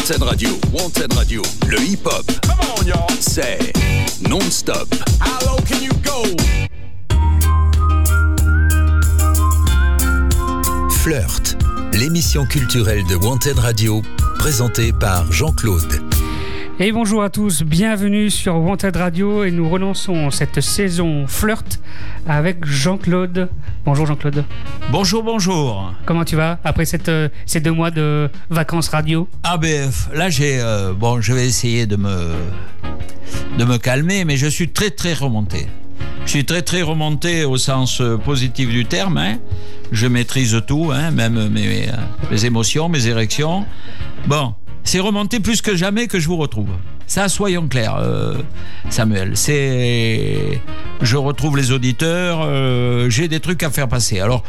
Wanted 0.00 0.22
Radio, 0.22 0.48
Wanted 0.72 1.12
Radio, 1.12 1.42
le 1.68 1.78
hip-hop, 1.78 2.24
c'est 3.20 3.58
non-stop. 4.26 4.88
How 5.20 5.44
low 5.44 5.56
can 5.68 5.82
you 5.82 5.92
go? 6.02 6.24
Flirt, 11.02 11.54
l'émission 11.92 12.46
culturelle 12.46 13.04
de 13.08 13.14
Wanted 13.14 13.58
Radio, 13.58 14.00
présentée 14.38 14.92
par 14.94 15.30
Jean-Claude. 15.30 16.09
Et 16.82 16.92
bonjour 16.92 17.22
à 17.22 17.28
tous, 17.28 17.62
bienvenue 17.62 18.30
sur 18.30 18.56
Wanted 18.56 18.96
Radio 18.96 19.44
et 19.44 19.50
nous 19.50 19.68
relançons 19.68 20.30
cette 20.30 20.62
saison 20.62 21.26
Flirt 21.26 21.78
avec 22.26 22.64
Jean-Claude. 22.64 23.50
Bonjour 23.84 24.06
Jean-Claude. 24.06 24.46
Bonjour, 24.90 25.22
bonjour. 25.22 25.92
Comment 26.06 26.24
tu 26.24 26.36
vas 26.36 26.58
après 26.64 26.86
cette, 26.86 27.10
euh, 27.10 27.28
ces 27.44 27.60
deux 27.60 27.72
mois 27.72 27.90
de 27.90 28.30
vacances 28.48 28.88
radio? 28.88 29.28
ABF, 29.42 30.08
là 30.14 30.30
j'ai... 30.30 30.58
euh, 30.58 30.94
bon, 30.94 31.20
je 31.20 31.34
vais 31.34 31.46
essayer 31.46 31.84
de 31.84 31.96
me, 31.96 32.32
de 33.58 33.64
me 33.66 33.76
calmer, 33.76 34.24
mais 34.24 34.38
je 34.38 34.46
suis 34.46 34.70
très 34.70 34.88
très 34.90 35.12
remonté. 35.12 35.66
Je 36.24 36.30
suis 36.30 36.46
très 36.46 36.62
très 36.62 36.80
remonté 36.80 37.44
au 37.44 37.58
sens 37.58 38.00
euh, 38.00 38.16
positif 38.16 38.70
du 38.70 38.86
terme. 38.86 39.18
hein. 39.18 39.36
Je 39.92 40.06
maîtrise 40.06 40.58
tout, 40.66 40.92
hein, 40.94 41.10
même 41.10 41.48
mes, 41.48 41.88
mes 42.30 42.44
émotions, 42.46 42.88
mes 42.88 43.06
érections. 43.08 43.66
Bon, 44.26 44.54
c'est 44.90 44.98
remonté 44.98 45.38
plus 45.38 45.62
que 45.62 45.76
jamais 45.76 46.08
que 46.08 46.18
je 46.18 46.26
vous 46.26 46.36
retrouve. 46.36 46.70
Ça, 47.06 47.28
soyons 47.28 47.68
clairs, 47.68 47.94
euh, 47.94 48.34
Samuel. 48.88 49.36
C'est, 49.36 50.60
je 51.00 51.16
retrouve 51.16 51.56
les 51.56 51.70
auditeurs. 51.70 52.40
euh, 52.42 53.08
J'ai 53.08 53.28
des 53.28 53.38
trucs 53.38 53.62
à 53.62 53.70
faire 53.70 53.86
passer. 53.86 54.18
Alors, 54.18 54.42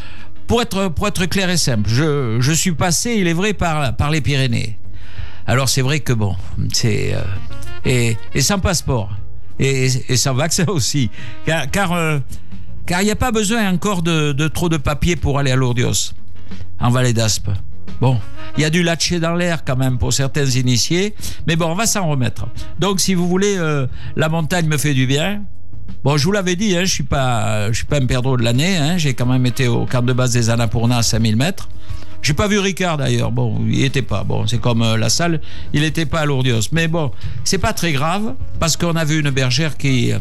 pour 0.48 0.64
être 0.64 0.88
pour 0.88 1.08
être 1.08 1.28
clair 1.28 1.48
et 1.52 1.58
simple, 1.58 1.88
je, 1.88 2.38
je 2.40 2.52
suis 2.54 2.72
passé, 2.72 3.18
il 3.20 3.28
est 3.28 3.34
vrai, 3.34 3.54
par 3.54 3.96
par 3.96 4.10
les 4.10 4.20
Pyrénées. 4.20 4.80
Alors 5.46 5.70
c'est 5.70 5.84
vrai 5.84 6.00
que 6.00 6.12
bon, 6.14 6.36
c'est 6.74 7.14
euh, 7.14 8.14
et, 8.34 8.42
sans 8.42 8.58
passeport 8.58 9.12
et, 9.60 9.90
sans 10.18 10.34
vaccin 10.34 10.66
aussi, 10.70 11.12
car 11.46 11.70
car 11.70 11.90
car 12.88 13.02
il 13.02 13.06
n'y 13.06 13.12
a 13.12 13.16
pas 13.16 13.32
besoin 13.32 13.72
encore 13.72 14.02
de, 14.02 14.32
de 14.32 14.48
trop 14.48 14.70
de 14.70 14.78
papiers 14.78 15.16
pour 15.16 15.38
aller 15.38 15.52
à 15.52 15.56
Lourdios, 15.56 16.14
en 16.80 16.90
Vallée 16.90 17.14
d'Aspe. 17.14 17.52
Bon, 18.00 18.20
il 18.58 18.64
y 18.64 18.66
a 18.66 18.70
du 18.70 18.84
latché 18.84 19.20
dans 19.20 19.36
l'air 19.36 19.64
quand 19.64 19.76
même 19.76 19.98
pour 19.98 20.12
certains 20.12 20.46
initiés, 20.46 21.14
mais 21.48 21.56
bon, 21.56 21.68
on 21.68 21.76
va 21.76 21.86
s'en 21.86 22.08
remettre. 22.08 22.48
Donc, 22.80 23.00
si 23.00 23.14
vous 23.14 23.28
voulez, 23.28 23.56
euh, 23.58 23.86
la 24.16 24.30
montagne 24.30 24.68
me 24.68 24.78
fait 24.78 24.94
du 24.94 25.06
bien. 25.06 25.44
Bon, 26.04 26.18
je 26.18 26.26
vous 26.26 26.32
l'avais 26.32 26.56
dit, 26.56 26.76
hein, 26.76 26.82
je 26.82 26.92
suis 26.92 27.04
suis 27.74 27.86
pas 27.86 27.98
un 27.98 28.06
perdreau 28.08 28.38
de 28.38 28.44
l'année. 28.44 28.76
Hein, 28.78 28.98
J'ai 28.98 29.14
quand 29.14 29.28
même 29.28 29.46
été 29.46 29.68
au 29.68 29.86
camp 29.86 30.02
de 30.02 30.14
base 30.14 30.34
des 30.34 30.50
Annapurna 30.50 30.98
à 30.98 31.04
5000 31.04 31.36
mètres. 31.36 31.70
J'ai 32.22 32.34
pas 32.34 32.48
vu 32.48 32.60
Ricard 32.60 32.98
d'ailleurs. 32.98 33.32
Bon, 33.32 33.60
il 33.68 33.84
était 33.84 34.02
pas. 34.04 34.24
Bon, 34.24 34.46
c'est 34.46 34.60
comme 34.60 34.82
euh, 34.84 34.96
la 34.98 35.10
salle, 35.10 35.42
il 35.74 35.84
était 35.84 36.06
pas 36.06 36.20
à 36.20 36.26
Lourdios. 36.26 36.62
Mais 36.72 36.88
bon, 36.88 37.12
c'est 37.44 37.58
pas 37.58 37.74
très 37.74 37.92
grave 37.94 38.36
parce 38.60 38.78
qu'on 38.78 38.96
a 38.96 39.04
vu 39.04 39.20
une 39.20 39.32
bergère 39.32 39.76
qui 39.76 40.12
euh, 40.14 40.20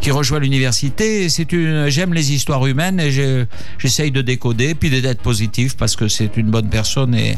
qui 0.00 0.10
rejoint 0.12 0.38
l'université. 0.38 1.28
C'est 1.28 1.50
une. 1.52 1.88
J'aime 1.88 2.14
les 2.14 2.32
histoires 2.32 2.64
humaines 2.66 3.00
et 3.00 3.10
je- 3.10 3.44
j'essaye 3.78 4.10
de 4.12 4.22
décoder 4.22 4.74
puis 4.76 4.90
d'être 4.90 5.20
positif 5.22 5.76
parce 5.76 5.96
que 5.96 6.06
c'est 6.08 6.36
une 6.36 6.50
bonne 6.50 6.68
personne 6.68 7.14
et 7.14 7.36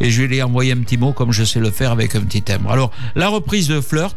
et 0.00 0.10
je 0.10 0.22
lui 0.22 0.36
ai 0.36 0.42
envoyé 0.42 0.72
un 0.72 0.78
petit 0.78 0.96
mot 0.96 1.12
comme 1.12 1.32
je 1.32 1.42
sais 1.42 1.58
le 1.60 1.70
faire 1.72 1.90
avec 1.90 2.14
un 2.14 2.20
petit 2.20 2.42
timbre. 2.42 2.70
Alors 2.70 2.92
la 3.16 3.28
reprise 3.28 3.66
de 3.68 3.80
Flirt. 3.80 4.16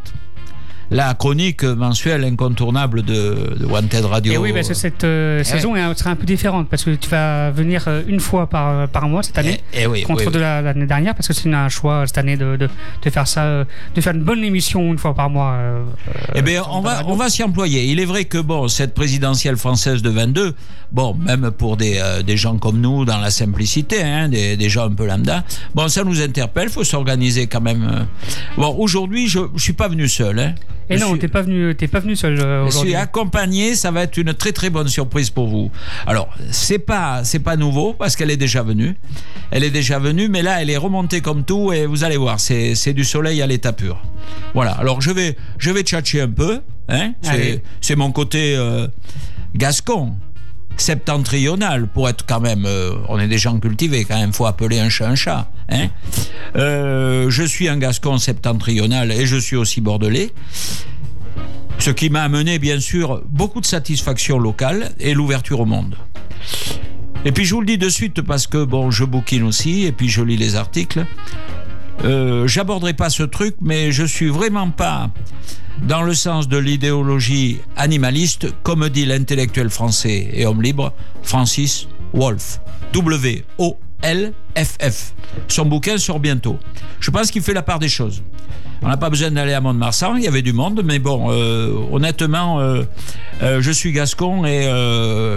La 0.94 1.14
chronique 1.14 1.64
mensuelle 1.64 2.22
incontournable 2.24 3.00
de, 3.02 3.56
de 3.58 3.64
Wanted 3.64 4.04
Radio. 4.04 4.34
Et 4.34 4.36
oui, 4.36 4.52
parce 4.52 4.68
que 4.68 4.74
cette 4.74 5.04
euh, 5.04 5.38
Eh 5.40 5.44
saison 5.44 5.74
sera 5.96 6.10
un 6.10 6.16
peu 6.16 6.26
différente 6.26 6.68
parce 6.68 6.84
que 6.84 6.90
tu 6.90 7.08
vas 7.08 7.50
venir 7.50 7.84
euh, 7.88 8.02
une 8.06 8.20
fois 8.20 8.46
par, 8.46 8.86
par 8.88 9.08
mois 9.08 9.22
cette 9.22 9.38
année. 9.38 9.58
Eh- 9.72 9.84
eh 9.84 9.86
oui, 9.86 10.02
contre 10.02 10.20
oui, 10.20 10.26
oui. 10.26 10.32
de 10.34 10.38
la- 10.38 10.60
l'année 10.60 10.84
dernière 10.84 11.14
parce 11.14 11.28
que 11.28 11.32
c'est 11.32 11.50
un 11.50 11.70
choix 11.70 12.06
cette 12.06 12.18
année 12.18 12.36
de, 12.36 12.56
de, 12.56 12.68
de 13.02 13.10
faire 13.10 13.26
ça, 13.26 13.44
euh, 13.44 13.64
de 13.94 14.00
faire 14.02 14.14
une 14.14 14.22
bonne 14.22 14.44
émission 14.44 14.82
une 14.92 14.98
fois 14.98 15.14
par 15.14 15.30
mois. 15.30 15.52
euh, 15.54 15.82
Eh 16.34 16.42
bien, 16.42 16.62
on 16.70 16.82
va, 16.82 17.02
on 17.06 17.16
va 17.16 17.30
s'y 17.30 17.42
employer. 17.42 17.84
Il 17.86 17.98
est 17.98 18.04
vrai 18.04 18.26
que, 18.26 18.36
bon, 18.36 18.68
cette 18.68 18.92
présidentielle 18.92 19.56
française 19.56 20.02
de 20.02 20.10
22, 20.10 20.54
bon, 20.92 21.14
même 21.14 21.50
pour 21.52 21.78
des, 21.78 22.00
euh, 22.02 22.22
des 22.22 22.36
gens 22.36 22.58
comme 22.58 22.78
nous, 22.82 23.06
dans 23.06 23.16
la 23.18 23.30
simplicité, 23.30 24.02
hein, 24.02 24.28
des, 24.28 24.58
des 24.58 24.68
gens 24.68 24.84
un 24.90 24.94
peu 24.94 25.06
lambda, 25.06 25.42
bon, 25.74 25.88
ça 25.88 26.04
nous 26.04 26.20
interpelle, 26.20 26.68
faut 26.68 26.84
s'organiser 26.84 27.46
quand 27.46 27.62
même. 27.62 27.82
euh. 27.90 28.02
Bon, 28.58 28.76
aujourd'hui, 28.78 29.26
je 29.26 29.38
ne 29.38 29.58
suis 29.58 29.72
pas 29.72 29.88
venu 29.88 30.06
seul. 30.06 30.38
Hein. 30.38 30.54
Et 30.90 30.96
Je 30.98 31.02
non, 31.02 31.10
suis- 31.10 31.18
t'es 31.20 31.28
pas 31.28 31.42
venu, 31.42 31.74
t'es 31.74 31.88
pas 31.88 32.00
venu 32.00 32.16
seul 32.16 32.38
euh, 32.40 32.66
je 32.66 32.76
suis 32.76 32.94
accompagné, 32.94 33.74
ça 33.74 33.90
va 33.90 34.02
être 34.02 34.16
une 34.16 34.34
très 34.34 34.52
très 34.52 34.68
bonne 34.68 34.88
surprise 34.88 35.30
pour 35.30 35.48
vous. 35.48 35.70
Alors, 36.06 36.28
c'est 36.50 36.78
pas 36.78 37.24
c'est 37.24 37.38
pas 37.38 37.56
nouveau 37.56 37.94
parce 37.94 38.16
qu'elle 38.16 38.30
est 38.30 38.36
déjà 38.36 38.62
venue. 38.62 38.96
Elle 39.50 39.64
est 39.64 39.70
déjà 39.70 39.98
venue, 39.98 40.28
mais 40.28 40.42
là 40.42 40.60
elle 40.60 40.70
est 40.70 40.76
remontée 40.76 41.20
comme 41.20 41.44
tout 41.44 41.72
et 41.72 41.86
vous 41.86 42.04
allez 42.04 42.16
voir, 42.16 42.40
c'est 42.40 42.74
c'est 42.74 42.92
du 42.92 43.04
soleil 43.04 43.40
à 43.42 43.46
l'état 43.46 43.72
pur. 43.72 44.02
Voilà. 44.54 44.72
Alors 44.72 45.00
je 45.00 45.10
vais 45.10 45.36
je 45.58 45.70
vais 45.70 45.82
tchatcher 45.82 46.20
un 46.22 46.28
peu, 46.30 46.60
hein. 46.88 47.12
C'est 47.22 47.62
c'est 47.80 47.96
mon 47.96 48.10
côté 48.12 48.54
euh, 48.56 48.86
gascon. 49.54 50.14
Septentrional 50.78 51.86
pour 51.86 52.08
être 52.08 52.24
quand 52.26 52.40
même, 52.40 52.64
euh, 52.66 52.92
on 53.08 53.18
est 53.20 53.28
des 53.28 53.38
gens 53.38 53.58
cultivés 53.60 54.04
quand 54.04 54.18
même, 54.18 54.32
faut 54.32 54.46
appeler 54.46 54.80
un 54.80 54.88
chat 54.88 55.06
un 55.06 55.14
chat. 55.14 55.48
Hein 55.68 55.88
Euh, 56.56 57.30
je 57.30 57.42
suis 57.44 57.68
un 57.68 57.78
gascon 57.78 58.18
septentrional 58.18 59.10
et 59.12 59.26
je 59.26 59.36
suis 59.36 59.56
aussi 59.56 59.80
bordelais. 59.80 60.30
Ce 61.78 61.90
qui 61.90 62.10
m'a 62.10 62.22
amené, 62.22 62.58
bien 62.58 62.78
sûr, 62.78 63.22
beaucoup 63.28 63.60
de 63.60 63.66
satisfaction 63.66 64.38
locale 64.38 64.92
et 65.00 65.14
l'ouverture 65.14 65.60
au 65.60 65.64
monde. 65.64 65.96
Et 67.24 67.32
puis 67.32 67.44
je 67.44 67.54
vous 67.54 67.60
le 67.60 67.66
dis 67.66 67.78
de 67.78 67.88
suite 67.88 68.22
parce 68.22 68.46
que 68.46 68.64
bon, 68.64 68.90
je 68.90 69.04
bouquine 69.04 69.44
aussi 69.44 69.84
et 69.84 69.92
puis 69.92 70.08
je 70.08 70.22
lis 70.22 70.36
les 70.36 70.56
articles. 70.56 71.06
Euh, 72.04 72.46
J'aborderai 72.46 72.94
pas 72.94 73.10
ce 73.10 73.22
truc, 73.22 73.56
mais 73.60 73.92
je 73.92 74.04
suis 74.04 74.28
vraiment 74.28 74.70
pas 74.70 75.10
dans 75.82 76.02
le 76.02 76.14
sens 76.14 76.48
de 76.48 76.58
l'idéologie 76.58 77.58
animaliste, 77.76 78.48
comme 78.62 78.88
dit 78.88 79.06
l'intellectuel 79.06 79.70
français 79.70 80.28
et 80.32 80.46
homme 80.46 80.62
libre 80.62 80.92
Francis 81.22 81.88
Wolff. 82.12 82.60
W-O-L-F-F. 84.02 85.14
Son 85.48 85.66
bouquin 85.66 85.98
sort 85.98 86.20
bientôt. 86.20 86.58
Je 87.00 87.10
pense 87.10 87.30
qu'il 87.30 87.42
fait 87.42 87.54
la 87.54 87.62
part 87.62 87.78
des 87.78 87.88
choses. 87.88 88.22
On 88.84 88.88
n'a 88.88 88.96
pas 88.96 89.10
besoin 89.10 89.30
d'aller 89.30 89.52
à 89.52 89.60
Mont-de-Marsan, 89.60 90.16
il 90.16 90.24
y 90.24 90.28
avait 90.28 90.42
du 90.42 90.52
monde, 90.52 90.82
mais 90.84 90.98
bon, 90.98 91.30
euh, 91.30 91.72
honnêtement, 91.92 92.58
euh, 92.58 92.82
euh, 93.40 93.62
je 93.62 93.70
suis 93.70 93.92
gascon 93.92 94.44
et 94.44 94.68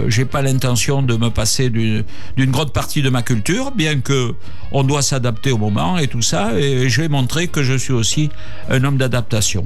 j'ai 0.08 0.24
pas 0.24 0.42
l'intention 0.42 1.00
de 1.00 1.16
me 1.16 1.30
passer 1.30 1.70
d'une 1.70 2.04
grande 2.50 2.72
partie 2.72 3.02
de 3.02 3.08
ma 3.08 3.22
culture, 3.22 3.70
bien 3.70 4.00
que 4.00 4.34
on 4.72 4.82
doit 4.82 5.02
s'adapter 5.02 5.52
au 5.52 5.58
moment 5.58 5.96
et 5.96 6.08
tout 6.08 6.22
ça, 6.22 6.58
et 6.58 6.88
je 6.88 7.00
vais 7.00 7.08
montrer 7.08 7.46
que 7.46 7.62
je 7.62 7.74
suis 7.74 7.92
aussi 7.92 8.30
un 8.68 8.82
homme 8.82 8.96
d'adaptation. 8.96 9.64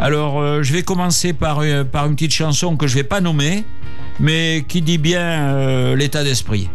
Alors, 0.00 0.62
je 0.62 0.72
vais 0.72 0.82
commencer 0.82 1.32
par, 1.32 1.62
par 1.92 2.06
une 2.06 2.16
petite 2.16 2.32
chanson 2.32 2.76
que 2.76 2.88
je 2.88 2.96
vais 2.96 3.04
pas 3.04 3.20
nommer, 3.20 3.64
mais 4.18 4.64
qui 4.66 4.82
dit 4.82 4.98
bien 4.98 5.94
l'état 5.94 6.24
d'esprit. 6.24 6.68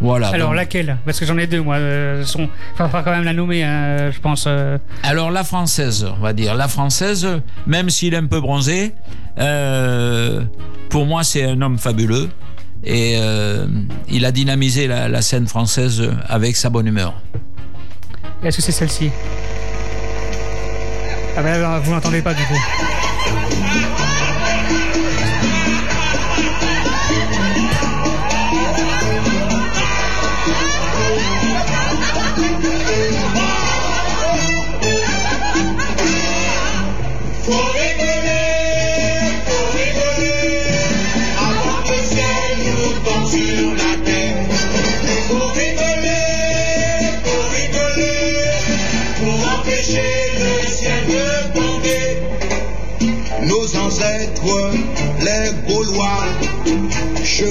Voilà. 0.00 0.28
Alors 0.28 0.48
donc- 0.48 0.56
laquelle 0.56 0.96
Parce 1.04 1.18
que 1.20 1.26
j'en 1.26 1.38
ai 1.38 1.46
deux 1.46 1.62
moi. 1.62 1.76
Euh, 1.76 2.24
sont... 2.24 2.48
Enfin, 2.74 2.88
faut 2.88 3.02
quand 3.02 3.10
même 3.12 3.24
la 3.24 3.32
nommer, 3.32 3.62
hein, 3.64 4.10
je 4.10 4.18
pense. 4.20 4.44
euh. 4.46 4.76
Alors 5.02 5.30
la 5.30 5.44
française, 5.44 6.06
on 6.18 6.20
va 6.22 6.32
dire. 6.32 6.54
La 6.54 6.68
française, 6.68 7.26
même 7.66 7.90
s'il 7.90 8.12
est 8.14 8.18
un 8.18 8.26
peu 8.26 8.40
bronzé, 8.40 8.92
euh, 9.38 10.42
pour 10.90 11.06
moi 11.06 11.22
c'est 11.24 11.44
un 11.44 11.60
homme 11.62 11.78
fabuleux. 11.78 12.28
Et 12.86 13.14
euh, 13.18 13.66
il 14.10 14.26
a 14.26 14.32
dynamisé 14.32 14.86
la, 14.86 15.08
la 15.08 15.22
scène 15.22 15.46
française 15.46 16.02
avec 16.28 16.54
sa 16.56 16.68
bonne 16.68 16.86
humeur. 16.86 17.14
Est-ce 18.42 18.56
que 18.58 18.62
c'est 18.62 18.72
celle-ci? 18.72 19.10
Ah 21.36 21.42
ben 21.42 21.58
là, 21.60 21.78
vous 21.78 21.92
l'entendez 21.92 22.20
pas 22.20 22.34
du 22.34 22.42
coup. 22.42 22.60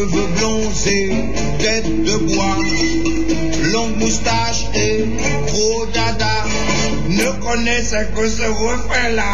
cheveux 0.03 0.27
blonds 0.37 0.71
et 0.87 1.09
tête 1.59 2.03
de 2.03 2.17
bois, 2.17 2.57
longue 3.71 3.97
moustache 3.97 4.65
et 4.75 5.05
gros 5.47 5.85
dada, 5.93 6.43
ne 7.07 7.31
connaissent 7.41 7.95
que 8.15 8.27
ce 8.27 8.43
refrain-là. 8.43 9.33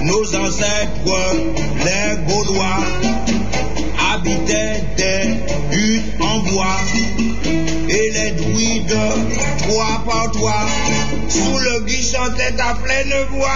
Nos 0.00 0.36
ancêtres 0.36 1.67
habitaient 4.12 4.82
des 4.96 5.76
huttes 5.76 6.20
en 6.20 6.38
bois. 6.40 6.80
Et 7.88 8.10
les 8.10 8.30
druides, 8.32 8.98
trois 9.58 10.02
par 10.06 10.30
trois, 10.32 10.66
sous 11.28 11.58
le 11.58 11.80
gui 11.84 12.02
chantaient 12.02 12.60
à 12.60 12.74
pleine 12.74 13.14
voix. 13.30 13.48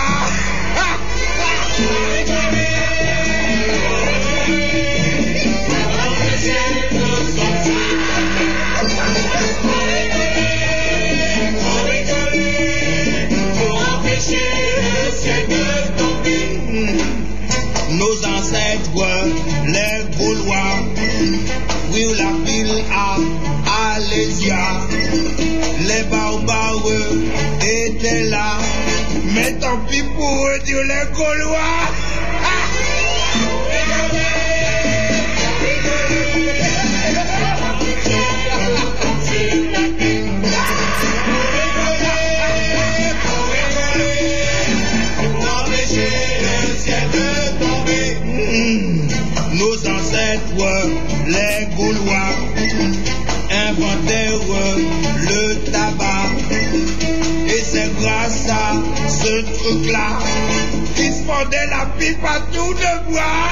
Wunderbar! 62.72 63.51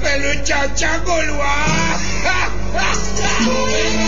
Fait 0.00 0.18
le 0.18 0.42
tcha-tcha 0.44 0.98
gaulois. 1.04 1.46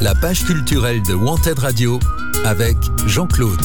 la 0.00 0.14
page 0.14 0.44
culturelle 0.44 1.02
de 1.02 1.14
Wanted 1.14 1.58
Radio 1.58 2.00
avec 2.46 2.76
Jean-Claude. 3.06 3.60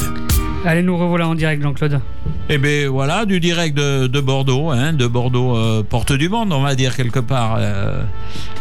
Allez, 0.65 0.83
nous 0.83 0.97
revoilà 0.97 1.29
en 1.29 1.35
direct, 1.35 1.63
Jean-Claude. 1.63 2.01
Eh 2.49 2.57
bien 2.57 2.89
voilà, 2.89 3.25
du 3.25 3.39
direct 3.39 3.75
de, 3.77 4.07
de 4.07 4.19
Bordeaux, 4.19 4.69
hein, 4.69 4.91
de 4.93 5.07
Bordeaux, 5.07 5.55
euh, 5.55 5.81
porte 5.81 6.11
du 6.11 6.27
monde, 6.27 6.51
on 6.51 6.61
va 6.61 6.75
dire 6.75 6.95
quelque 6.95 7.19
part. 7.19 7.55
Euh, 7.57 8.03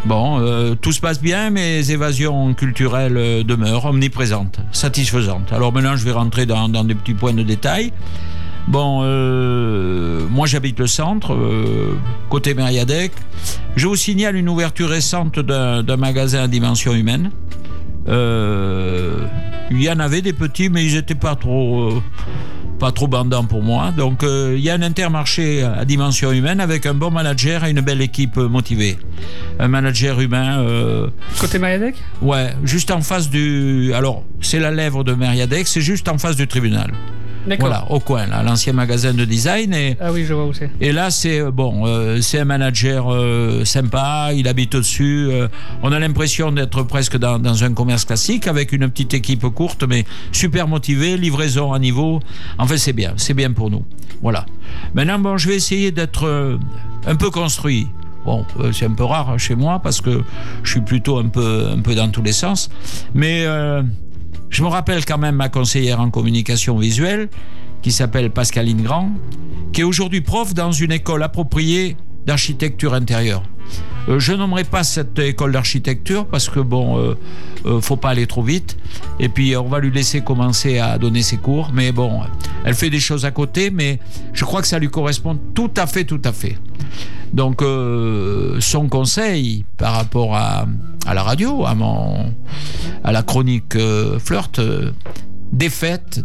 bon, 0.04 0.38
euh, 0.40 0.74
tout 0.80 0.92
se 0.92 1.00
passe 1.00 1.20
bien, 1.20 1.50
mes 1.50 1.90
évasions 1.90 2.54
culturelles 2.54 3.16
euh, 3.16 3.42
demeurent 3.42 3.86
omniprésentes, 3.86 4.60
satisfaisantes. 4.70 5.52
Alors 5.52 5.72
maintenant, 5.72 5.96
je 5.96 6.04
vais 6.04 6.12
rentrer 6.12 6.46
dans, 6.46 6.68
dans 6.68 6.84
des 6.84 6.94
petits 6.94 7.14
points 7.14 7.34
de 7.34 7.42
détail. 7.42 7.92
Bon, 8.66 9.00
euh, 9.02 10.26
moi 10.30 10.46
j'habite 10.46 10.78
le 10.78 10.86
centre, 10.86 11.34
euh, 11.34 11.94
côté 12.30 12.54
Mériadec. 12.54 13.12
Je 13.76 13.86
vous 13.86 13.96
signale 13.96 14.36
une 14.36 14.48
ouverture 14.48 14.88
récente 14.88 15.38
d'un 15.38 15.82
d'un 15.82 15.96
magasin 15.96 16.44
à 16.44 16.48
dimension 16.48 16.94
humaine. 16.94 17.30
Euh, 18.08 19.26
il 19.70 19.82
y 19.82 19.90
en 19.90 19.98
avait 19.98 20.22
des 20.22 20.32
petits, 20.32 20.70
mais 20.70 20.84
ils 20.84 20.94
n'étaient 20.94 21.14
pas 21.14 21.34
trop, 21.36 22.02
pas 22.78 22.90
trop 22.90 23.06
bandants 23.06 23.44
pour 23.44 23.62
moi. 23.62 23.92
Donc 23.94 24.22
il 24.22 24.60
y 24.60 24.70
a 24.70 24.74
un 24.74 24.82
intermarché 24.82 25.62
à 25.62 25.84
dimension 25.84 26.32
humaine 26.32 26.60
avec 26.60 26.86
un 26.86 26.94
bon 26.94 27.10
manager 27.10 27.64
et 27.64 27.70
une 27.70 27.82
belle 27.82 28.00
équipe 28.00 28.36
motivée. 28.36 28.96
Un 29.58 29.68
manager 29.68 30.20
humain. 30.20 30.64
Côté 31.38 31.58
Mayadec 31.58 31.96
Ouais, 32.22 32.54
juste 32.64 32.90
en 32.90 33.02
face 33.02 33.28
du. 33.28 33.92
Alors, 33.92 34.24
c'est 34.40 34.58
la 34.58 34.70
lèvre 34.70 35.04
de 35.04 35.12
Mériadec, 35.12 35.66
c'est 35.66 35.82
juste 35.82 36.08
en 36.08 36.16
face 36.16 36.36
du 36.36 36.46
tribunal. 36.46 36.92
Voilà, 37.60 37.84
au 37.90 38.00
coin, 38.00 38.26
là, 38.26 38.42
l'ancien 38.42 38.72
magasin 38.72 39.12
de 39.12 39.24
design. 39.24 39.74
Et, 39.74 39.96
Ah 40.00 40.12
oui, 40.12 40.24
je 40.24 40.32
vois 40.34 40.46
où 40.46 40.52
c'est. 40.52 40.70
et 40.80 40.92
là, 40.92 41.10
c'est 41.10 41.40
euh, 41.40 41.50
bon, 41.50 41.86
euh, 41.86 42.20
c'est 42.20 42.38
un 42.38 42.44
manager 42.44 43.12
euh, 43.12 43.64
sympa, 43.64 44.30
il 44.34 44.48
habite 44.48 44.74
au-dessus. 44.74 45.28
euh, 45.30 45.48
on 45.82 45.92
a 45.92 45.98
l'impression 45.98 46.52
d'être 46.52 46.82
presque 46.84 47.18
dans, 47.18 47.38
dans 47.38 47.62
un 47.64 47.72
commerce 47.74 48.04
classique 48.04 48.46
avec 48.46 48.72
une 48.72 48.88
petite 48.88 49.14
équipe 49.14 49.46
courte, 49.48 49.84
mais 49.88 50.04
super 50.32 50.68
motivée, 50.68 51.16
livraison 51.16 51.72
à 51.72 51.78
niveau. 51.78 52.20
En 52.58 52.66
fait, 52.66 52.78
c'est 52.78 52.92
bien, 52.94 53.12
c'est 53.16 53.34
bien 53.34 53.52
pour 53.52 53.70
nous. 53.70 53.84
Voilà. 54.22 54.46
Maintenant, 54.94 55.18
bon, 55.18 55.36
je 55.36 55.48
vais 55.48 55.56
essayer 55.56 55.90
d'être 55.92 56.58
un 57.06 57.14
peu 57.16 57.30
construit. 57.30 57.88
Bon, 58.24 58.46
c'est 58.72 58.86
un 58.86 58.94
peu 58.94 59.04
rare 59.04 59.38
chez 59.38 59.54
moi 59.54 59.80
parce 59.82 60.00
que 60.00 60.22
je 60.62 60.70
suis 60.70 60.80
plutôt 60.80 61.18
un 61.18 61.28
peu, 61.28 61.68
un 61.76 61.80
peu 61.80 61.94
dans 61.94 62.08
tous 62.08 62.22
les 62.22 62.32
sens. 62.32 62.70
Mais 63.12 63.44
euh, 63.44 63.82
je 64.54 64.62
me 64.62 64.68
rappelle 64.68 65.04
quand 65.04 65.18
même 65.18 65.34
ma 65.34 65.48
conseillère 65.48 66.00
en 66.00 66.10
communication 66.10 66.78
visuelle, 66.78 67.28
qui 67.82 67.90
s'appelle 67.90 68.30
Pascaline 68.30 68.82
Grand, 68.82 69.10
qui 69.72 69.80
est 69.80 69.84
aujourd'hui 69.84 70.20
prof 70.20 70.54
dans 70.54 70.70
une 70.70 70.92
école 70.92 71.24
appropriée 71.24 71.96
d'architecture 72.24 72.94
intérieure. 72.94 73.42
Euh, 74.08 74.20
je 74.20 74.32
nommerai 74.32 74.62
pas 74.62 74.84
cette 74.84 75.18
école 75.18 75.50
d'architecture 75.50 76.26
parce 76.26 76.48
que 76.48 76.60
bon, 76.60 76.98
euh, 76.98 77.14
euh, 77.66 77.80
faut 77.80 77.96
pas 77.96 78.10
aller 78.10 78.28
trop 78.28 78.44
vite. 78.44 78.76
Et 79.18 79.28
puis 79.28 79.56
on 79.56 79.66
va 79.66 79.80
lui 79.80 79.90
laisser 79.90 80.20
commencer 80.20 80.78
à 80.78 80.98
donner 80.98 81.22
ses 81.22 81.38
cours. 81.38 81.72
Mais 81.74 81.90
bon, 81.90 82.20
elle 82.64 82.74
fait 82.74 82.90
des 82.90 83.00
choses 83.00 83.24
à 83.24 83.32
côté, 83.32 83.72
mais 83.72 83.98
je 84.32 84.44
crois 84.44 84.62
que 84.62 84.68
ça 84.68 84.78
lui 84.78 84.88
correspond 84.88 85.36
tout 85.54 85.72
à 85.76 85.88
fait, 85.88 86.04
tout 86.04 86.22
à 86.24 86.32
fait. 86.32 86.56
Donc 87.34 87.62
euh, 87.62 88.60
son 88.60 88.88
conseil 88.88 89.64
par 89.76 89.94
rapport 89.94 90.36
à, 90.36 90.66
la 91.12 91.22
radio, 91.22 91.66
à 91.66 91.74
mon, 91.74 92.32
à 93.02 93.10
la 93.10 93.22
chronique 93.22 93.74
euh, 93.74 94.18
flirt. 94.20 94.58
euh, 94.60 94.92
des 95.52 95.70
fêtes, 95.70 96.20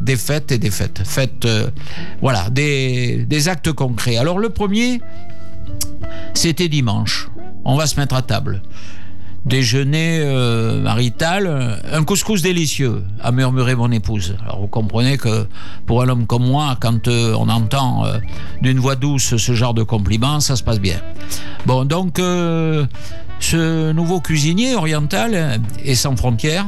et 0.51 0.57
des 0.57 0.71
fêtes. 0.71 1.01
Faites, 1.05 1.45
euh, 1.45 1.69
voilà, 2.21 2.49
des 2.49 3.47
actes 3.47 3.71
concrets. 3.71 4.17
Alors 4.17 4.39
le 4.39 4.49
premier, 4.49 5.01
c'était 6.33 6.67
dimanche. 6.67 7.29
On 7.65 7.75
va 7.75 7.85
se 7.85 7.99
mettre 7.99 8.15
à 8.15 8.21
table. 8.21 8.61
Déjeuner 9.45 10.19
euh, 10.21 10.81
marital, 10.81 11.47
euh, 11.47 11.75
un 11.93 12.03
couscous 12.03 12.41
délicieux, 12.41 13.03
a 13.21 13.31
murmuré 13.31 13.73
mon 13.73 13.89
épouse. 13.91 14.35
Alors 14.43 14.59
vous 14.59 14.67
comprenez 14.67 15.17
que 15.17 15.47
pour 15.85 16.01
un 16.03 16.09
homme 16.09 16.27
comme 16.27 16.45
moi, 16.45 16.77
quand 16.79 17.07
euh, 17.07 17.33
on 17.37 17.47
entend 17.47 18.05
euh, 18.05 18.19
d'une 18.61 18.79
voix 18.79 18.95
douce 18.95 19.37
ce 19.37 19.53
genre 19.53 19.73
de 19.73 19.83
compliment, 19.83 20.39
ça 20.41 20.55
se 20.55 20.63
passe 20.63 20.79
bien. 20.79 20.99
Bon, 21.65 21.85
donc 21.85 22.19
euh, 22.19 22.85
ce 23.39 23.91
nouveau 23.93 24.19
cuisinier 24.19 24.75
oriental 24.75 25.61
est 25.85 25.95
sans 25.95 26.15
frontières, 26.17 26.67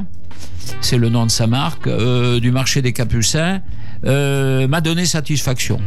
c'est 0.80 0.98
le 0.98 1.10
nom 1.10 1.26
de 1.26 1.32
sa 1.32 1.48
marque, 1.48 1.90
du 1.90 2.52
marché 2.52 2.82
des 2.82 2.94
Capucins, 2.94 3.62
euh, 4.06 4.68
m'a 4.68 4.82
donné 4.82 5.06
satisfaction. 5.06 5.80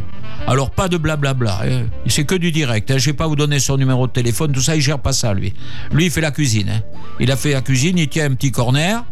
Alors 0.46 0.70
pas 0.70 0.88
de 0.88 0.96
blablabla, 0.98 1.60
hein. 1.64 1.82
c'est 2.06 2.24
que 2.24 2.34
du 2.34 2.52
direct. 2.52 2.90
Hein. 2.90 2.98
Je 2.98 3.06
vais 3.06 3.16
pas 3.16 3.26
vous 3.26 3.36
donner 3.36 3.58
son 3.58 3.76
numéro 3.76 4.06
de 4.06 4.12
téléphone, 4.12 4.52
tout 4.52 4.60
ça, 4.60 4.76
il 4.76 4.82
gère 4.82 4.98
pas 4.98 5.12
ça 5.12 5.32
lui. 5.32 5.54
Lui, 5.92 6.06
il 6.06 6.10
fait 6.10 6.20
la 6.20 6.30
cuisine. 6.30 6.68
hein. 6.68 6.80
Il 7.20 7.30
a 7.30 7.36
fait 7.36 7.52
la 7.52 7.62
cuisine, 7.62 7.98
il 7.98 8.08
tient 8.08 8.26
un 8.30 8.34
petit 8.34 8.50
corner. 8.52 9.04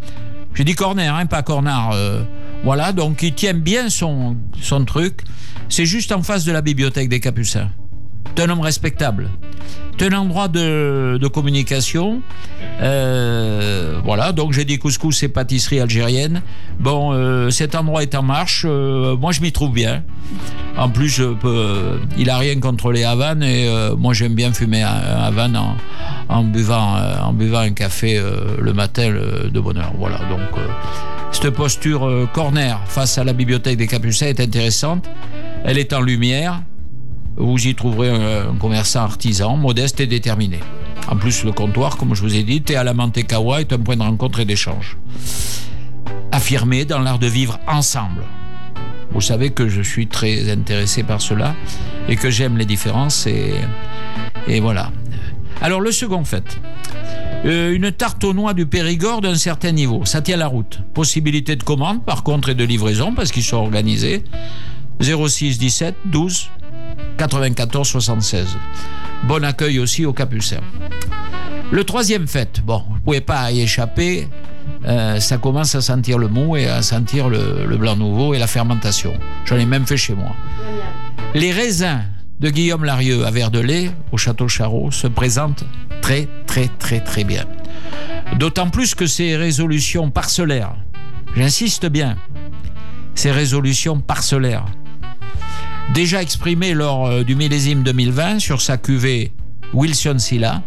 J'ai 0.54 0.64
dit 0.64 0.74
corner, 0.74 1.14
hein, 1.14 1.26
pas 1.26 1.42
cornard. 1.42 1.92
euh. 1.94 2.22
voilà, 2.64 2.92
donc 2.92 3.22
il 3.22 3.34
tient 3.34 3.54
bien 3.54 3.88
son, 3.88 4.36
son 4.60 4.84
truc. 4.84 5.20
C'est 5.68 5.86
juste 5.86 6.12
en 6.12 6.22
face 6.22 6.44
de 6.44 6.52
la 6.52 6.60
bibliothèque 6.60 7.08
des 7.08 7.20
Capucins. 7.20 7.70
C'est 8.36 8.42
un 8.44 8.50
homme 8.50 8.60
respectable. 8.60 9.30
C'est 9.98 10.12
un 10.12 10.18
endroit 10.18 10.48
de, 10.48 11.28
communication. 11.32 12.22
Euh, 12.80 14.00
voilà, 14.04 14.32
donc 14.32 14.52
j'ai 14.52 14.64
dit 14.64 14.78
couscous 14.80 15.22
et 15.22 15.28
pâtisserie 15.28 15.78
algérienne. 15.78 16.42
Bon, 16.80 17.12
euh, 17.12 17.50
cet 17.50 17.76
endroit 17.76 18.02
est 18.02 18.16
en 18.16 18.22
marche. 18.22 18.64
Euh, 18.68 19.16
moi, 19.16 19.30
je 19.30 19.40
m'y 19.40 19.52
trouve 19.52 19.72
bien. 19.72 20.02
En 20.76 20.88
plus, 20.88 21.20
il 22.18 22.30
a 22.30 22.38
rien 22.38 22.58
contre 22.58 22.90
les 22.90 23.04
havanes 23.04 23.44
et 23.44 23.70
moi, 23.96 24.12
j'aime 24.12 24.34
bien 24.34 24.52
fumer 24.52 24.82
un, 24.82 24.88
un 24.88 25.22
havane 25.22 25.56
en, 26.28 26.42
buvant, 26.42 26.96
en 27.22 27.32
buvant 27.32 27.60
un 27.60 27.72
café 27.72 28.20
le 28.58 28.72
matin 28.72 29.14
de 29.52 29.60
bonne 29.60 29.78
heure. 29.78 29.92
Voilà, 29.98 30.16
donc 30.30 30.40
cette 31.30 31.50
posture 31.50 32.28
corner 32.32 32.80
face 32.86 33.18
à 33.18 33.24
la 33.24 33.34
bibliothèque 33.34 33.76
des 33.76 33.86
Capucins 33.86 34.26
est 34.26 34.40
intéressante. 34.40 35.08
Elle 35.64 35.78
est 35.78 35.92
en 35.92 36.00
lumière. 36.00 36.62
Vous 37.36 37.66
y 37.66 37.74
trouverez 37.74 38.10
un, 38.10 38.54
commerçant 38.56 39.00
artisan, 39.00 39.56
modeste 39.56 40.00
et 40.00 40.06
déterminé. 40.06 40.60
En 41.08 41.16
plus, 41.16 41.44
le 41.44 41.52
comptoir, 41.52 41.96
comme 41.96 42.14
je 42.14 42.22
vous 42.22 42.36
ai 42.36 42.42
dit, 42.42 42.62
Thé 42.62 42.76
à 42.76 42.84
la 42.84 42.94
Mantecawa 42.94 43.60
est 43.60 43.72
un 43.72 43.78
point 43.78 43.96
de 43.96 44.02
rencontre 44.02 44.40
et 44.40 44.44
d'échange. 44.44 44.98
Affirmé 46.30 46.84
dans 46.84 47.00
l'art 47.00 47.18
de 47.18 47.26
vivre 47.26 47.58
ensemble. 47.66 48.24
Vous 49.12 49.20
savez 49.20 49.50
que 49.50 49.68
je 49.68 49.82
suis 49.82 50.06
très 50.06 50.50
intéressé 50.50 51.02
par 51.02 51.20
cela 51.20 51.54
et 52.08 52.16
que 52.16 52.30
j'aime 52.30 52.56
les 52.56 52.64
différences 52.64 53.26
et, 53.26 53.54
et 54.46 54.60
voilà. 54.60 54.90
Alors 55.60 55.80
le 55.80 55.92
second 55.92 56.24
fait. 56.24 56.58
Euh, 57.44 57.74
une 57.74 57.90
tarte 57.90 58.22
aux 58.22 58.34
noix 58.34 58.54
du 58.54 58.66
Périgord 58.66 59.20
d'un 59.20 59.34
certain 59.34 59.72
niveau. 59.72 60.04
Ça 60.04 60.22
tient 60.22 60.36
la 60.36 60.46
route. 60.46 60.80
Possibilité 60.94 61.56
de 61.56 61.62
commande, 61.64 62.04
par 62.04 62.22
contre, 62.22 62.50
et 62.50 62.54
de 62.54 62.62
livraison, 62.62 63.14
parce 63.14 63.32
qu'ils 63.32 63.42
sont 63.42 63.56
organisés. 63.56 64.22
06 65.00 65.58
17 65.58 65.96
12 66.06 66.50
94 67.28 67.86
76. 67.86 68.58
Bon 69.22 69.44
accueil 69.44 69.78
aussi 69.78 70.04
aux 70.04 70.12
Capucins. 70.12 70.60
Le 71.70 71.84
troisième 71.84 72.26
fait, 72.26 72.60
bon, 72.64 72.82
vous 72.90 72.98
pouvez 72.98 73.20
pas 73.20 73.52
y 73.52 73.60
échapper, 73.60 74.26
euh, 74.84 75.20
ça 75.20 75.38
commence 75.38 75.76
à 75.76 75.80
sentir 75.80 76.18
le 76.18 76.26
mou 76.26 76.56
et 76.56 76.66
à 76.66 76.82
sentir 76.82 77.28
le, 77.28 77.64
le 77.64 77.76
blanc 77.76 77.94
nouveau 77.94 78.34
et 78.34 78.40
la 78.40 78.48
fermentation. 78.48 79.14
J'en 79.44 79.56
ai 79.56 79.66
même 79.66 79.86
fait 79.86 79.96
chez 79.96 80.14
moi. 80.14 80.34
Les 81.34 81.52
raisins 81.52 82.02
de 82.40 82.50
Guillaume 82.50 82.84
Larieux 82.84 83.24
à 83.24 83.30
Verdelais, 83.30 83.92
au 84.10 84.16
château 84.16 84.48
Charot, 84.48 84.90
se 84.90 85.06
présentent 85.06 85.64
très, 86.00 86.26
très, 86.48 86.66
très, 86.80 86.98
très 86.98 87.22
bien. 87.22 87.44
D'autant 88.36 88.68
plus 88.68 88.96
que 88.96 89.06
ces 89.06 89.36
résolutions 89.36 90.10
parcellaires, 90.10 90.74
j'insiste 91.36 91.86
bien, 91.86 92.16
ces 93.14 93.30
résolutions 93.30 94.00
parcellaires, 94.00 94.64
déjà 95.92 96.22
exprimées 96.22 96.72
lors 96.72 97.06
euh, 97.06 97.22
du 97.22 97.36
millésime 97.36 97.82
2020 97.82 98.38
sur 98.38 98.60
sa 98.60 98.78
cuvée 98.78 99.32
Wilson 99.74 100.18
Silla, 100.18 100.62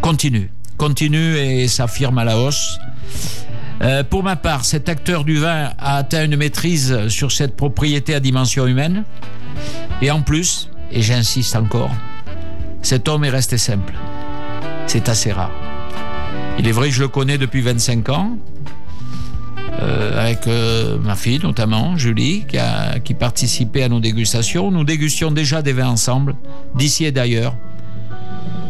continuent, 0.00 0.48
continuent 0.76 1.36
et 1.36 1.68
s'affirment 1.68 2.18
à 2.18 2.24
la 2.24 2.38
hausse. 2.38 2.78
Euh, 3.82 4.02
pour 4.02 4.22
ma 4.22 4.36
part, 4.36 4.64
cet 4.64 4.88
acteur 4.88 5.24
du 5.24 5.38
vin 5.38 5.72
a 5.78 5.96
atteint 5.96 6.24
une 6.24 6.36
maîtrise 6.36 7.08
sur 7.08 7.32
cette 7.32 7.56
propriété 7.56 8.14
à 8.14 8.20
dimension 8.20 8.66
humaine. 8.66 9.04
Et 10.00 10.10
en 10.10 10.22
plus, 10.22 10.70
et 10.90 11.02
j'insiste 11.02 11.56
encore, 11.56 11.90
cet 12.82 13.08
homme 13.08 13.24
est 13.24 13.30
resté 13.30 13.58
simple. 13.58 13.94
C'est 14.86 15.08
assez 15.08 15.32
rare. 15.32 15.52
Il 16.58 16.68
est 16.68 16.72
vrai 16.72 16.90
je 16.90 17.00
le 17.00 17.08
connais 17.08 17.36
depuis 17.36 17.60
25 17.60 18.08
ans, 18.10 18.38
euh, 19.80 20.20
avec 20.20 20.46
euh, 20.46 20.98
ma 20.98 21.16
fille 21.16 21.40
notamment, 21.42 21.96
Julie, 21.96 22.44
qui, 22.46 22.58
a, 22.58 22.98
qui 23.00 23.14
participait 23.14 23.82
à 23.82 23.88
nos 23.88 24.00
dégustations. 24.00 24.70
Nous 24.70 24.84
dégustions 24.84 25.30
déjà 25.30 25.62
des 25.62 25.72
vins 25.72 25.88
ensemble, 25.88 26.34
d'ici 26.74 27.04
et 27.04 27.12
d'ailleurs. 27.12 27.54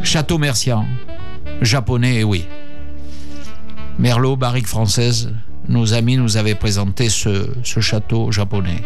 Château 0.02 0.38
Mercian, 0.38 0.84
japonais, 1.62 2.24
oui. 2.24 2.46
Merlot, 3.98 4.36
barrique 4.36 4.66
française, 4.66 5.32
nos 5.68 5.94
amis 5.94 6.16
nous 6.16 6.36
avaient 6.36 6.54
présenté 6.54 7.08
ce, 7.08 7.48
ce 7.62 7.80
château 7.80 8.32
japonais. 8.32 8.82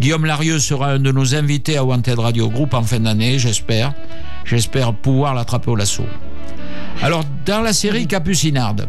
Guillaume 0.00 0.24
Larieux 0.24 0.58
sera 0.58 0.92
un 0.92 0.98
de 0.98 1.12
nos 1.12 1.34
invités 1.34 1.76
à 1.76 1.84
Wanted 1.84 2.18
Radio 2.18 2.48
Group 2.48 2.74
en 2.74 2.82
fin 2.82 3.00
d'année, 3.00 3.38
j'espère. 3.38 3.92
J'espère 4.44 4.94
pouvoir 4.94 5.34
l'attraper 5.34 5.70
au 5.70 5.76
lasso. 5.76 6.04
Alors, 7.02 7.24
dans 7.46 7.60
la 7.60 7.72
série 7.72 8.06
Capucinarde, 8.06 8.88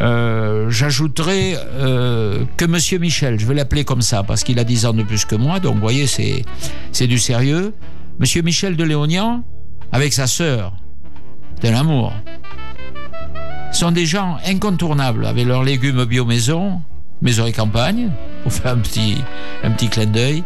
euh, 0.00 0.70
j'ajouterai 0.70 1.54
euh, 1.56 2.44
que 2.56 2.64
Monsieur 2.64 2.98
Michel, 2.98 3.38
je 3.38 3.46
vais 3.46 3.54
l'appeler 3.54 3.84
comme 3.84 4.02
ça 4.02 4.22
parce 4.22 4.42
qu'il 4.42 4.58
a 4.58 4.64
10 4.64 4.86
ans 4.86 4.92
de 4.94 5.02
plus 5.02 5.24
que 5.24 5.34
moi, 5.34 5.60
donc 5.60 5.74
vous 5.74 5.80
voyez, 5.80 6.06
c'est, 6.06 7.06
du 7.06 7.18
sérieux. 7.18 7.74
Monsieur 8.18 8.42
Michel 8.42 8.76
de 8.76 8.84
Léonian, 8.84 9.42
avec 9.90 10.12
sa 10.12 10.26
sœur, 10.26 10.74
de 11.62 11.68
l'amour, 11.68 12.12
sont 13.72 13.90
des 13.90 14.06
gens 14.06 14.38
incontournables 14.46 15.26
avec 15.26 15.46
leurs 15.46 15.64
légumes 15.64 16.04
bio 16.04 16.24
maison, 16.24 16.80
maison 17.20 17.46
et 17.46 17.52
campagne, 17.52 18.10
pour 18.42 18.52
faire 18.52 18.72
un 18.72 18.78
petit, 18.78 19.18
un 19.62 19.70
petit 19.72 19.88
clin 19.88 20.06
d'œil, 20.06 20.42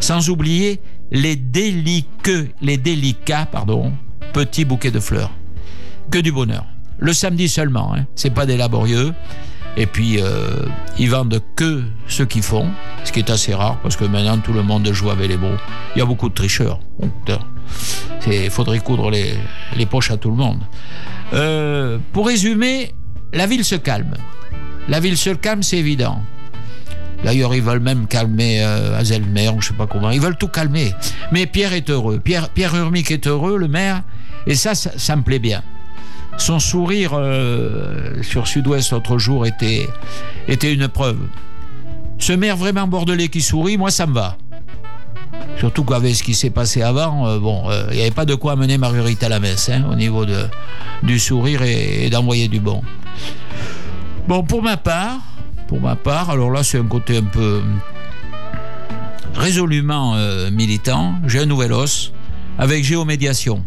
sans 0.00 0.30
oublier 0.30 0.80
les 1.10 1.36
déliqueux, 1.36 2.48
les 2.62 2.78
délicats, 2.78 3.46
pardon, 3.46 3.92
petits 4.32 4.64
bouquets 4.64 4.90
de 4.90 5.00
fleurs. 5.00 5.32
Que 6.10 6.18
du 6.18 6.32
bonheur. 6.32 6.64
Le 7.00 7.14
samedi 7.14 7.48
seulement, 7.48 7.94
hein, 7.94 8.04
c'est 8.14 8.30
pas 8.30 8.46
des 8.46 8.58
laborieux. 8.58 9.12
Et 9.76 9.86
puis, 9.86 10.20
euh, 10.20 10.66
ils 10.98 11.08
vendent 11.08 11.40
que 11.56 11.82
ce 12.06 12.22
qu'ils 12.22 12.42
font, 12.42 12.68
ce 13.04 13.12
qui 13.12 13.20
est 13.20 13.30
assez 13.30 13.54
rare 13.54 13.78
parce 13.82 13.96
que 13.96 14.04
maintenant 14.04 14.38
tout 14.38 14.52
le 14.52 14.62
monde 14.62 14.86
joue 14.92 15.10
avec 15.10 15.28
les 15.28 15.36
mots. 15.36 15.56
Il 15.94 16.00
y 16.00 16.02
a 16.02 16.04
beaucoup 16.04 16.28
de 16.28 16.34
tricheurs. 16.34 16.80
Il 18.26 18.50
faudrait 18.50 18.80
coudre 18.80 19.10
les, 19.10 19.86
poches 19.86 20.10
à 20.10 20.16
tout 20.16 20.30
le 20.30 20.36
monde. 20.36 20.60
Euh, 21.32 21.98
pour 22.12 22.26
résumer, 22.26 22.92
la 23.32 23.46
ville 23.46 23.64
se 23.64 23.76
calme. 23.76 24.14
La 24.88 25.00
ville 25.00 25.16
se 25.16 25.30
calme, 25.30 25.62
c'est 25.62 25.78
évident. 25.78 26.20
D'ailleurs, 27.24 27.54
ils 27.54 27.62
veulent 27.62 27.80
même 27.80 28.06
calmer 28.06 28.62
euh, 28.62 28.98
Azelmer, 28.98 29.50
ou 29.50 29.60
je 29.60 29.68
sais 29.68 29.74
pas 29.74 29.86
comment. 29.86 30.10
Ils 30.10 30.20
veulent 30.20 30.38
tout 30.38 30.48
calmer. 30.48 30.92
Mais 31.32 31.46
Pierre 31.46 31.72
est 31.72 31.88
heureux. 31.88 32.18
Pierre, 32.18 32.48
Pierre 32.48 32.74
Urmic 32.74 33.10
est 33.10 33.26
heureux, 33.26 33.56
le 33.56 33.68
maire. 33.68 34.02
Et 34.46 34.54
ça, 34.54 34.74
ça, 34.74 34.90
ça 34.96 35.16
me 35.16 35.22
plaît 35.22 35.38
bien. 35.38 35.62
Son 36.40 36.58
sourire 36.58 37.10
euh, 37.12 38.22
sur 38.22 38.48
Sud-Ouest 38.48 38.92
l'autre 38.92 39.18
jour 39.18 39.44
était, 39.44 39.86
une 40.48 40.88
preuve. 40.88 41.18
Ce 42.18 42.32
maire 42.32 42.56
vraiment 42.56 42.86
bordelais 42.86 43.28
qui 43.28 43.42
sourit, 43.42 43.76
moi, 43.76 43.90
ça 43.90 44.06
me 44.06 44.14
va. 44.14 44.38
Surtout 45.58 45.84
qu'avec 45.84 46.14
ce 46.16 46.22
qui 46.22 46.32
s'est 46.34 46.48
passé 46.48 46.80
avant, 46.80 47.28
euh, 47.28 47.38
bon, 47.38 47.64
il 47.66 47.72
euh, 47.72 47.92
n'y 47.92 48.00
avait 48.00 48.10
pas 48.10 48.24
de 48.24 48.34
quoi 48.34 48.52
amener 48.52 48.78
Marguerite 48.78 49.22
à 49.22 49.28
la 49.28 49.38
messe, 49.38 49.68
hein, 49.68 49.84
au 49.92 49.94
niveau 49.94 50.24
du 51.02 51.18
sourire 51.18 51.60
et, 51.60 52.08
d'envoyer 52.08 52.48
du 52.48 52.58
bon. 52.58 52.80
Bon, 54.26 54.42
pour 54.42 54.62
ma 54.62 54.78
part, 54.78 55.18
pour 55.68 55.82
ma 55.82 55.94
part, 55.94 56.30
alors 56.30 56.50
là, 56.50 56.62
c'est 56.62 56.78
un 56.78 56.86
côté 56.86 57.18
un 57.18 57.24
peu 57.24 57.60
résolument 59.34 60.16
militant. 60.50 61.16
J'ai 61.26 61.40
un 61.40 61.46
nouvel 61.46 61.74
os 61.74 62.14
avec 62.58 62.82
géomédiation, 62.82 63.62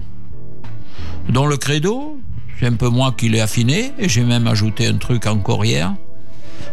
dont 1.29 1.45
le 1.45 1.57
credo, 1.57 2.17
c'est 2.59 2.67
un 2.67 2.73
peu 2.73 2.89
moi 2.89 3.13
qui 3.17 3.29
l'ai 3.29 3.41
affiné, 3.41 3.93
et 3.97 4.09
j'ai 4.09 4.23
même 4.23 4.47
ajouté 4.47 4.87
un 4.87 4.97
truc 4.97 5.25
encore 5.25 5.65
hier. 5.65 5.93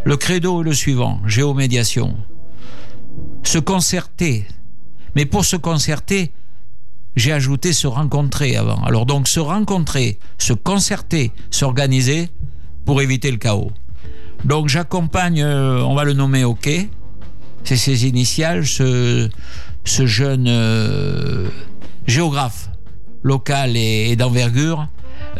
Le 0.05 0.17
credo 0.17 0.63
est 0.63 0.65
le 0.65 0.73
suivant, 0.73 1.21
géomédiation. 1.27 2.17
Se 3.43 3.59
concerter. 3.59 4.47
Mais 5.17 5.27
pour 5.27 5.45
se 5.45 5.57
concerter, 5.57 6.33
j'ai 7.17 7.33
ajouté 7.33 7.73
se 7.73 7.87
rencontrer 7.87 8.57
avant. 8.57 8.83
Alors 8.85 9.07
donc 9.07 9.29
se 9.29 9.41
rencontrer, 9.41 10.19
se 10.39 10.53
concerter, 10.53 11.33
s'organiser 11.51 12.29
pour 12.85 13.03
éviter 13.03 13.31
le 13.31 13.37
chaos. 13.37 13.73
Donc 14.45 14.69
j'accompagne, 14.69 15.43
euh, 15.43 15.83
on 15.83 15.95
va 15.95 16.05
le 16.05 16.13
nommer 16.13 16.45
OK, 16.45 16.71
c'est 17.65 17.77
ses 17.77 18.07
initiales, 18.07 18.65
ce, 18.65 19.29
jeune 19.85 20.47
euh, 20.49 21.49
géographe 22.07 22.71
local 23.23 23.77
et 23.77 24.17
d'envergure 24.17 24.89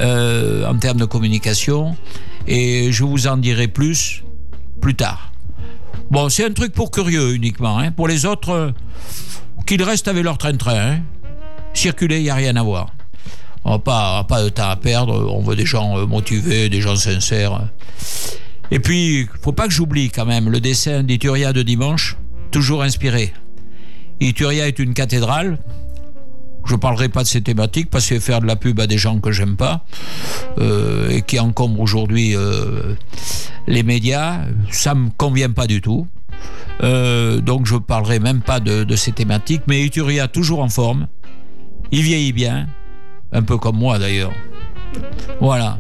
euh, 0.01 0.67
en 0.67 0.77
termes 0.77 0.99
de 0.99 1.05
communication. 1.05 1.97
Et 2.47 2.93
je 2.93 3.05
vous 3.05 3.27
en 3.27 3.37
dirai 3.37 3.69
plus 3.69 4.23
plus 4.81 4.95
tard. 4.95 5.33
Bon, 6.11 6.29
c'est 6.29 6.45
un 6.45 6.53
truc 6.53 6.73
pour 6.73 6.91
curieux 6.91 7.35
uniquement. 7.35 7.79
Hein. 7.79 7.93
Pour 7.93 8.09
les 8.09 8.27
autres, 8.27 8.51
euh, 8.51 8.71
qu'ils 9.67 9.83
restent 9.83 10.09
avec 10.09 10.25
leur 10.25 10.39
train-train. 10.39 10.93
Hein. 10.93 11.01
Circuler, 11.75 12.19
il 12.19 12.25
n'y 12.25 12.31
a 12.31 12.35
rien 12.35 12.57
à 12.57 12.63
voir. 12.63 12.89
On 13.65 13.73
n'a 13.73 13.79
pas, 13.79 14.25
pas 14.25 14.43
de 14.43 14.49
temps 14.49 14.71
à 14.71 14.77
perdre. 14.77 15.33
On 15.33 15.43
veut 15.43 15.55
des 15.55 15.67
gens 15.67 15.99
euh, 15.99 16.07
motivés, 16.07 16.69
des 16.69 16.81
gens 16.81 16.97
sincères. 16.97 17.69
Et 18.71 18.81
puis, 18.81 19.29
faut 19.43 19.53
pas 19.53 19.67
que 19.67 19.73
j'oublie 19.73 20.11
quand 20.11 20.27
même 20.27 20.49
le 20.49 20.61
dessin 20.61 21.03
d'Ituria 21.03 21.53
de 21.53 21.63
dimanche, 21.63 22.17
toujours 22.51 22.83
inspiré. 22.83 23.33
Ituria 24.21 24.67
est 24.69 24.79
une 24.79 24.95
cathédrale. 24.95 25.59
Je 26.71 26.77
parlerai 26.77 27.09
pas 27.09 27.25
de 27.25 27.27
ces 27.27 27.41
thématiques 27.41 27.91
parce 27.91 28.09
que 28.09 28.21
faire 28.21 28.41
de 28.41 28.47
la 28.47 28.55
pub 28.55 28.79
à 28.79 28.87
des 28.87 28.97
gens 28.97 29.19
que 29.19 29.33
j'aime 29.33 29.57
pas 29.57 29.85
euh, 30.59 31.09
et 31.11 31.23
qui 31.23 31.41
encombrent 31.41 31.81
aujourd'hui 31.81 32.37
euh, 32.37 32.95
les 33.67 33.83
médias, 33.83 34.43
ça 34.71 34.95
me 34.95 35.11
convient 35.17 35.51
pas 35.51 35.67
du 35.67 35.81
tout. 35.81 36.07
Euh, 36.85 37.41
donc 37.41 37.67
je 37.67 37.75
parlerai 37.75 38.21
même 38.21 38.41
pas 38.41 38.61
de, 38.61 38.95
ces 38.95 39.11
thématiques. 39.11 39.63
Mais 39.67 39.85
Ituria 39.85 40.29
toujours 40.29 40.61
en 40.61 40.69
forme, 40.69 41.09
il 41.91 42.03
vieillit 42.03 42.33
bien 42.33 42.69
Un 43.33 43.43
peu 43.43 43.59
comme 43.59 43.77
moi 43.77 43.99
d'ailleurs. 43.99 44.33
Voilà. 45.41 45.77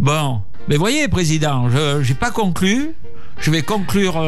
Bon, 0.00 0.42
mais 0.68 0.76
voyez, 0.76 1.08
Président, 1.08 1.70
je 1.70 2.06
n'ai 2.06 2.14
pas 2.14 2.30
conclu. 2.30 2.90
Je 3.40 3.50
vais 3.50 3.62
conclure 3.62 4.22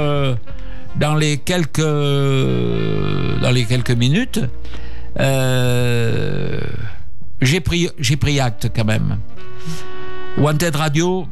dans, 0.96 1.14
les 1.16 1.36
quelques, 1.36 1.80
dans 1.82 3.50
les 3.52 3.66
quelques 3.66 3.90
minutes. 3.90 4.40
Euh, 5.20 6.60
j'ai 7.40 7.60
pris, 7.60 7.88
j'ai 7.98 8.16
pris 8.16 8.40
acte 8.40 8.70
quand 8.74 8.84
même. 8.84 9.18
Wanted 10.38 10.76
Radio 10.76 11.26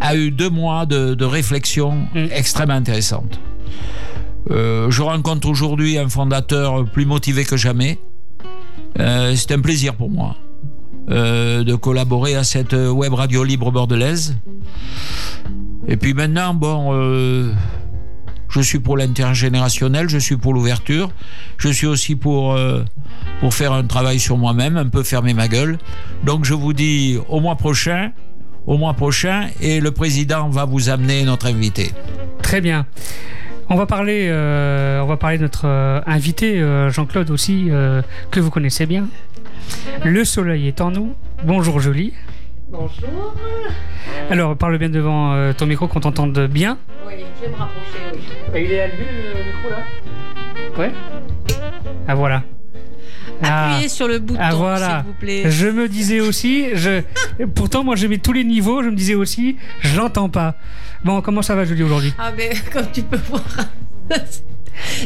a 0.00 0.14
eu 0.16 0.30
deux 0.30 0.50
mois 0.50 0.86
de, 0.86 1.14
de 1.14 1.24
réflexion 1.24 2.06
Mm. 2.14 2.26
extrêmement 2.32 2.74
intéressante. 2.74 3.38
Euh, 4.50 4.90
je 4.90 5.02
rencontre 5.02 5.48
aujourd'hui 5.48 5.98
un 5.98 6.08
fondateur 6.08 6.84
plus 6.86 7.04
motivé 7.04 7.44
que 7.44 7.56
jamais. 7.56 7.98
Euh, 8.98 9.34
c'est 9.36 9.52
un 9.52 9.60
plaisir 9.60 9.94
pour 9.94 10.10
moi 10.10 10.36
euh, 11.10 11.62
de 11.62 11.74
collaborer 11.74 12.34
à 12.34 12.44
cette 12.44 12.72
web 12.72 13.12
radio 13.14 13.44
libre 13.44 13.70
bordelaise. 13.70 14.36
Et 15.86 15.96
puis 15.96 16.14
maintenant, 16.14 16.54
bon, 16.54 16.92
je 18.50 18.60
suis 18.60 18.80
pour 18.80 18.96
l'intergénérationnel, 18.96 20.08
je 20.08 20.18
suis 20.18 20.36
pour 20.36 20.52
l'ouverture, 20.52 21.10
je 21.56 21.68
suis 21.68 21.86
aussi 21.86 22.16
pour, 22.16 22.52
euh, 22.52 22.84
pour 23.40 23.54
faire 23.54 23.72
un 23.72 23.84
travail 23.84 24.18
sur 24.18 24.36
moi-même, 24.36 24.76
un 24.76 24.88
peu 24.88 25.02
fermer 25.02 25.34
ma 25.34 25.48
gueule. 25.48 25.78
Donc 26.24 26.44
je 26.44 26.54
vous 26.54 26.72
dis 26.72 27.18
au 27.28 27.40
mois 27.40 27.56
prochain, 27.56 28.12
au 28.66 28.76
mois 28.76 28.94
prochain, 28.94 29.48
et 29.60 29.80
le 29.80 29.90
président 29.92 30.48
va 30.50 30.64
vous 30.64 30.90
amener 30.90 31.24
notre 31.24 31.46
invité. 31.46 31.92
Très 32.42 32.60
bien. 32.60 32.86
On 33.68 33.76
va 33.76 33.86
parler, 33.86 34.26
euh, 34.28 35.00
on 35.00 35.06
va 35.06 35.16
parler 35.16 35.38
de 35.38 35.44
notre 35.44 35.66
euh, 35.66 36.00
invité, 36.06 36.60
Jean-Claude 36.90 37.30
aussi, 37.30 37.68
que 38.30 38.40
vous 38.40 38.50
connaissez 38.50 38.86
bien. 38.86 39.06
Le 40.04 40.24
soleil 40.24 40.66
est 40.66 40.80
en 40.80 40.90
nous. 40.90 41.14
Bonjour 41.44 41.78
Julie. 41.80 42.12
Bonjour. 42.70 43.34
Alors, 44.30 44.56
parle 44.56 44.78
bien 44.78 44.88
devant 44.88 45.32
euh, 45.32 45.52
ton 45.52 45.66
micro 45.66 45.88
qu'on 45.88 46.00
t'entende 46.00 46.46
bien. 46.46 46.78
Oui, 47.06 47.14
je 47.36 47.44
vais 47.46 47.50
me 47.52 47.56
rapprocher, 47.56 47.98
oui. 48.14 48.20
Il 48.64 48.72
est 48.72 48.80
allumé 48.80 49.06
le 49.34 49.44
micro 49.44 49.70
là 49.70 50.78
Ouais. 50.78 50.92
Ah 52.06 52.14
voilà. 52.14 52.42
Ah. 53.42 53.70
Appuyez 53.72 53.88
sur 53.88 54.06
le 54.06 54.18
bouton, 54.18 54.38
Ah, 54.40 54.54
voilà. 54.54 54.98
s'il 55.02 55.06
vous 55.12 55.18
plaît. 55.18 55.50
Je 55.50 55.66
me 55.66 55.88
disais 55.88 56.20
aussi, 56.20 56.66
je... 56.74 57.00
pourtant 57.54 57.82
moi 57.82 57.96
je 57.96 58.06
mets 58.06 58.18
tous 58.18 58.32
les 58.32 58.44
niveaux, 58.44 58.82
je 58.82 58.88
me 58.90 58.94
disais 58.96 59.14
aussi, 59.14 59.56
je 59.80 59.96
l'entends 59.96 60.28
pas. 60.28 60.54
Bon, 61.04 61.20
comment 61.22 61.42
ça 61.42 61.54
va 61.56 61.64
Julie 61.64 61.82
aujourd'hui? 61.82 62.12
Ah, 62.18 62.30
mais 62.36 62.50
comme 62.72 62.90
tu 62.92 63.02
peux 63.02 63.16
voir. 63.28 63.42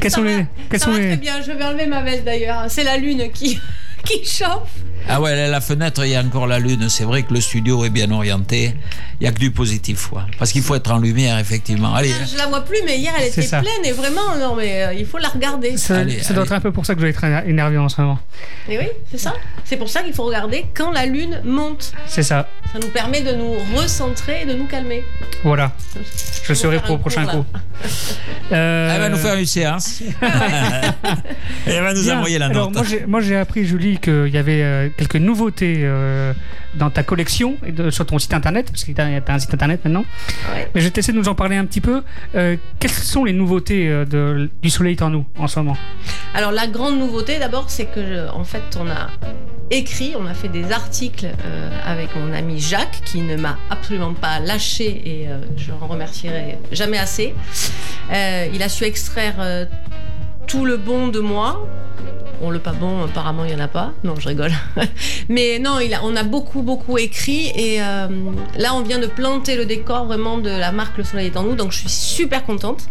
Quels 0.00 0.11
ça 0.11 0.16
sont 0.18 0.23
va, 0.23 0.28
les... 0.37 0.47
Quels 0.68 0.80
ça 0.80 0.87
sont 0.87 0.92
va 0.92 0.99
les... 0.99 1.06
très 1.09 1.16
bien, 1.16 1.40
je 1.42 1.52
vais 1.52 1.64
enlever 1.64 1.87
ma 1.87 2.02
veste 2.02 2.25
d'ailleurs. 2.25 2.64
C'est 2.68 2.85
la 2.85 2.97
lune 2.97 3.30
qui, 3.33 3.59
qui 4.04 4.25
chauffe. 4.25 4.80
Ah 5.08 5.20
ouais, 5.20 5.49
la 5.49 5.61
fenêtre, 5.61 6.04
il 6.04 6.12
y 6.12 6.16
a 6.16 6.20
encore 6.23 6.46
la 6.46 6.58
lune. 6.58 6.88
C'est 6.88 7.04
vrai 7.04 7.23
que 7.25 7.34
le 7.34 7.40
studio 7.40 7.84
est 7.84 7.90
bien 7.90 8.11
orienté. 8.11 8.75
Il 9.20 9.25
n'y 9.25 9.26
a 9.28 9.32
que 9.32 9.38
du 9.38 9.50
positif, 9.50 10.06
quoi. 10.08 10.26
Parce 10.38 10.50
qu'il 10.50 10.62
faut 10.62 10.75
être 10.75 10.90
en 10.90 10.99
lumière, 10.99 11.38
effectivement. 11.38 11.94
Allez, 11.94 12.11
Je 12.32 12.37
la 12.38 12.46
vois 12.46 12.62
plus, 12.64 12.78
mais 12.87 12.99
hier 12.99 13.12
elle 13.18 13.28
était 13.28 13.42
ça. 13.42 13.61
pleine 13.61 13.84
et 13.84 13.92
vraiment, 13.92 14.34
non, 14.40 14.56
mais 14.56 14.82
euh, 14.82 14.94
il 14.94 15.04
faut 15.06 15.18
la 15.18 15.28
regarder. 15.28 15.76
Ça, 15.76 15.99
Allez, 15.99 16.20
ça 16.23 16.32
doit 16.34 16.44
être 16.44 16.52
un 16.52 16.61
peu 16.61 16.73
pour 16.73 16.87
ça 16.87 16.94
que 16.94 17.00
je 17.00 17.04
vais 17.06 17.11
être 17.11 17.23
énervé 17.46 17.76
en 17.78 17.88
ce 17.88 18.00
moment. 18.00 18.18
Et 18.68 18.78
oui, 18.78 18.87
c'est 19.11 19.18
ça. 19.18 19.34
C'est 19.64 19.76
pour 19.76 19.88
ça 19.90 20.02
qu'il 20.02 20.14
faut 20.14 20.25
regarder 20.25 20.64
quand 20.75 20.90
la 20.90 21.04
lune 21.06 21.40
monte. 21.44 21.92
C'est 22.06 22.23
ça. 22.23 22.49
Ça 22.73 22.78
nous 22.80 22.88
permet 22.88 23.20
de 23.20 23.32
nous 23.34 23.54
recentrer 23.76 24.42
et 24.42 24.46
de 24.46 24.54
nous 24.54 24.66
calmer. 24.66 25.04
Voilà. 25.44 25.73
Je 26.42 26.55
serai 26.55 26.81
pour 26.81 26.96
le 26.96 27.00
prochain 27.00 27.24
cours, 27.26 27.44
coup. 27.44 27.59
Euh, 28.52 28.90
elle 28.94 29.00
va 29.00 29.09
nous 29.11 29.16
faire 29.16 29.35
une 29.37 29.46
séance. 29.46 30.02
elle 31.66 31.83
va 31.83 31.94
nous 31.94 32.02
bien. 32.02 32.16
envoyer 32.18 32.38
la 32.38 32.46
Alors, 32.46 32.66
note. 32.70 32.74
moi, 32.74 32.85
j'ai- 32.88 33.07
moi, 33.07 33.20
j'ai 33.20 33.37
appris, 33.37 33.64
Julie, 33.66 33.98
qu'il 33.98 34.28
y 34.28 34.37
avait 34.38 34.62
euh, 34.62 34.88
quelques 34.96 35.16
nouveautés 35.16 35.80
euh, 35.83 36.33
dans 36.74 36.90
ta 36.90 37.02
collection 37.02 37.57
et 37.66 37.72
de- 37.72 37.90
sur 37.90 38.07
ton 38.07 38.18
site 38.18 38.35
internet, 38.35 38.66
parce 38.70 38.85
que 38.85 38.92
tu 38.92 39.00
as 39.00 39.07
un 39.35 39.38
site 39.38 39.52
internet 39.54 39.80
maintenant. 39.85 40.04
Ouais. 40.52 40.68
Mais 40.74 40.80
je 40.80 40.87
vais 40.87 40.90
t'essayer 40.90 41.12
de 41.12 41.18
nous 41.18 41.28
en 41.28 41.35
parler 41.35 41.57
un 41.57 41.64
petit 41.66 41.80
peu. 41.80 42.02
Euh, 42.35 42.57
quelles 42.78 42.90
sont 42.90 43.24
les 43.24 43.33
nouveautés 43.33 43.88
euh, 43.88 44.04
de, 44.04 44.50
du 44.62 44.70
Soleil 44.70 44.96
en 45.00 45.11
nous 45.11 45.26
en 45.38 45.46
ce 45.48 45.59
moment? 45.61 45.76
Alors 46.35 46.52
la 46.52 46.66
grande 46.66 46.98
nouveauté 46.98 47.38
d'abord, 47.38 47.70
c'est 47.70 47.87
que 47.87 48.04
je- 48.04 48.28
en 48.33 48.44
fait 48.44 48.62
on 48.78 48.88
a 48.88 49.09
écrit, 49.70 50.14
on 50.18 50.26
a 50.26 50.35
fait 50.35 50.48
des 50.48 50.72
articles 50.72 51.26
euh, 51.26 51.70
avec 51.87 52.14
mon 52.16 52.33
ami 52.33 52.61
Jacques 52.61 53.00
qui 53.04 53.20
ne 53.20 53.37
m'a 53.37 53.57
absolument 53.70 54.12
pas 54.12 54.38
lâché 54.38 55.02
et 55.22 55.28
euh, 55.28 55.38
je 55.57 55.70
l'en 55.70 55.87
remercierai 55.87 56.59
jamais 56.70 56.98
assez. 56.98 57.35
Euh, 58.12 58.46
il 58.52 58.62
a 58.62 58.68
su 58.68 58.85
extraire 58.85 59.35
euh, 59.38 59.64
tout 60.46 60.64
le 60.64 60.76
bon 60.76 61.09
de 61.09 61.20
moi. 61.20 61.66
Bon, 62.40 62.50
le 62.50 62.59
pas 62.59 62.72
bon, 62.72 63.04
apparemment, 63.04 63.44
il 63.44 63.54
n'y 63.54 63.61
en 63.61 63.64
a 63.64 63.68
pas. 63.68 63.92
Non, 64.02 64.16
je 64.18 64.28
rigole. 64.28 64.50
Mais 65.28 65.59
non, 65.59 65.78
il 65.78 65.94
a, 65.94 66.00
on 66.02 66.14
a 66.16 66.24
beaucoup, 66.24 66.62
beaucoup 66.62 66.98
écrit. 66.98 67.52
Et 67.54 67.80
euh, 67.80 68.09
là, 68.59 68.74
on 68.74 68.83
vient 68.83 68.98
de 68.98 69.07
planter 69.07 69.57
le 69.57 69.64
décor 69.64 70.07
vraiment 70.07 70.38
de 70.38 70.50
la 70.50 70.72
marque 70.72 70.98
Le 70.98 71.04
Soleil 71.04 71.28
est 71.28 71.37
en 71.37 71.44
nous. 71.44 71.54
Donc, 71.54 71.72
je 71.72 71.78
suis 71.78 71.88
super 71.88 72.44
contente. 72.44 72.87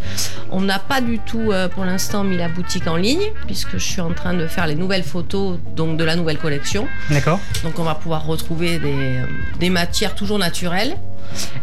On 0.50 0.62
n'a 0.62 0.80
pas 0.80 1.02
du 1.02 1.20
tout, 1.20 1.52
euh, 1.52 1.68
pour 1.68 1.84
l'instant, 1.86 2.24
mis 2.24 2.38
la 2.38 2.48
boutique 2.48 2.88
en 2.88 2.96
ligne, 2.96 3.32
puisque 3.46 3.74
je 3.74 3.84
suis 3.84 4.02
en 4.02 4.14
train 4.14 4.34
de 4.34 4.48
faire 4.48 4.66
les 4.66 4.76
nouvelles 4.76 5.04
photos 5.04 5.60
donc 5.76 5.98
de 5.98 6.04
la 6.04 6.16
nouvelle 6.16 6.38
collection. 6.38 6.88
D'accord 7.10 7.40
Donc, 7.64 7.78
on 7.80 7.84
va 7.84 7.96
pouvoir 7.96 8.26
retrouver 8.26 8.80
des, 8.80 9.18
euh, 9.18 9.26
des 9.60 9.70
matières 9.70 10.16
toujours 10.16 10.40
naturelles. 10.40 10.96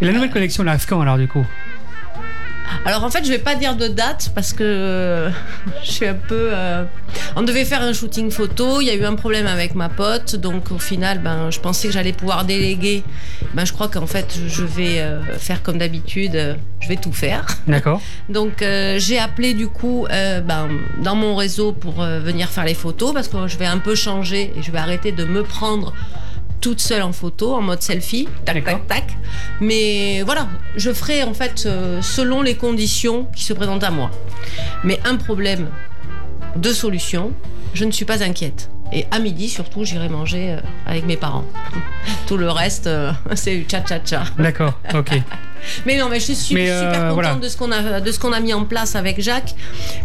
Et 0.01 0.05
la 0.05 0.13
nouvelle 0.13 0.31
collection, 0.31 0.63
elle 0.63 0.69
arrive 0.69 0.87
quand 0.87 1.01
alors 1.01 1.19
du 1.19 1.29
coup? 1.29 1.47
Alors 2.85 3.05
en 3.05 3.11
fait, 3.11 3.25
je 3.25 3.31
vais 3.31 3.39
pas 3.39 3.55
dire 3.55 3.77
de 3.77 3.89
date 3.89 4.31
parce 4.35 4.53
que 4.53 4.63
euh, 4.65 5.31
je 5.85 5.91
suis 5.91 6.07
un 6.07 6.15
peu. 6.15 6.51
euh, 6.53 6.85
On 7.37 7.43
devait 7.43 7.65
faire 7.65 7.83
un 7.83 7.93
shooting 7.93 8.31
photo. 8.31 8.81
Il 8.81 8.87
y 8.87 8.91
a 8.91 8.95
eu 8.95 9.05
un 9.05 9.15
problème 9.15 9.47
avec 9.47 9.75
ma 9.75 9.89
pote, 9.89 10.37
donc 10.37 10.71
au 10.73 10.79
final, 10.79 11.19
ben, 11.21 11.51
je 11.51 11.61
pensais 11.61 11.89
que 11.89 11.95
j'allais 11.95 12.13
pouvoir 12.13 12.45
déléguer. 12.45 13.03
Ben, 13.55 13.65
je 13.65 13.73
crois 13.73 13.89
qu'en 13.89 14.07
fait, 14.07 14.39
je 14.47 14.65
vais 14.65 15.01
euh, 15.01 15.21
faire 15.39 15.63
comme 15.63 15.79
d'habitude. 15.79 16.57
Je 16.81 16.89
vais 16.89 16.97
tout 16.97 17.13
faire. 17.13 17.47
D'accord 17.67 18.01
Donc 18.29 18.63
euh, 18.63 18.99
j'ai 18.99 19.19
appelé 19.19 19.53
du 19.55 19.69
coup 19.69 20.07
euh, 20.11 20.41
ben, 20.41 20.69
dans 21.03 21.15
mon 21.15 21.35
réseau 21.37 21.73
pour 21.73 22.03
venir 22.03 22.49
faire 22.49 22.65
les 22.65 22.75
photos 22.75 23.13
parce 23.13 23.29
que 23.29 23.47
je 23.47 23.59
vais 23.59 23.67
un 23.67 23.79
peu 23.79 23.95
changer 23.95 24.53
et 24.57 24.63
je 24.63 24.71
vais 24.73 24.79
arrêter 24.79 25.13
de 25.13 25.25
me 25.25 25.43
prendre 25.43 25.93
toute 26.61 26.81
seule 26.81 27.03
en 27.03 27.13
photo, 27.13 27.55
en 27.55 27.63
mode 27.63 27.83
selfie, 27.83 28.29
tac 28.45 28.65
tac 28.65 28.87
tac. 28.87 29.05
Mais 29.61 30.23
voilà, 30.23 30.49
je 30.77 30.93
ferai 30.93 31.23
en 31.23 31.35
fait 31.35 31.65
euh, 31.67 32.03
selon 32.03 32.43
les 32.43 32.55
conditions 32.55 33.27
qui 33.35 33.45
se 33.45 33.53
présentent 33.53 33.85
à 33.85 33.91
moi. 33.91 34.11
Mais 34.85 35.01
un 35.05 35.17
problème, 35.17 35.69
deux 36.57 36.75
solutions, 36.75 37.33
je 37.75 37.85
ne 37.85 37.91
suis 37.91 38.05
pas 38.05 38.23
inquiète. 38.23 38.71
Et 38.93 39.07
à 39.11 39.19
midi 39.21 39.49
surtout, 39.49 39.85
j'irai 39.85 40.09
manger 40.09 40.53
euh, 40.53 40.61
avec 40.87 41.07
mes 41.07 41.17
parents. 41.17 41.45
Tout 42.27 42.37
le 42.37 42.51
reste, 42.51 42.87
euh, 42.87 43.13
c'est 43.35 43.57
du 43.57 43.67
cha-cha-cha. 43.69 44.25
D'accord, 44.39 44.79
ok. 44.95 45.13
Mais 45.87 45.99
non, 45.99 46.09
mais 46.09 46.21
je 46.21 46.33
suis 46.33 46.55
Mais, 46.55 46.67
super 46.67 46.81
euh, 46.81 47.09
contente 47.11 47.15
voilà. 47.15 47.35
de 47.35 47.49
ce 47.49 47.57
qu'on 47.57 47.73
a 47.73 48.01
de 48.01 48.13
ce 48.13 48.19
qu'on 48.19 48.33
a 48.33 48.41
mis 48.41 48.55
en 48.55 48.65
place 48.65 48.97
avec 48.97 49.21
Jacques, 49.21 49.55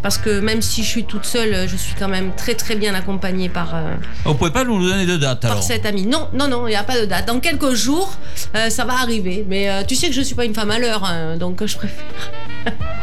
parce 0.01 0.17
que 0.17 0.39
même 0.39 0.61
si 0.61 0.83
je 0.83 0.87
suis 0.87 1.03
toute 1.05 1.25
seule, 1.25 1.67
je 1.67 1.75
suis 1.75 1.95
quand 1.95 2.07
même 2.07 2.33
très 2.35 2.55
très 2.55 2.75
bien 2.75 2.93
accompagnée 2.93 3.49
par 3.49 3.75
euh, 3.75 3.95
Vous 4.25 4.33
pouvez 4.35 4.51
pas 4.51 4.63
nous 4.63 4.81
donner 4.87 5.05
de 5.05 5.17
date 5.17 5.41
par 5.41 5.51
alors 5.51 5.63
cet 5.63 5.85
ami. 5.85 6.05
Non, 6.05 6.27
non, 6.33 6.47
non, 6.47 6.67
il 6.67 6.71
n'y 6.71 6.75
a 6.75 6.83
pas 6.83 6.99
de 6.99 7.05
date. 7.05 7.27
Dans 7.27 7.39
quelques 7.39 7.73
jours, 7.73 8.13
euh, 8.55 8.69
ça 8.69 8.85
va 8.85 8.93
arriver. 8.93 9.45
Mais 9.47 9.69
euh, 9.69 9.83
tu 9.87 9.95
sais 9.95 10.07
que 10.07 10.13
je 10.13 10.21
suis 10.21 10.35
pas 10.35 10.45
une 10.45 10.55
femme 10.55 10.71
à 10.71 10.79
l'heure, 10.79 11.03
hein, 11.03 11.37
donc 11.37 11.65
je 11.65 11.75
préfère. 11.75 12.03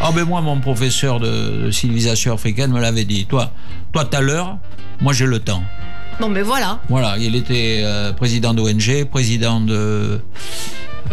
Ah 0.01 0.11
ben 0.13 0.25
moi, 0.25 0.41
mon 0.41 0.59
professeur 0.61 1.21
de, 1.21 1.67
de 1.67 1.71
civilisation 1.71 2.35
africaine 2.35 2.73
me 2.73 2.81
l'avait 2.81 3.05
dit. 3.05 3.27
Toi, 3.27 3.53
toi, 3.93 4.05
t'as 4.05 4.21
l'heure, 4.21 4.59
moi 5.01 5.13
j'ai 5.13 5.27
le 5.27 5.39
temps. 5.39 5.63
Bon, 6.21 6.29
mais 6.29 6.43
voilà. 6.43 6.81
Voilà, 6.89 7.17
il 7.19 7.35
était 7.35 7.81
euh, 7.83 8.13
président 8.13 8.55
d'ONG, 8.55 9.05
président 9.11 9.61
de 9.61 10.21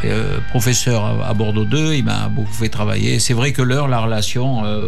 euh, 0.05 0.39
professeur 0.49 1.03
à, 1.05 1.29
à 1.29 1.33
Bordeaux 1.33 1.65
2. 1.65 1.93
Il 1.95 2.03
m'a 2.05 2.27
beaucoup 2.29 2.53
fait 2.53 2.69
travailler. 2.69 3.19
C'est 3.19 3.33
vrai 3.33 3.51
que 3.51 3.61
l'heure, 3.61 3.87
la 3.87 3.99
relation. 3.99 4.65
euh, 4.65 4.87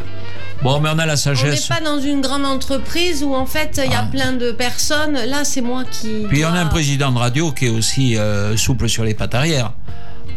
bon, 0.63 0.79
mais 0.79 0.89
on 0.93 0.99
a 0.99 1.05
la 1.05 1.05
On 1.05 1.07
n'est 1.07 1.15
sagesse. 1.15 1.67
pas 1.67 1.81
dans 1.81 1.99
une 1.99 2.21
grande 2.21 2.45
entreprise 2.45 3.23
où 3.23 3.33
en 3.35 3.45
fait 3.45 3.81
il 3.85 3.91
y 3.91 3.95
a 3.95 4.01
Ah. 4.03 4.09
plein 4.11 4.33
de 4.33 4.51
personnes. 4.51 5.13
Là, 5.27 5.43
c'est 5.43 5.61
moi 5.61 5.83
qui. 5.89 6.25
Puis 6.29 6.43
on 6.45 6.49
a 6.49 6.59
un 6.61 6.65
président 6.67 7.11
de 7.11 7.17
radio 7.17 7.51
qui 7.51 7.67
est 7.67 7.69
aussi 7.69 8.17
euh, 8.17 8.55
souple 8.57 8.87
sur 8.89 9.03
les 9.03 9.13
pattes 9.13 9.35
arrière. 9.35 9.73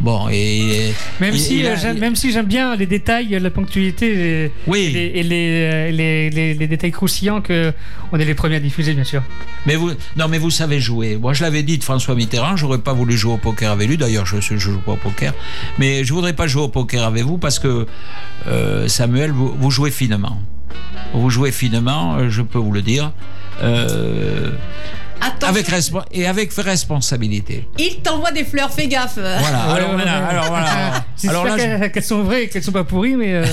Bon, 0.01 0.27
et. 0.29 0.93
Même 1.19 1.35
si, 1.37 1.65
euh, 1.65 1.75
j'aime, 1.81 1.97
même 1.99 2.15
si 2.15 2.31
j'aime 2.31 2.45
bien 2.45 2.75
les 2.75 2.85
détails, 2.85 3.37
la 3.39 3.49
ponctualité 3.49 4.13
les- 4.15 4.51
Oui. 4.67 4.91
et, 4.95 5.23
les, 5.23 5.23
les, 5.23 6.29
euh, 6.33 6.53
les- 6.57 6.67
détails 6.67 6.91
croustillants 6.91 7.41
que 7.41 7.73
on 8.11 8.19
est 8.19 8.25
les 8.25 8.35
premiers 8.35 8.57
à 8.57 8.59
diffuser, 8.59 8.93
bien 8.93 9.03
sûr. 9.03 9.23
Mais 9.65 9.75
vous, 9.75 9.91
non, 10.17 10.27
mais 10.27 10.37
vous 10.37 10.49
savez 10.51 10.79
jouer. 10.79 11.17
Moi, 11.17 11.33
je 11.33 11.43
l'avais 11.43 11.63
dit 11.63 11.77
de 11.77 11.83
François 11.83 12.13
Mitterrand, 12.15 12.55
j'aurais 12.55 12.79
pas 12.79 12.93
voulu 12.93 13.17
jouer 13.17 13.33
au 13.33 13.37
poker 13.37 13.71
avec 13.71 13.87
lui. 13.89 13.97
D'ailleurs, 13.97 14.25
je 14.25 14.35
ne 14.53 14.59
joue 14.59 14.79
pas 14.79 14.91
au 14.93 14.97
poker. 14.97 15.33
Mais 15.79 16.03
je 16.03 16.13
voudrais 16.13 16.33
pas 16.33 16.47
jouer 16.47 16.63
au 16.63 16.67
poker 16.69 17.03
avec 17.03 17.23
vous 17.23 17.37
parce 17.37 17.59
que, 17.59 17.87
euh, 18.47 18.87
Samuel, 18.87 19.31
vous, 19.31 19.55
vous 19.57 19.71
jouez 19.71 19.91
finement. 19.91 20.39
Vous 21.13 21.29
jouez 21.29 21.51
finement, 21.51 22.17
euh, 22.17 22.29
je 22.29 22.41
peux 22.41 22.59
vous 22.59 22.71
le 22.73 22.81
dire. 22.81 23.11
Euh, 23.63 24.51
Attention, 25.21 25.47
avec 25.47 25.67
respo- 25.69 26.03
et 26.11 26.27
avec 26.27 26.53
responsabilité. 26.53 27.67
il 27.79 28.01
t'envoie 28.01 28.31
des 28.31 28.43
fleurs, 28.43 28.71
fais 28.71 28.87
gaffe. 28.87 29.15
Voilà. 29.15 29.37
Alors, 29.63 29.89
ouais, 29.89 29.95
voilà, 29.95 30.19
ouais. 30.19 30.27
alors 30.29 30.45
voilà. 30.47 31.03
Alors 31.27 31.47
je- 31.47 31.55
qu'elles 31.55 31.91
qu'elles 31.91 32.03
sont 32.03 32.23
vraies 32.23 32.43
et 32.43 32.49
qu'elles 32.49 32.63
sont 32.63 32.71
pas 32.71 32.83
pourries, 32.83 33.15
mais. 33.15 33.33
euh, 33.33 33.45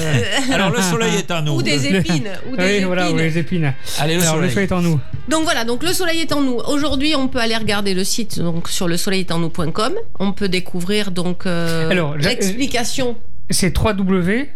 alors 0.52 0.70
le 0.70 0.80
soleil 0.82 1.16
est 1.16 1.30
en 1.30 1.42
nous. 1.42 1.52
Ou 1.54 1.62
des 1.62 1.86
épines. 1.86 2.28
ou 2.50 2.56
des 2.56 2.62
oui, 2.62 2.70
épines. 2.70 2.86
voilà, 2.86 3.10
ou 3.10 3.16
les 3.16 3.38
épines. 3.38 3.72
Allez, 3.98 4.16
le 4.16 4.22
Alors, 4.22 4.36
le 4.38 4.48
soleil. 4.50 4.64
est 4.66 4.72
en 4.72 4.80
nous. 4.82 5.00
Donc 5.28 5.44
voilà, 5.44 5.64
donc 5.64 5.82
le 5.82 5.92
soleil 5.92 6.20
est 6.20 6.32
en 6.32 6.40
nous. 6.40 6.56
Aujourd'hui, 6.66 7.14
on 7.14 7.28
peut 7.28 7.38
aller 7.38 7.56
regarder 7.56 7.94
le 7.94 8.04
site 8.04 8.38
donc 8.40 8.68
sur 8.68 8.88
le 8.88 8.96
soleil 8.96 9.20
est 9.20 9.30
en 9.32 9.38
nous.com. 9.38 9.92
On 10.18 10.32
peut 10.32 10.48
découvrir 10.48 11.10
donc 11.10 11.46
euh, 11.46 12.16
l'explication. 12.18 13.16
C'est 13.50 13.74
3W. 13.76 14.46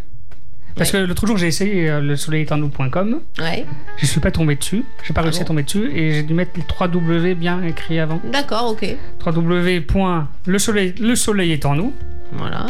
Parce 0.77 0.91
que 0.93 0.99
l'autre 0.99 1.27
jour, 1.27 1.37
j'ai 1.39 1.47
essayé 1.47 1.89
euh, 1.89 2.01
le 2.01 2.17
soleil 2.17 2.43
est 2.43 2.53
en 2.53 2.59
nous.com. 2.59 3.21
Ouais. 3.39 3.65
Je 3.97 4.07
suis 4.07 4.21
pas 4.21 4.31
tombé 4.31 4.57
dessus. 4.57 4.85
J'ai 5.05 5.15
pas 5.15 5.23
réussi 5.23 5.39
bon 5.41 5.45
à 5.45 5.49
tomber 5.49 5.63
dessus. 5.63 5.91
Et 5.95 6.13
j'ai 6.13 6.23
dû 6.23 6.35
mettre 6.35 6.53
les 6.57 6.63
3W 6.63 7.35
bien 7.35 7.63
écrit 7.63 7.99
avant. 7.99 8.21
D'accord, 8.31 8.73
ok. 8.73 8.85
3W. 9.25 10.25
Le 10.47 10.59
soleil, 10.59 10.95
le 11.01 11.15
soleil 11.17 11.53
est 11.53 11.65
en 11.65 11.75
nous. 11.75 11.93
Voilà. 12.33 12.67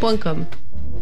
Point 0.00 0.16
.com. 0.18 0.44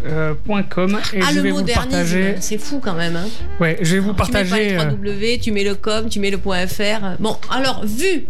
euh, 0.06 0.34
point 0.34 0.62
.com. 0.62 0.98
Et 1.12 1.20
ah, 1.22 1.26
je 1.30 1.36
le 1.36 1.40
vais 1.42 1.50
vous 1.50 1.56
modernisme, 1.58 1.90
partager. 1.90 2.34
c'est 2.40 2.58
fou 2.58 2.80
quand 2.82 2.94
même. 2.94 3.16
Hein. 3.16 3.26
Ouais, 3.60 3.76
je 3.82 3.94
vais 3.94 4.00
vous 4.00 4.12
Tu 4.12 4.12
mets 4.12 4.16
pas 4.16 4.24
partager. 4.24 4.68
les 4.70 4.74
euh, 4.76 4.90
3W, 4.92 5.40
tu 5.40 5.52
mets 5.52 5.64
le 5.64 5.74
com, 5.74 6.08
tu 6.08 6.20
mets 6.20 6.30
le 6.30 6.38
point 6.38 6.66
.fr. 6.66 7.16
Bon, 7.20 7.36
alors, 7.50 7.84
vu 7.84 8.24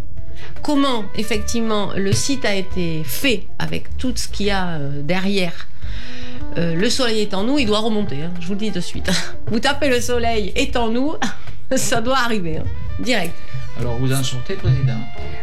comment, 0.61 1.05
effectivement, 1.15 1.91
le 1.95 2.11
site 2.11 2.43
a 2.45 2.55
été 2.55 3.01
fait 3.05 3.43
avec 3.59 3.97
tout 3.97 4.11
ce 4.15 4.27
qu'il 4.27 4.47
y 4.47 4.51
a 4.51 4.71
euh, 4.75 5.01
derrière, 5.01 5.67
euh, 6.57 6.75
le 6.75 6.89
soleil 6.89 7.21
est 7.21 7.33
en 7.33 7.43
nous, 7.43 7.59
il 7.59 7.65
doit 7.65 7.79
remonter, 7.79 8.23
hein, 8.23 8.31
je 8.39 8.47
vous 8.47 8.53
le 8.53 8.59
dis 8.59 8.71
de 8.71 8.79
suite. 8.79 9.09
Vous 9.47 9.59
tapez 9.59 9.89
le 9.89 10.01
soleil 10.01 10.51
est 10.55 10.75
en 10.75 10.89
nous, 10.89 11.13
ça 11.75 12.01
doit 12.01 12.17
arriver, 12.17 12.57
hein, 12.57 12.63
direct. 12.99 13.33
Alors 13.79 13.97
vous 13.97 14.13
en 14.13 14.23
sortez, 14.23 14.53
président 14.53 14.97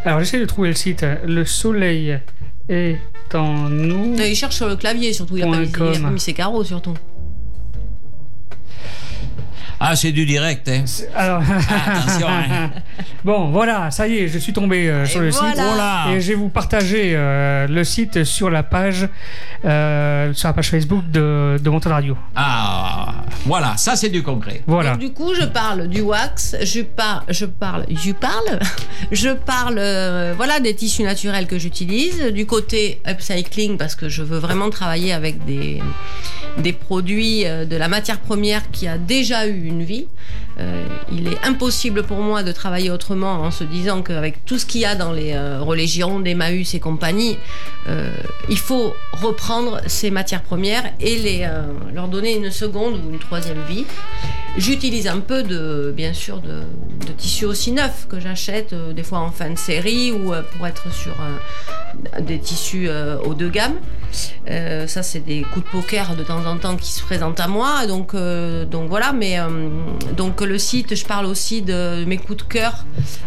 Alors, 0.04 0.20
j'essaie 0.20 0.38
de 0.38 0.44
trouver 0.44 0.68
le 0.68 0.74
site. 0.74 1.04
Le 1.26 1.44
soleil 1.44 2.18
est 2.68 2.98
en 3.34 3.68
nous. 3.68 4.14
Il 4.18 4.36
cherche 4.36 4.54
sur 4.54 4.68
le 4.68 4.76
clavier, 4.76 5.12
surtout, 5.12 5.36
il 5.36 5.44
il 5.44 5.54
a 5.54 5.98
pas 6.00 6.10
mis 6.10 6.20
ses 6.20 6.32
carreaux, 6.32 6.62
surtout. 6.62 6.94
Ah, 9.82 9.96
c'est 9.96 10.12
du 10.12 10.26
direct, 10.26 10.68
hein. 10.68 10.84
Alors, 11.16 11.42
Ah, 11.70 11.92
attention, 12.00 12.28
hein. 12.28 12.70
bon, 13.24 13.50
voilà, 13.50 13.90
ça 13.90 14.06
y 14.06 14.18
est, 14.18 14.28
je 14.28 14.38
suis 14.38 14.52
tombé 14.52 14.90
euh, 14.90 15.06
sur 15.06 15.20
le 15.20 15.30
voilà. 15.30 15.48
site. 15.54 15.62
Voilà. 15.62 16.04
Et 16.10 16.20
je 16.20 16.28
vais 16.28 16.34
vous 16.34 16.50
partager 16.50 17.12
euh, 17.14 17.66
le 17.66 17.82
site 17.82 18.24
sur 18.24 18.50
la 18.50 18.62
page, 18.62 19.08
euh, 19.64 20.34
sur 20.34 20.48
la 20.48 20.52
page 20.52 20.68
Facebook 20.68 21.10
de, 21.10 21.56
de 21.62 21.70
Montagne 21.70 21.92
Radio. 21.94 22.16
Ah, 22.36 23.14
voilà, 23.46 23.74
ça 23.78 23.96
c'est 23.96 24.10
du 24.10 24.22
concret. 24.22 24.62
Voilà. 24.66 24.90
Donc, 24.90 25.00
du 25.00 25.12
coup, 25.14 25.34
je 25.34 25.46
parle 25.46 25.88
du 25.88 26.02
wax, 26.02 26.56
je 26.62 26.82
parle, 26.82 27.22
je 27.30 27.46
parle, 27.46 27.86
je 27.88 28.12
parle, 28.12 28.58
je 29.12 29.30
parle, 29.30 29.76
euh, 29.78 30.34
voilà, 30.36 30.60
des 30.60 30.74
tissus 30.74 31.04
naturels 31.04 31.46
que 31.46 31.58
j'utilise, 31.58 32.20
du 32.34 32.44
côté 32.44 33.00
upcycling 33.08 33.78
parce 33.78 33.94
que 33.94 34.10
je 34.10 34.22
veux 34.22 34.38
vraiment 34.38 34.68
travailler 34.68 35.14
avec 35.14 35.42
des 35.46 35.80
des 36.58 36.72
produits 36.72 37.46
euh, 37.46 37.64
de 37.64 37.76
la 37.76 37.88
matière 37.88 38.18
première 38.18 38.70
qui 38.70 38.88
a 38.88 38.98
déjà 38.98 39.46
eu 39.46 39.69
une 39.70 39.82
vie. 39.82 40.06
Euh, 40.60 40.86
il 41.12 41.28
est 41.28 41.44
impossible 41.44 42.02
pour 42.02 42.18
moi 42.18 42.42
de 42.42 42.52
travailler 42.52 42.90
autrement 42.90 43.40
en 43.42 43.50
se 43.50 43.64
disant 43.64 44.02
qu'avec 44.02 44.44
tout 44.44 44.58
ce 44.58 44.66
qu'il 44.66 44.80
y 44.80 44.84
a 44.84 44.94
dans 44.94 45.12
les 45.12 45.32
euh, 45.32 45.60
relais 45.60 45.86
Gironde, 45.86 46.26
Emmaüs 46.26 46.74
et 46.74 46.80
compagnie, 46.80 47.38
euh, 47.88 48.10
il 48.48 48.58
faut 48.58 48.94
reprendre 49.12 49.80
ces 49.86 50.10
matières 50.10 50.42
premières 50.42 50.84
et 51.00 51.16
les, 51.16 51.40
euh, 51.42 51.62
leur 51.92 52.08
donner 52.08 52.36
une 52.36 52.50
seconde 52.50 53.00
ou 53.04 53.12
une 53.12 53.18
troisième 53.18 53.62
vie. 53.68 53.84
J'utilise 54.56 55.06
un 55.06 55.20
peu 55.20 55.42
de, 55.42 55.92
bien 55.96 56.12
sûr, 56.12 56.40
de, 56.40 56.62
de 57.06 57.12
tissu 57.16 57.44
aussi 57.44 57.72
neuf 57.72 58.06
que 58.08 58.18
j'achète 58.18 58.74
des 58.74 59.04
fois 59.04 59.20
en 59.20 59.30
fin 59.30 59.50
de 59.50 59.58
série 59.58 60.10
ou 60.10 60.32
pour 60.56 60.66
être 60.66 60.92
sur 60.92 61.14
des 62.20 62.40
tissus 62.40 62.90
haut 63.24 63.34
de 63.34 63.48
gamme. 63.48 63.76
Ça, 64.88 65.04
c'est 65.04 65.20
des 65.20 65.42
coups 65.42 65.66
de 65.66 65.70
poker 65.70 66.16
de 66.16 66.24
temps 66.24 66.44
en 66.46 66.56
temps 66.56 66.76
qui 66.76 66.90
se 66.90 67.00
présentent 67.00 67.38
à 67.38 67.46
moi. 67.46 67.86
Donc, 67.86 68.16
donc 68.16 68.88
voilà. 68.88 69.12
Mais 69.12 69.38
donc 70.16 70.42
le 70.50 70.58
site, 70.58 70.96
je 70.96 71.04
parle 71.04 71.26
aussi 71.26 71.62
de 71.62 72.04
mes 72.06 72.18
coups 72.18 72.38
de 72.38 72.42
cœur, 72.42 72.84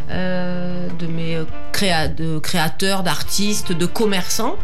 euh, 0.09 0.89
de 0.99 1.07
mes 1.07 1.39
créa 1.71 2.09
de 2.09 2.37
créateurs, 2.37 3.01
d'artistes, 3.01 3.71
de 3.71 3.85
commerçants. 3.85 4.57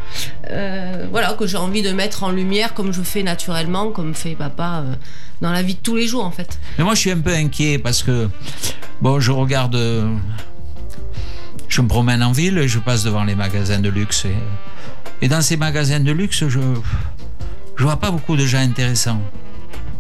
Euh, 0.52 1.08
voilà 1.10 1.34
que 1.34 1.48
j'ai 1.48 1.58
envie 1.58 1.82
de 1.82 1.91
mettre 1.91 2.24
en 2.24 2.32
lumière, 2.32 2.74
comme 2.74 2.91
je 2.91 3.02
fais 3.02 3.24
naturellement, 3.24 3.91
comme 3.91 4.13
fait 4.13 4.36
papa 4.36 4.84
euh, 4.86 4.93
dans 5.41 5.52
la 5.52 5.63
vie 5.63 5.76
de 5.76 5.80
tous 5.80 5.95
les 5.95 6.06
jours 6.06 6.26
en 6.26 6.32
fait. 6.32 6.60
Mais 6.78 6.84
moi 6.84 6.95
je 6.95 7.00
suis 7.00 7.12
un 7.12 7.19
peu 7.22 7.34
inquiet 7.34 7.80
parce 7.80 8.04
que, 8.04 8.30
bon, 9.02 9.19
je 9.22 9.32
regarde. 9.32 9.78
Je 11.69 11.82
me 11.82 11.88
promène 11.88 12.22
en 12.24 12.34
ville 12.34 12.58
et 12.58 12.67
je 12.67 12.80
passe 12.80 13.04
devant 13.04 13.24
les 13.24 13.36
magasins 13.36 13.80
de 13.80 13.89
luxe. 13.89 14.26
Et, 15.22 15.28
dans 15.30 15.41
ces 15.41 15.56
magasins 15.56 16.00
de 16.02 16.12
luxe, 16.12 16.48
je 16.48 16.60
je 17.78 17.84
vois 17.84 17.98
pas 17.98 18.12
beaucoup 18.12 18.36
de 18.36 18.45
gens 18.45 18.60
intéressants. 18.60 19.22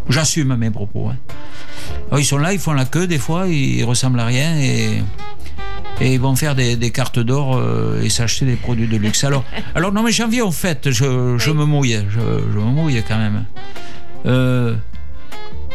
J'assume 0.09 0.55
mes 0.57 0.71
propos. 0.71 1.07
hein. 1.09 1.17
Alors, 2.09 2.19
ils 2.19 2.25
sont 2.25 2.37
là, 2.37 2.53
ils 2.53 2.59
font 2.59 2.73
la 2.73 2.85
queue 2.85 3.07
des 3.07 3.19
fois, 3.19 3.47
ils 3.47 3.83
ressemblent 3.83 4.19
à 4.19 4.25
rien 4.25 4.57
et, 4.59 5.01
et 6.01 6.13
ils 6.13 6.19
vont 6.19 6.35
faire 6.35 6.55
des, 6.55 6.75
des 6.75 6.91
cartes 6.91 7.19
d'or 7.19 7.55
euh, 7.57 8.01
et 8.01 8.09
s'acheter 8.09 8.45
des 8.45 8.55
produits 8.55 8.87
de 8.87 8.97
luxe. 8.97 9.23
Alors, 9.23 9.43
alors 9.75 9.91
non 9.93 10.01
mais 10.03 10.11
j'en 10.11 10.27
viens 10.27 10.45
au 10.45 10.51
fait, 10.51 10.89
je, 10.91 11.37
je 11.37 11.51
Oui. 11.51 11.57
me 11.57 11.65
mouille, 11.65 11.99
je, 12.09 12.19
je 12.19 12.57
me 12.57 12.63
mouille 12.71 13.03
quand 13.07 13.17
même. 13.17 13.45
Euh, 14.25 14.75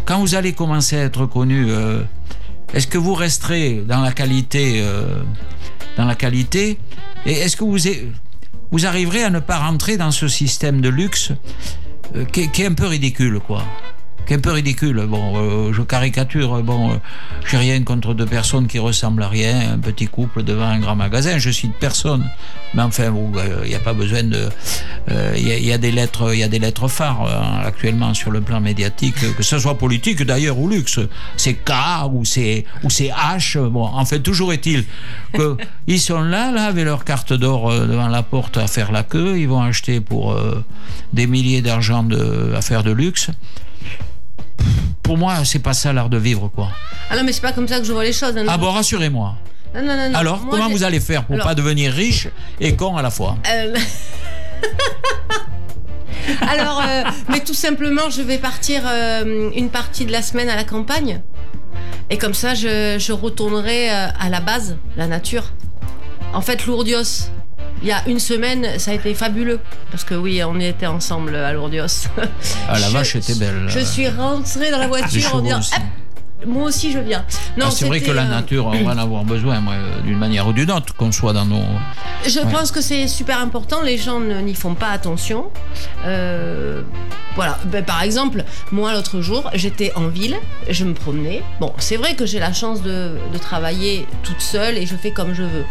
quand 0.04 0.18
vous 0.18 0.34
allez 0.34 0.52
commencer 0.52 0.96
à 0.98 1.04
être 1.04 1.24
connu, 1.26 1.66
euh, 1.68 2.02
est-ce 2.74 2.86
que 2.88 2.98
vous 2.98 3.14
resterez 3.14 3.82
dans 3.86 4.00
la 4.00 4.10
qualité, 4.12 4.84
dans 5.96 6.04
la 6.04 6.14
qualité, 6.16 6.78
et 7.24 7.32
est-ce 7.32 7.56
que 7.56 7.62
vous, 7.64 7.86
est- 7.86 8.06
vous 8.72 8.84
arriverez 8.86 9.22
à 9.22 9.30
ne 9.30 9.38
pas 9.38 9.58
rentrer 9.58 9.96
dans 9.96 10.10
ce 10.10 10.26
système 10.26 10.80
de 10.80 10.88
luxe 10.88 11.30
qui, 12.32 12.50
qui 12.50 12.62
est 12.62 12.66
un 12.66 12.74
peu 12.74 12.86
ridicule, 12.86 13.38
quoi? 13.38 13.62
Qui 14.26 14.32
est 14.32 14.36
un 14.36 14.40
peu 14.40 14.52
ridicule. 14.52 15.04
Bon, 15.08 15.34
euh, 15.36 15.72
je 15.72 15.82
caricature. 15.82 16.62
Bon, 16.62 16.92
euh, 16.92 16.96
j'ai 17.48 17.56
rien 17.58 17.82
contre 17.82 18.14
deux 18.14 18.26
personnes 18.26 18.66
qui 18.66 18.78
ressemblent 18.78 19.22
à 19.22 19.28
rien, 19.28 19.72
un 19.74 19.78
petit 19.78 20.06
couple 20.06 20.42
devant 20.42 20.66
un 20.66 20.78
grand 20.78 20.96
magasin. 20.96 21.38
Je 21.38 21.50
cite 21.50 21.74
personne, 21.78 22.28
mais 22.74 22.82
enfin, 22.82 23.10
bon, 23.10 23.30
euh, 23.36 23.60
il 23.64 23.68
n'y 23.70 23.74
a 23.74 23.80
pas 23.80 23.92
besoin 23.92 24.22
de. 24.22 24.48
euh, 25.10 25.32
Il 25.36 25.46
y, 25.48 25.52
a- 25.52 25.56
il 25.58 25.64
y 25.64 25.72
a 25.72 25.78
des 25.78 25.90
lettres, 25.92 26.32
il 26.34 26.38
y 26.40 26.42
a 26.42 26.48
des 26.48 26.58
lettres 26.58 26.88
phares 26.88 27.24
euh, 27.26 27.66
actuellement 27.68 28.14
sur 28.14 28.30
le 28.30 28.40
plan 28.40 28.60
médiatique, 28.60 29.16
que 29.36 29.42
ce 29.42 29.58
soit 29.58 29.76
politique 29.78 30.22
d'ailleurs 30.22 30.58
ou 30.58 30.68
luxe. 30.68 31.00
C'est 31.36 31.54
K 31.54 31.72
ou 32.12 32.24
c'est 32.24 32.64
ou 32.82 32.90
c'est 32.90 33.08
H. 33.10 33.58
Bon, 33.68 33.84
en 33.86 34.04
fait, 34.04 34.20
toujours 34.20 34.52
est-il 34.52 34.84
que 35.32 35.56
ils 35.86 36.00
sont 36.00 36.22
là, 36.22 36.50
là, 36.50 36.64
avec 36.66 36.84
leur 36.84 37.04
carte 37.04 37.32
d'or 37.32 37.70
euh, 37.70 37.86
devant 37.86 38.08
la 38.08 38.22
porte 38.22 38.56
à 38.56 38.66
faire 38.66 38.90
la 38.92 39.02
queue. 39.02 39.38
Ils 39.38 39.48
vont 39.48 39.62
acheter 39.62 40.00
pour 40.00 40.32
euh, 40.32 40.64
des 41.12 41.26
milliers 41.26 41.62
d'argent 41.62 42.02
de, 42.02 42.52
à 42.56 42.62
faire 42.62 42.82
de 42.82 42.90
luxe 42.92 43.30
pour 45.04 45.16
moi, 45.16 45.44
c'est 45.44 45.58
pas 45.60 45.74
ça 45.74 45.92
l'art 45.92 46.08
de 46.08 46.18
vivre, 46.18 46.48
quoi. 46.48 46.70
Ah 47.10 47.16
non 47.16 47.22
mais 47.24 47.32
c'est 47.32 47.40
pas 47.42 47.52
comme 47.52 47.68
ça 47.68 47.78
que 47.78 47.84
je 47.84 47.92
vois 47.92 48.04
les 48.04 48.12
choses. 48.12 48.36
hein. 48.36 48.44
Ah 48.48 48.58
bon, 48.58 48.70
rassurez-moi. 48.72 49.36
Non, 49.74 49.82
non, 49.82 50.10
non. 50.10 50.14
Alors, 50.18 50.38
Moi, 50.40 50.48
comment 50.50 50.68
vous 50.70 50.82
allez 50.84 51.00
faire 51.00 51.24
pour 51.24 51.34
Alors- 51.36 51.46
pas 51.48 51.54
devenir 51.54 51.92
riche 51.92 52.28
et 52.60 52.74
con 52.76 52.96
à 52.96 53.02
la 53.02 53.10
fois 53.10 53.36
Euh, 53.52 53.74
Alors, 56.48 56.80
euh, 56.86 57.02
mais 57.28 57.40
tout 57.40 57.54
simplement, 57.54 58.08
je 58.08 58.22
vais 58.22 58.38
partir 58.38 58.82
euh, 58.86 59.50
une 59.54 59.68
partie 59.68 60.06
de 60.06 60.12
la 60.12 60.22
semaine 60.22 60.48
à 60.48 60.56
la 60.56 60.64
campagne. 60.64 61.20
Et 62.08 62.16
comme 62.18 62.34
ça, 62.34 62.54
je, 62.54 62.96
je 62.98 63.12
retournerai 63.12 63.90
à 63.90 64.28
la 64.30 64.40
base, 64.40 64.76
la 64.96 65.06
nature. 65.06 65.44
En 66.32 66.40
fait, 66.40 66.64
Lourdios, 66.66 67.28
il 67.84 67.88
y 67.88 67.92
a 67.92 68.02
une 68.08 68.18
semaine, 68.18 68.78
ça 68.78 68.90
a 68.90 68.94
été 68.94 69.12
fabuleux. 69.14 69.60
Parce 69.90 70.02
que 70.04 70.14
oui, 70.14 70.42
on 70.42 70.58
y 70.58 70.64
était 70.64 70.86
ensemble 70.86 71.36
à 71.36 71.52
Lourdios. 71.52 71.84
Ah, 72.68 72.78
la 72.80 72.88
Je- 72.88 72.92
vache 72.92 73.14
était 73.16 73.34
belle. 73.34 73.66
Je 73.68 73.78
suis 73.80 74.08
rentrée 74.08 74.70
dans 74.70 74.78
la 74.78 74.88
voiture 74.88 75.34
en 75.36 75.40
disant 75.40 75.60
moi 76.46 76.64
aussi 76.64 76.92
je 76.92 76.98
viens. 76.98 77.24
Non, 77.56 77.66
Ah, 77.68 77.70
c'est 77.70 77.86
vrai 77.86 78.00
que 78.00 78.10
la 78.10 78.22
euh, 78.22 78.28
nature, 78.28 78.66
on 78.66 78.84
va 78.84 78.92
en 78.94 78.98
avoir 78.98 79.24
besoin, 79.24 79.60
moi, 79.60 79.74
d'une 80.04 80.18
manière 80.18 80.46
ou 80.46 80.52
d'une 80.52 80.70
autre, 80.70 80.94
qu'on 80.94 81.12
soit 81.12 81.32
dans 81.32 81.44
nos. 81.46 81.62
Je 82.26 82.40
Ouais. 82.40 82.50
pense 82.52 82.70
que 82.72 82.80
c'est 82.80 83.06
super 83.08 83.38
important. 83.40 83.82
Les 83.82 83.96
gens 83.98 84.20
n'y 84.20 84.54
font 84.54 84.74
pas 84.74 84.88
attention. 84.88 85.50
Euh, 86.06 86.82
voilà. 87.34 87.58
Ben, 87.66 87.84
par 87.84 88.02
exemple, 88.02 88.44
moi 88.70 88.92
l'autre 88.92 89.20
jour, 89.20 89.50
j'étais 89.54 89.92
en 89.96 90.08
ville, 90.08 90.36
je 90.70 90.84
me 90.84 90.94
promenais. 90.94 91.42
Bon, 91.60 91.72
c'est 91.78 91.96
vrai 91.96 92.14
que 92.14 92.26
j'ai 92.26 92.38
la 92.38 92.52
chance 92.52 92.82
de, 92.82 93.16
de 93.32 93.38
travailler 93.38 94.06
toute 94.22 94.40
seule 94.40 94.78
et 94.78 94.86
je 94.86 94.94
fais 94.96 95.10
comme 95.10 95.34
je 95.34 95.42
veux. 95.42 95.64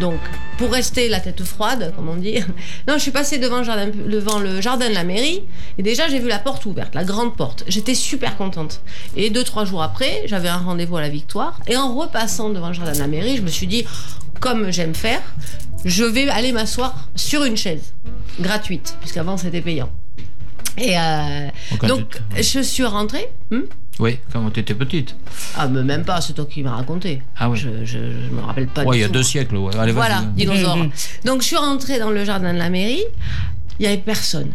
Donc, 0.00 0.18
pour 0.58 0.70
rester 0.72 1.08
la 1.08 1.20
tête 1.20 1.42
froide, 1.44 1.92
comme 1.96 2.08
on 2.08 2.16
dit, 2.16 2.38
non, 2.88 2.94
je 2.94 2.98
suis 3.00 3.10
passée 3.10 3.38
devant 3.38 3.58
le 3.58 3.64
jardin, 3.64 3.86
devant 3.88 4.38
le 4.38 4.60
jardin 4.60 4.88
de 4.88 4.94
la 4.94 5.04
mairie 5.04 5.42
et 5.78 5.82
déjà 5.82 6.08
j'ai 6.08 6.18
vu 6.18 6.28
la 6.28 6.38
porte 6.38 6.64
ouverte, 6.66 6.94
la 6.94 7.04
grande 7.04 7.36
porte. 7.36 7.64
J'étais 7.68 7.94
super 7.94 8.36
contente. 8.36 8.80
Et 9.16 9.30
deux 9.30 9.44
trois 9.44 9.64
jours 9.64 9.82
après, 9.82 10.15
j'avais 10.26 10.48
un 10.48 10.58
rendez-vous 10.58 10.96
à 10.96 11.00
la 11.00 11.08
Victoire 11.08 11.60
et 11.66 11.76
en 11.76 11.94
repassant 11.94 12.50
devant 12.50 12.68
le 12.68 12.74
jardin 12.74 12.92
de 12.92 12.98
la 12.98 13.06
mairie, 13.06 13.36
je 13.36 13.42
me 13.42 13.48
suis 13.48 13.66
dit, 13.66 13.84
comme 14.40 14.70
j'aime 14.70 14.94
faire, 14.94 15.22
je 15.84 16.04
vais 16.04 16.28
aller 16.28 16.52
m'asseoir 16.52 17.08
sur 17.14 17.44
une 17.44 17.56
chaise 17.56 17.92
gratuite, 18.40 18.96
puisqu'avant 19.00 19.36
c'était 19.36 19.60
payant. 19.60 19.90
Et 20.78 20.98
euh, 20.98 21.48
donc 21.86 22.00
doute. 22.00 22.22
je 22.36 22.60
suis 22.60 22.84
rentrée. 22.84 23.28
hmm 23.50 23.60
Oui, 23.98 24.18
quand 24.32 24.50
tu 24.50 24.60
étais 24.60 24.74
petite. 24.74 25.16
Ah, 25.56 25.68
mais 25.68 25.82
même 25.82 26.04
pas, 26.04 26.20
c'est 26.20 26.34
toi 26.34 26.44
qui 26.44 26.62
m'as 26.62 26.74
raconté. 26.76 27.22
Ah 27.38 27.48
oui. 27.48 27.56
Je, 27.56 27.68
je, 27.84 27.98
je 27.98 28.30
me 28.30 28.42
rappelle 28.42 28.66
pas. 28.66 28.84
Ouais, 28.84 28.96
du 28.96 28.98
il 28.98 29.00
y 29.00 29.04
a 29.04 29.06
tout. 29.06 29.14
deux 29.14 29.22
siècles. 29.22 29.56
Ouais. 29.56 29.74
Allez, 29.74 29.92
vas-y. 29.92 30.06
Voilà, 30.06 30.20
dinosaure. 30.34 30.76
Donc 31.24 31.40
je 31.40 31.46
suis 31.46 31.56
rentrée 31.56 31.98
dans 31.98 32.10
le 32.10 32.24
jardin 32.26 32.52
de 32.52 32.58
la 32.58 32.68
mairie, 32.68 33.04
il 33.78 33.84
y 33.84 33.86
avait 33.86 33.96
personne. 33.96 34.52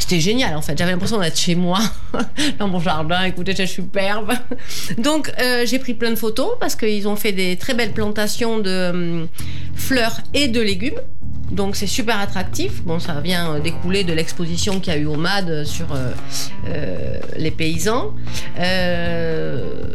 C'était 0.00 0.18
génial 0.18 0.56
en 0.56 0.62
fait, 0.62 0.76
j'avais 0.76 0.90
l'impression 0.90 1.20
d'être 1.20 1.38
chez 1.38 1.54
moi, 1.54 1.78
dans 2.58 2.66
mon 2.68 2.80
jardin, 2.80 3.22
écoutez, 3.24 3.54
c'est 3.54 3.66
superbe. 3.66 4.32
Donc 4.98 5.30
euh, 5.40 5.64
j'ai 5.66 5.78
pris 5.78 5.94
plein 5.94 6.10
de 6.10 6.16
photos 6.16 6.56
parce 6.58 6.74
qu'ils 6.74 7.06
ont 7.06 7.16
fait 7.16 7.32
des 7.32 7.56
très 7.56 7.74
belles 7.74 7.92
plantations 7.92 8.58
de 8.58 8.90
hum, 8.90 9.28
fleurs 9.74 10.20
et 10.34 10.48
de 10.48 10.60
légumes. 10.60 10.98
Donc 11.50 11.76
c'est 11.76 11.86
super 11.86 12.18
attractif. 12.18 12.82
Bon, 12.84 12.98
ça 12.98 13.20
vient 13.20 13.54
euh, 13.54 13.60
découler 13.60 14.04
de 14.04 14.12
l'exposition 14.12 14.80
qu'il 14.80 14.92
y 14.92 14.96
a 14.96 14.98
eu 14.98 15.06
au 15.06 15.16
MAD 15.16 15.64
sur 15.64 15.86
euh, 15.92 17.20
les 17.36 17.50
paysans. 17.50 18.14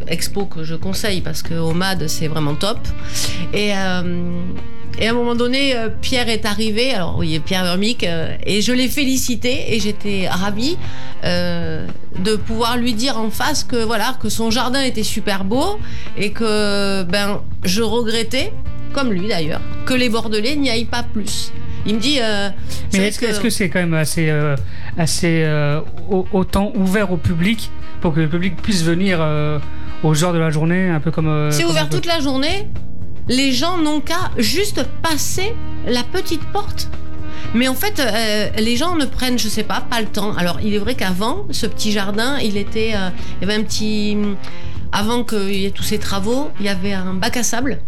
Expo 0.08 0.46
que 0.46 0.63
je 0.63 0.76
conseille 0.76 1.22
parce 1.22 1.41
que 1.41 1.56
au 1.56 1.74
MAD 1.74 2.08
c'est 2.08 2.28
vraiment 2.28 2.56
top. 2.56 2.80
Et, 3.54 3.74
euh, 3.74 4.44
et 4.99 5.08
à 5.08 5.12
un 5.12 5.13
moment 5.13 5.36
donné, 5.36 5.75
euh, 5.75 5.89
Pierre 6.01 6.29
est 6.29 6.45
arrivé, 6.45 6.93
alors 6.93 7.17
oui, 7.17 7.39
Pierre 7.39 7.65
Urmic, 7.65 8.03
euh, 8.03 8.36
et 8.45 8.62
je 8.62 8.71
l'ai 8.71 8.88
félicité 8.88 9.75
et 9.75 9.79
j'étais 9.79 10.27
ravie 10.29 10.77
euh, 11.23 11.86
de 12.19 12.36
pouvoir 12.36 12.77
lui 12.77 12.93
dire 12.93 13.17
en 13.17 13.29
face 13.29 13.63
que 13.63 13.75
voilà 13.84 14.15
que 14.21 14.29
son 14.29 14.51
jardin 14.51 14.81
était 14.81 15.03
super 15.03 15.43
beau 15.43 15.79
et 16.17 16.31
que 16.31 17.03
ben 17.03 17.41
je 17.63 17.81
regrettais, 17.81 18.53
comme 18.93 19.12
lui 19.12 19.27
d'ailleurs, 19.27 19.62
que 19.86 19.93
les 19.93 20.10
Bordelais 20.10 20.55
n'y 20.55 20.69
aillent 20.69 20.86
pas 20.86 21.03
plus. 21.03 21.51
Il 21.88 21.95
me 21.95 21.99
dit. 21.99 22.17
euh, 22.21 22.49
Mais 22.93 23.08
est-ce 23.10 23.39
que 23.39 23.49
c'est 23.49 23.69
quand 23.69 23.79
même 23.79 23.93
assez, 23.93 24.29
euh, 24.29 24.55
assez 24.97 25.43
euh, 25.43 25.81
au- 26.10 26.25
autant 26.31 26.71
ouvert 26.75 27.12
au 27.12 27.17
public 27.17 27.69
pour 28.01 28.13
que 28.13 28.21
le 28.21 28.27
public 28.29 28.55
puisse 28.62 28.81
venir 28.84 29.19
aux 30.03 30.23
heures 30.23 30.34
de 30.34 30.38
la 30.39 30.49
journée, 30.51 30.89
un 30.89 30.99
peu 30.99 31.12
comme. 31.12 31.49
C'est 31.51 31.65
ouvert 31.65 31.89
toute 31.89 32.05
la 32.05 32.19
journée. 32.19 32.67
Les 33.28 33.52
gens 33.52 33.78
n'ont 33.78 34.02
qu'à 34.02 34.32
juste 34.38 34.84
passer 35.02 35.54
la 35.88 36.04
petite 36.04 36.44
porte. 36.52 36.90
Mais 37.54 37.68
en 37.68 37.74
fait, 37.76 38.00
euh, 38.00 38.50
les 38.60 38.76
gens 38.76 38.96
ne 38.96 39.06
prennent, 39.06 39.40
je 39.40 39.48
sais 39.48 39.64
pas, 39.64 39.82
pas 39.82 40.00
le 40.02 40.08
temps. 40.08 40.36
Alors, 40.36 40.60
il 40.62 40.74
est 40.74 40.78
vrai 40.78 40.96
qu'avant, 40.96 41.46
ce 41.52 41.66
petit 41.66 41.92
jardin, 41.92 42.38
il 42.40 42.58
était, 42.58 42.94
euh, 42.96 43.10
il 43.42 43.48
y 43.48 43.52
avait 43.52 43.60
un 43.60 43.64
petit, 43.64 44.18
avant 44.92 45.24
qu'il 45.24 45.56
y 45.56 45.66
ait 45.66 45.72
tous 45.72 45.84
ces 45.84 45.98
travaux, 45.98 46.52
il 46.60 46.66
y 46.66 46.70
avait 46.70 46.94
un 46.94 47.14
bac 47.14 47.38
à 47.38 47.44
sable. 47.44 47.80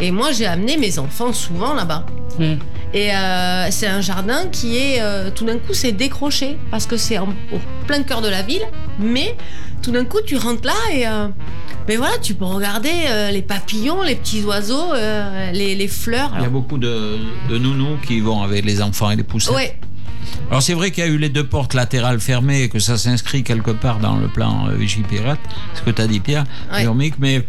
Et 0.00 0.10
moi, 0.10 0.32
j'ai 0.32 0.46
amené 0.46 0.76
mes 0.76 0.98
enfants 0.98 1.32
souvent 1.32 1.74
là-bas. 1.74 2.06
Mm. 2.38 2.54
Et 2.92 3.14
euh, 3.14 3.70
c'est 3.70 3.86
un 3.88 4.00
jardin 4.00 4.46
qui 4.50 4.76
est, 4.76 5.00
tout 5.34 5.44
d'un 5.44 5.58
coup, 5.58 5.72
c'est 5.74 5.92
décroché 5.92 6.56
parce 6.70 6.86
que 6.86 6.96
c'est 6.96 7.18
en- 7.18 7.28
au 7.52 7.58
plein 7.86 8.02
cœur 8.02 8.20
de 8.20 8.28
la 8.28 8.42
ville. 8.42 8.62
Mais 9.00 9.36
tout 9.82 9.90
d'un 9.90 10.04
coup, 10.04 10.20
tu 10.24 10.36
rentres 10.36 10.64
là 10.66 10.74
et 10.92 11.04
mais 11.88 11.96
voilà, 11.96 12.18
tu 12.18 12.34
peux 12.34 12.44
regarder 12.44 12.90
euh, 13.08 13.30
les 13.30 13.42
papillons, 13.42 14.02
les 14.02 14.14
petits 14.16 14.42
oiseaux, 14.44 14.92
euh, 14.94 15.50
les, 15.52 15.74
les 15.74 15.88
fleurs. 15.88 16.32
Il 16.36 16.42
y 16.42 16.46
a 16.46 16.48
beaucoup 16.48 16.78
de, 16.78 17.18
de 17.48 17.58
nounous 17.58 17.98
qui 18.06 18.20
vont 18.20 18.42
avec 18.42 18.64
les 18.64 18.80
enfants 18.82 19.10
et 19.10 19.16
les 19.16 19.22
poussettes. 19.22 19.54
ouais, 19.54 19.78
Alors 20.50 20.62
c'est 20.62 20.74
vrai 20.74 20.90
qu'il 20.90 21.04
y 21.04 21.06
a 21.06 21.10
eu 21.10 21.18
les 21.18 21.28
deux 21.28 21.46
portes 21.46 21.74
latérales 21.74 22.20
fermées 22.20 22.62
et 22.62 22.68
que 22.68 22.78
ça 22.78 22.96
s'inscrit 22.96 23.42
quelque 23.42 23.70
part 23.72 23.98
dans 23.98 24.16
le 24.16 24.28
plan 24.28 24.66
euh, 24.68 24.74
Vigipirate, 24.76 25.40
ce 25.74 25.82
que 25.82 25.90
tu 25.90 26.00
as 26.00 26.06
dit 26.06 26.20
Pierre, 26.20 26.44
Ouais. 26.72 26.86
Mais 27.18 27.44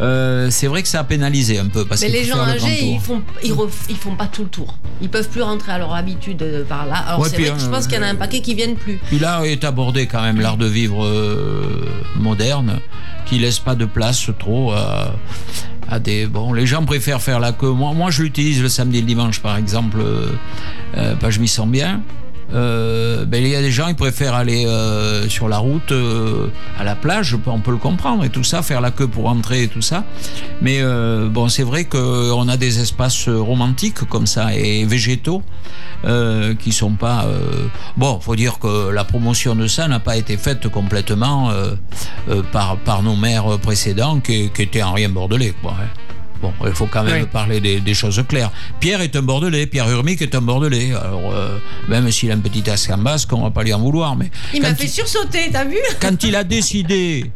euh, 0.00 0.48
c'est 0.50 0.66
vrai 0.66 0.82
que 0.82 0.88
ça 0.88 1.00
a 1.00 1.04
pénalisé 1.04 1.58
un 1.58 1.66
peu 1.66 1.84
parce 1.84 2.00
mais 2.00 2.08
les 2.08 2.24
gens 2.24 2.36
le 2.44 2.52
âgés, 2.52 2.84
ils 2.94 3.00
font, 3.00 3.22
ils, 3.44 3.52
ref- 3.52 3.86
ils 3.90 3.96
font 3.96 4.16
pas 4.16 4.26
tout 4.26 4.42
le 4.44 4.48
tour. 4.48 4.74
Ils 5.00 5.08
peuvent 5.08 5.28
plus 5.28 5.42
rentrer 5.42 5.72
à 5.72 5.78
leur 5.78 5.94
habitude 5.94 6.42
euh, 6.42 6.64
par 6.64 6.86
là. 6.86 6.96
Alors 6.96 7.20
Ouais, 7.20 7.28
c'est 7.28 7.36
puis, 7.36 7.44
vrai 7.44 7.54
que 7.56 7.60
je 7.60 7.66
euh, 7.66 7.70
pense 7.70 7.86
qu'il 7.86 7.96
y 7.96 8.00
en 8.00 8.02
a 8.02 8.06
un 8.08 8.14
paquet 8.14 8.40
qui 8.40 8.54
viennent 8.54 8.76
plus. 8.76 8.98
Puis 9.06 9.18
là 9.18 9.42
est 9.44 9.64
abordé 9.64 10.06
quand 10.06 10.22
même 10.22 10.40
l'art 10.40 10.56
de 10.56 10.66
vivre 10.66 11.04
euh, 11.04 11.84
moderne, 12.16 12.78
qui 13.26 13.38
laisse 13.38 13.58
pas 13.58 13.74
de 13.74 13.84
place 13.84 14.30
trop 14.38 14.72
à, 14.72 15.14
à 15.90 15.98
des. 15.98 16.26
Bon, 16.26 16.52
les 16.52 16.66
gens 16.66 16.84
préfèrent 16.84 17.20
faire 17.22 17.38
la 17.40 17.52
queue. 17.52 17.70
Moi, 17.72 17.92
moi 17.92 18.10
je 18.10 18.22
l'utilise 18.22 18.62
le 18.62 18.68
samedi 18.68 18.98
et 18.98 19.00
le 19.02 19.06
dimanche, 19.06 19.40
par 19.40 19.56
exemple, 19.56 19.98
euh, 20.00 20.28
euh, 20.96 21.14
bah, 21.20 21.30
je 21.30 21.38
m'y 21.40 21.48
sens 21.48 21.68
bien. 21.68 22.00
Euh, 22.54 23.24
ben, 23.24 23.42
il 23.42 23.48
y 23.48 23.56
a 23.56 23.60
des 23.60 23.70
gens 23.70 23.88
qui 23.88 23.94
préfèrent 23.94 24.34
aller 24.34 24.66
euh, 24.66 25.28
sur 25.28 25.48
la 25.48 25.58
route 25.58 25.92
euh, 25.92 26.48
à 26.78 26.84
la 26.84 26.94
plage, 26.94 27.36
on 27.46 27.60
peut 27.60 27.70
le 27.70 27.76
comprendre 27.78 28.24
et 28.24 28.30
tout 28.30 28.44
ça, 28.44 28.62
faire 28.62 28.80
la 28.80 28.90
queue 28.90 29.06
pour 29.06 29.26
entrer 29.26 29.64
et 29.64 29.68
tout 29.68 29.82
ça. 29.82 30.04
Mais 30.60 30.82
bon, 31.28 31.48
c'est 31.48 31.62
vrai 31.62 31.84
qu'on 31.84 32.48
a 32.48 32.56
des 32.56 32.80
espaces 32.80 33.28
romantiques 33.28 34.04
comme 34.08 34.26
ça 34.26 34.54
et 34.54 34.84
végétaux 34.84 35.42
qui 36.58 36.72
sont 36.72 36.92
pas. 36.92 37.26
Bon, 37.96 38.20
faut 38.20 38.36
dire 38.36 38.58
que 38.58 38.90
la 38.90 39.04
promotion 39.04 39.54
de 39.54 39.66
ça 39.66 39.88
n'a 39.88 40.00
pas 40.00 40.16
été 40.16 40.36
faite 40.36 40.68
complètement 40.68 41.50
par, 42.52 43.02
nos 43.02 43.16
maires 43.16 43.58
précédents 43.58 44.20
qui, 44.20 44.50
qui 44.50 44.62
étaient 44.62 44.82
en 44.82 44.92
rien 44.92 45.08
bordelais. 45.08 45.54
Quoi, 45.60 45.74
hein. 45.80 46.11
Bon, 46.42 46.52
il 46.66 46.72
faut 46.72 46.86
quand 46.86 47.04
même 47.04 47.22
Oui. 47.22 47.28
parler 47.32 47.60
des, 47.60 47.78
des 47.80 47.94
choses 47.94 48.20
claires. 48.28 48.50
Pierre 48.80 49.00
est 49.00 49.14
un 49.14 49.22
bordelais, 49.22 49.66
Pierre 49.66 49.88
Urmic 49.88 50.20
est 50.22 50.34
un 50.34 50.40
bordelais. 50.40 50.92
Alors, 50.92 51.32
euh, 51.32 51.56
même 51.88 52.10
s'il 52.10 52.30
a 52.32 52.34
un 52.34 52.38
petit 52.38 52.68
accent 52.68 52.98
basque, 52.98 53.32
on 53.32 53.42
va 53.44 53.50
pas 53.50 53.62
lui 53.62 53.72
en 53.72 53.78
vouloir. 53.80 54.16
Mais 54.16 54.30
Il 54.52 54.60
m'a 54.62 54.74
fait 54.74 54.88
sursauter, 54.88 55.50
t'as 55.52 55.64
vu? 55.64 55.78
Quand 56.00 56.22
il 56.24 56.34
a 56.34 56.42
décidé, 56.42 57.30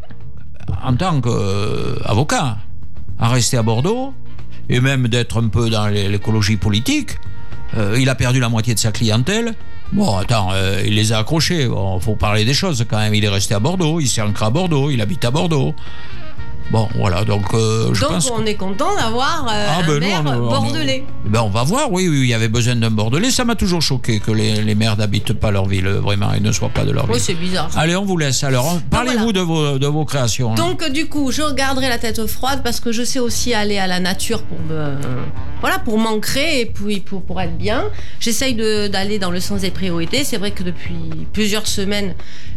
en 0.84 0.94
tant 0.96 1.20
qu'avocat, 1.20 2.58
à 3.18 3.28
rester 3.28 3.56
à 3.56 3.62
Bordeaux, 3.62 4.12
et 4.68 4.80
même 4.80 5.06
d'être 5.08 5.40
un 5.40 5.48
peu 5.48 5.70
dans 5.70 5.86
l'é- 5.86 6.08
l'écologie 6.08 6.56
politique, 6.56 7.12
euh, 7.76 7.96
il 8.00 8.08
a 8.08 8.14
perdu 8.16 8.40
la 8.40 8.48
moitié 8.48 8.74
de 8.74 8.78
sa 8.80 8.90
clientèle. 8.90 9.54
Bon, 9.92 10.16
attends, 10.16 10.48
euh, 10.52 10.82
il 10.84 10.94
les 10.96 11.12
a 11.12 11.18
accrochés. 11.18 11.68
Bon, 11.68 12.00
faut 12.00 12.16
parler 12.16 12.44
des 12.44 12.54
choses 12.54 12.84
quand 12.90 12.98
même. 12.98 13.14
Il 13.14 13.24
est 13.24 13.28
resté 13.28 13.54
à 13.54 13.60
Bordeaux, 13.60 14.00
il 14.00 14.08
s'est 14.08 14.20
ancré 14.22 14.46
à 14.46 14.50
Bordeaux, 14.50 14.90
il 14.90 15.00
habite 15.00 15.24
à 15.24 15.30
Bordeaux. 15.30 15.74
Bon, 16.72 16.88
voilà, 16.96 17.24
donc 17.24 17.44
euh, 17.54 17.94
je 17.94 18.00
Donc 18.00 18.10
pense. 18.10 18.30
on 18.36 18.44
est 18.44 18.56
content 18.56 18.92
d'avoir 18.96 19.46
euh, 19.48 19.66
Ah, 19.68 19.78
un 19.82 19.86
ben 19.86 20.00
maire 20.00 20.22
on- 20.26 20.30
on- 20.30 20.48
bordelais. 20.48 21.04
Ben, 21.24 21.40
on 21.42 21.48
va 21.48 21.62
voir, 21.62 21.92
oui, 21.92 22.08
oui, 22.08 22.20
il 22.22 22.26
y 22.26 22.34
avait 22.34 22.48
besoin 22.48 22.74
d'un 22.74 22.90
Bordelais. 22.90 23.30
Ça 23.30 23.44
m'a 23.44 23.54
toujours 23.54 23.82
choqué 23.82 24.18
que 24.18 24.32
les, 24.32 24.62
les 24.62 24.74
maires 24.74 24.96
n'habitent 24.96 25.32
pas 25.32 25.52
leur 25.52 25.66
ville, 25.66 25.86
euh, 25.86 26.00
vraiment, 26.00 26.32
et 26.34 26.40
ne 26.40 26.50
soient 26.50 26.68
pas 26.68 26.84
de 26.84 26.90
leur 26.90 27.04
Oui, 27.04 27.14
ville. 27.14 27.20
c'est 27.22 27.34
bizarre. 27.34 27.70
Allez, 27.76 27.94
on 27.94 28.04
vous 28.04 28.16
laisse. 28.16 28.42
Alors, 28.42 28.78
parlez-vous 28.90 29.32
de, 29.32 29.40
vos, 29.40 29.78
de 29.78 29.86
vos 29.86 30.04
créations. 30.04 30.52
hein. 30.52 30.54
Donc 30.56 30.88
du 30.90 31.06
coup, 31.06 31.30
je 31.30 31.42
garderai 31.54 31.88
la 31.88 31.98
tête 31.98 32.26
froide 32.26 32.60
parce 32.64 32.80
que 32.80 32.90
je 32.90 33.04
sais 33.04 33.20
aussi 33.20 33.54
aller 33.54 33.78
à 33.78 33.86
la 33.86 34.00
nature 34.00 34.42
pour 34.42 34.58
me 34.68 34.96
voilà 35.60 35.78
pour 35.78 35.98
m'ancrer 35.98 36.60
et 36.60 36.66
puis 36.66 37.00
pour, 37.00 37.22
pour 37.22 37.40
être 37.40 37.56
bien. 37.56 37.84
J'essaye 38.20 38.54
d'aller 38.54 39.18
dans 39.18 39.30
le 39.30 39.40
sens 39.40 39.62
des 39.62 39.70
priorités. 39.70 40.22
C'est 40.24 40.36
vrai 40.36 40.50
que 40.50 40.62
depuis 40.62 41.26
plusieurs 41.32 41.66
semaines, 41.66 42.14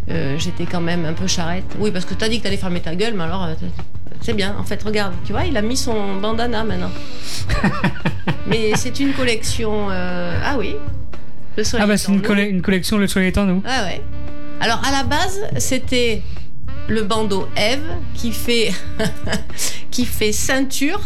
euh, 0.10 0.38
j'étais 0.38 0.66
quand 0.66 0.82
même 0.82 1.06
un 1.06 1.14
peu 1.14 1.28
charrette. 1.28 1.66
Oui, 1.80 1.92
parce 1.92 2.06
que 2.06 2.14
t'as 2.14 2.30
dit 2.30 2.40
que 2.40 2.44
t'allais 2.44 2.58
fermer 2.58 2.80
ta 2.82 2.96
gueule, 2.96 3.14
mais 3.16 3.24
alors 3.24 3.44
euh, 3.46 3.54
c'est 4.22 4.34
bien. 4.34 4.56
En 4.60 4.64
fait, 4.64 4.82
regarde, 4.84 5.14
tu 5.26 5.32
vois, 5.32 5.46
il 5.46 5.56
a 5.58 5.62
mis 5.62 5.78
son 5.78 6.16
bandana 6.18 6.64
maintenant. 6.64 6.92
mais 8.48 8.72
c'est 8.76 9.00
une 9.00 9.14
collection. 9.14 9.88
euh, 9.92 10.40
Ah 10.44 10.56
oui. 10.58 10.76
Le 11.58 11.64
soleil 11.64 11.84
Ah 11.84 11.88
bah 11.88 11.94
est 11.96 11.98
c'est 11.98 12.12
une, 12.12 12.62
collection 12.62 12.98
Le 12.98 13.08
Soleil 13.08 13.28
est 13.30 13.38
en 13.38 13.46
nous. 13.46 13.58
Ouais, 13.66 13.84
ouais. 13.86 14.02
Alors, 14.62 14.82
à 14.86 14.92
la 14.92 15.04
base, 15.04 15.42
c'était 15.58 16.22
le 16.88 17.04
bandeau 17.04 17.48
Eve 17.56 17.82
qui 18.14 18.32
fait, 18.32 18.72
qui 19.92 20.06
fait 20.06 20.32
ceinture 20.32 21.02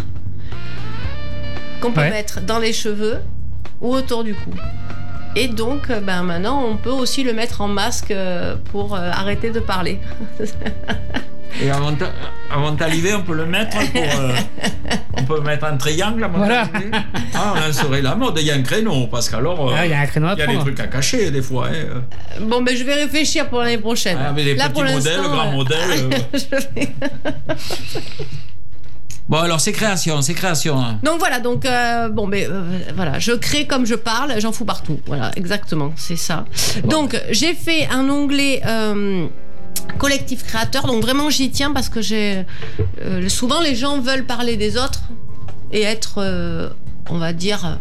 qu'on 1.81 1.91
peut 1.91 2.01
Ouais. 2.01 2.09
mettre 2.09 2.41
dans 2.41 2.59
les 2.59 2.71
cheveux 2.73 3.19
ou 3.81 3.93
autour 3.93 4.23
du 4.23 4.33
cou. 4.33 4.51
Et 5.35 5.47
donc, 5.47 5.89
euh, 5.89 5.99
ben, 5.99 6.23
maintenant, 6.23 6.63
on 6.63 6.77
peut 6.77 6.91
aussi 6.91 7.23
le 7.23 7.33
mettre 7.33 7.61
en 7.61 7.67
masque 7.67 8.11
euh, 8.11 8.55
pour 8.71 8.95
euh, 8.95 9.09
arrêter 9.11 9.49
de 9.49 9.59
parler. 9.59 9.99
Et 11.61 11.69
avant, 11.69 11.91
avant 12.51 12.71
d'arriver, 12.71 13.13
on 13.13 13.21
peut 13.21 13.35
le 13.35 13.45
mettre 13.45 13.77
pour. 13.91 14.01
euh, 14.01 14.33
on 15.17 15.23
peut 15.23 15.41
mettre 15.41 15.65
un 15.65 15.77
triangle 15.77 16.23
avant 16.23 16.37
Voilà. 16.39 16.65
d'arriver. 16.65 16.91
Ah, 17.35 17.53
on 17.67 17.73
serait 17.73 18.01
la 18.01 18.15
mode. 18.15 18.37
Il 18.39 18.45
y 18.47 18.51
a 18.51 18.55
un 18.55 18.61
créneau, 18.63 19.07
parce 19.07 19.29
qu'alors. 19.29 19.69
euh, 19.69 19.75
Ah, 19.77 19.85
Il 19.85 19.91
y 19.91 19.93
a 19.93 19.99
un 20.01 20.05
créneau 20.07 20.27
à 20.27 20.33
il 20.33 20.39
y 20.39 20.41
a 20.43 20.47
des 20.47 20.57
trucs 20.57 20.79
à 20.79 20.87
cacher, 20.87 21.29
des 21.31 21.41
fois. 21.41 21.67
hein. 21.67 22.03
Bon, 22.41 22.61
ben, 22.61 22.75
je 22.75 22.83
vais 22.83 22.95
réfléchir 22.95 23.49
pour 23.49 23.59
l'année 23.59 23.77
prochaine. 23.77 24.17
Ah, 24.19 24.31
mais 24.35 24.43
des 24.43 24.55
Là, 24.55 24.65
petits 24.69 24.73
pour 24.73 24.83
modèles, 24.83 25.17
l'instant, 25.17 25.29
grands 25.35 25.51
modèles. 25.51 25.79
euh. 26.11 26.59
vais- 26.75 26.91
Bon, 29.29 29.37
alors, 29.37 29.61
c'est 29.61 29.71
création, 29.71 30.21
c'est 30.21 30.33
création. 30.33 30.77
hein. 30.77 30.99
Donc 31.03 31.17
voilà, 31.19 31.39
donc 31.39 31.65
euh, 31.65 32.09
bon, 32.09 32.27
mais 32.27 32.45
euh, 32.49 32.61
voilà, 32.95 33.19
je 33.19 33.31
crée 33.31 33.65
comme 33.67 33.85
je 33.85 33.95
parle, 33.95 34.33
j'en 34.39 34.51
fous 34.51 34.65
partout. 34.65 34.99
Voilà, 35.05 35.31
exactement, 35.37 35.93
c'est 35.95 36.17
ça. 36.17 36.45
Donc 36.83 37.19
j'ai 37.31 37.53
fait 37.53 37.87
un 37.87 38.09
onglet 38.09 38.61
euh, 38.65 39.27
collectif 39.97 40.43
créateur, 40.43 40.85
donc 40.87 41.01
vraiment 41.01 41.29
j'y 41.29 41.49
tiens 41.51 41.71
parce 41.71 41.87
que 41.87 42.01
j'ai 42.01 42.45
souvent 43.29 43.61
les 43.61 43.75
gens 43.75 43.99
veulent 43.99 44.25
parler 44.25 44.57
des 44.57 44.75
autres 44.77 45.03
et 45.71 45.81
être, 45.83 46.19
on 47.09 47.17
va 47.17 47.31
dire, 47.33 47.79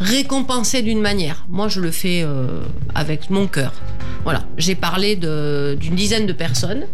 récompensés 0.00 0.82
d'une 0.82 1.00
manière. 1.00 1.46
Moi, 1.48 1.68
je 1.68 1.80
le 1.80 1.90
fais 1.90 2.26
avec 2.94 3.30
mon 3.30 3.46
cœur. 3.46 3.72
Voilà, 4.24 4.42
j'ai 4.58 4.74
parlé 4.74 5.16
d'une 5.16 5.94
dizaine 5.94 6.26
de 6.26 6.32
personnes. 6.32 6.84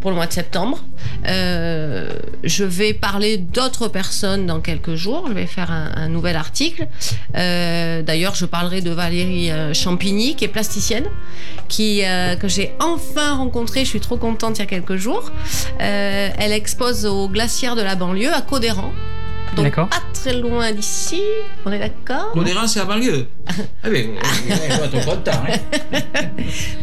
Pour 0.00 0.10
le 0.10 0.16
mois 0.16 0.26
de 0.26 0.32
septembre. 0.32 0.84
Euh, 1.28 2.10
je 2.42 2.64
vais 2.64 2.92
parler 2.92 3.38
d'autres 3.38 3.88
personnes 3.88 4.46
dans 4.46 4.60
quelques 4.60 4.94
jours. 4.94 5.26
Je 5.28 5.32
vais 5.32 5.46
faire 5.46 5.70
un, 5.70 6.08
nouvel 6.08 6.36
article. 6.36 6.88
Euh, 7.36 8.02
D'ailleurs, 8.02 8.34
je 8.34 8.46
parlerai 8.46 8.80
de 8.80 8.90
Valérie 8.90 9.50
euh, 9.50 9.72
Champigny, 9.72 10.34
qui 10.34 10.44
est 10.44 10.48
plasticienne, 10.48 11.06
qui, 11.68 12.02
que 12.40 12.48
j'ai 12.48 12.72
enfin 12.80 13.36
rencontrée. 13.36 13.84
Je 13.84 13.90
suis 13.90 14.00
trop 14.00 14.16
contente 14.16 14.58
il 14.58 14.60
y 14.60 14.64
a 14.64 14.66
quelques 14.66 14.96
jours. 14.96 15.30
Elle 15.78 16.52
expose 16.52 17.06
au 17.06 17.28
glaciaire 17.28 17.76
de 17.76 17.82
la 17.82 17.94
banlieue, 17.94 18.32
à 18.32 18.42
Codéran. 18.42 18.92
Donc 19.56 19.64
D'accord. 19.66 19.88
pas 19.88 20.00
très 20.14 20.32
loin 20.34 20.72
d'ici. 20.72 21.22
On 21.66 21.72
est 21.72 21.78
d'accord 21.78 22.32
Modéran, 22.34 22.66
c'est 22.66 22.80
à 22.80 22.84
banlieue. 22.86 23.26
Ah 23.48 23.88
oui, 23.90 24.10
je 24.48 24.54
vais 24.54 24.84
être 24.98 25.04
content. 25.04 25.30
Hein. 25.46 25.98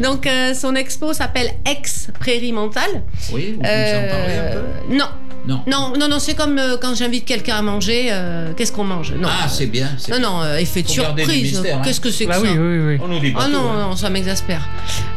Donc 0.00 0.26
euh, 0.26 0.54
son 0.54 0.74
expo 0.76 1.12
s'appelle 1.12 1.50
Ex 1.68 2.08
Prairie 2.20 2.52
Mentale. 2.52 3.02
Oui, 3.32 3.52
vous 3.56 3.58
pouvez 3.58 3.68
en 3.68 4.08
parler 4.08 4.34
un 4.34 4.42
Euh, 4.44 4.62
peu 4.88 4.94
non, 4.94 5.06
Non. 5.46 5.62
non, 5.66 5.92
non, 5.98 6.06
non, 6.08 6.18
c'est 6.18 6.34
comme 6.34 6.58
euh, 6.58 6.76
quand 6.80 6.94
j'invite 6.94 7.24
quelqu'un 7.24 7.56
à 7.56 7.62
manger. 7.62 8.08
euh, 8.10 8.52
Qu'est-ce 8.56 8.72
qu'on 8.72 8.84
mange? 8.84 9.12
Non. 9.14 9.28
Ah, 9.30 9.48
c'est 9.48 9.66
bien. 9.66 9.88
c'est 9.98 10.12
non, 10.12 10.18
bien. 10.18 10.28
non, 10.30 10.42
euh, 10.42 10.56
effet 10.58 10.82
de 10.82 10.88
Faut 10.88 11.00
garder 11.00 11.22
du 11.24 11.30
surprise. 11.30 11.52
mystère, 11.54 11.78
hein. 11.78 11.82
Qu'est-ce 11.84 12.00
que 12.00 12.10
c'est 12.10 12.24
que 12.24 12.30
Bah 12.30 12.36
ça? 12.36 12.42
oui, 12.42 12.58
oui, 12.58 12.78
oui. 12.86 12.98
On 13.02 13.08
nous 13.08 13.18
dit 13.18 13.30
pas 13.30 13.40
Ah 13.42 13.46
tout, 13.46 13.52
non, 13.52 13.70
hein. 13.70 13.88
non, 13.90 13.96
ça 13.96 14.10
m'exaspère. 14.10 14.68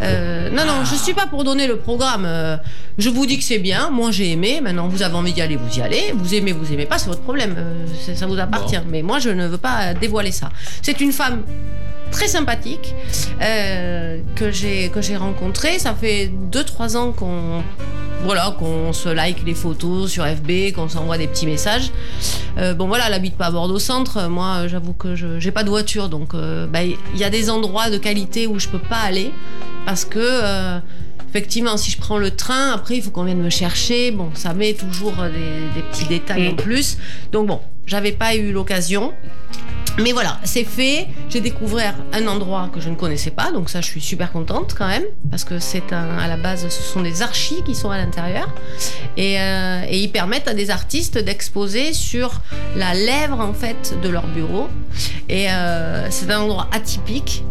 Euh, 0.01 0.49
non, 0.49 0.65
non, 0.65 0.86
je 0.86 0.95
suis 0.95 1.13
pas 1.13 1.27
pour 1.27 1.43
donner 1.43 1.67
le 1.67 1.77
programme. 1.77 2.23
Euh, 2.25 2.55
je 2.97 3.09
vous 3.09 3.25
dis 3.25 3.38
que 3.38 3.43
c'est 3.43 3.59
bien. 3.59 3.89
Moi, 3.89 4.12
j'ai 4.12 4.31
aimé. 4.31 4.62
Maintenant, 4.62 4.88
vous 4.88 5.01
avez 5.03 5.15
envie 5.15 5.33
d'y 5.33 5.41
aller, 5.41 5.57
vous 5.57 5.77
y 5.77 5.81
allez. 5.81 6.13
Vous 6.15 6.33
aimez, 6.33 6.53
vous 6.53 6.71
aimez 6.71 6.86
pas, 6.86 6.97
c'est 6.97 7.07
votre 7.09 7.21
problème. 7.21 7.55
Euh, 7.57 7.86
c'est- 8.01 8.15
ça 8.15 8.25
vous 8.25 8.39
appartient. 8.39 8.77
Bon. 8.77 8.83
Mais 8.89 9.01
moi, 9.01 9.19
je 9.19 9.29
ne 9.29 9.47
veux 9.47 9.57
pas 9.57 9.93
dévoiler 9.93 10.31
ça. 10.31 10.49
C'est 10.81 11.01
une 11.01 11.12
femme 11.12 11.41
très 12.13 12.28
sympathique 12.30 12.95
euh, 13.41 14.19
que 14.36 14.52
j'ai 14.52 14.89
que 14.89 15.02
j'ai 15.02 15.17
rencontrée. 15.17 15.80
Ça 15.80 15.93
fait 15.93 16.32
2-3 16.52 16.95
ans 16.95 17.12
qu'on 17.12 17.62
voilà 18.23 18.56
qu'on 18.58 18.93
se 18.93 19.10
like 19.10 19.43
les 19.45 19.54
photos 19.54 20.10
sur 20.10 20.26
FB, 20.26 20.71
qu'on 20.73 20.88
s'envoie 20.88 21.17
des 21.17 21.28
petits 21.28 21.45
messages. 21.45 21.91
Euh, 22.58 22.73
bon 22.73 22.88
voilà, 22.88 23.08
elle 23.08 23.13
habite 23.13 23.36
pas 23.36 23.47
à 23.47 23.52
Bordeaux 23.52 23.80
Centre. 23.80 24.30
Moi, 24.30 24.67
j'avoue 24.67 24.93
que 24.93 25.15
je 25.15 25.39
j'ai 25.39 25.52
pas 25.52 25.63
de 25.63 25.69
voiture, 25.69 26.08
donc 26.08 26.34
euh, 26.34 26.65
bah, 26.67 26.84
il 26.84 26.95
y 27.17 27.23
a 27.26 27.30
des 27.30 27.49
endroits 27.49 27.89
de 27.89 27.97
qualité 27.97 28.47
où 28.47 28.60
je 28.60 28.69
peux 28.69 28.80
pas 28.80 28.99
aller 28.99 29.32
parce 29.86 30.06
que 30.06 30.19
euh, 30.21 30.80
effectivement, 31.28 31.76
si 31.76 31.91
je 31.91 31.97
prends 31.97 32.17
le 32.17 32.32
train, 32.32 32.71
après 32.71 32.95
il 32.95 33.02
faut 33.02 33.12
qu'on 33.12 33.26
vienne 33.26 33.41
me 33.41 33.49
chercher. 33.49 34.12
Bon, 34.12 34.30
ça 34.36 34.54
met 34.54 34.73
toujours 34.73 35.13
des, 35.23 35.82
des 35.82 35.82
petits 35.91 36.06
détails 36.06 36.47
en 36.47 36.54
Mm. 36.54 36.56
plus. 36.58 36.97
Donc 37.34 37.47
bon, 37.47 37.60
j'avais 37.88 38.13
pas 38.13 38.36
eu 38.36 38.54
l'occasion. 38.54 39.12
Mais 40.00 40.12
voilà, 40.12 40.39
c'est 40.43 40.63
fait. 40.63 41.08
J'ai 41.30 41.39
découvert 41.39 41.93
un 42.13 42.26
endroit 42.28 42.69
que 42.74 42.80
je 42.80 42.89
ne 42.89 42.96
connaissais 42.96 43.30
pas, 43.30 43.52
donc 43.52 43.69
ça, 43.69 43.80
je 43.82 43.88
suis 43.88 44.02
super 44.02 44.32
contente 44.32 44.74
quand 44.76 44.88
même, 44.88 45.04
parce 45.30 45.43
que 45.43 45.60
c'est 45.60 45.93
à 45.93 46.28
la 46.28 46.38
base, 46.38 46.67
ce 46.67 46.82
sont 46.82 47.02
des 47.02 47.22
archis 47.22 47.62
qui 47.63 47.76
sont 47.76 47.91
à 47.91 47.98
l'intérieur, 47.98 48.50
et, 49.17 49.39
euh, 49.39 49.84
et 49.88 50.00
ils 50.00 50.12
permettent 50.12 50.48
à 50.48 50.54
des 50.54 50.72
artistes 50.72 51.17
d'exposer 51.17 51.93
sur 51.93 52.41
la 52.76 52.93
lèvre 52.93 53.39
en 53.39 53.54
fait 53.54 53.96
de 54.02 54.10
leur 54.10 54.26
bureau. 54.28 54.67
Et 55.30 55.52
euh, 55.52 56.10
c'est 56.10 56.30
un 56.32 56.41
endroit 56.41 56.67
atypique 56.72 57.43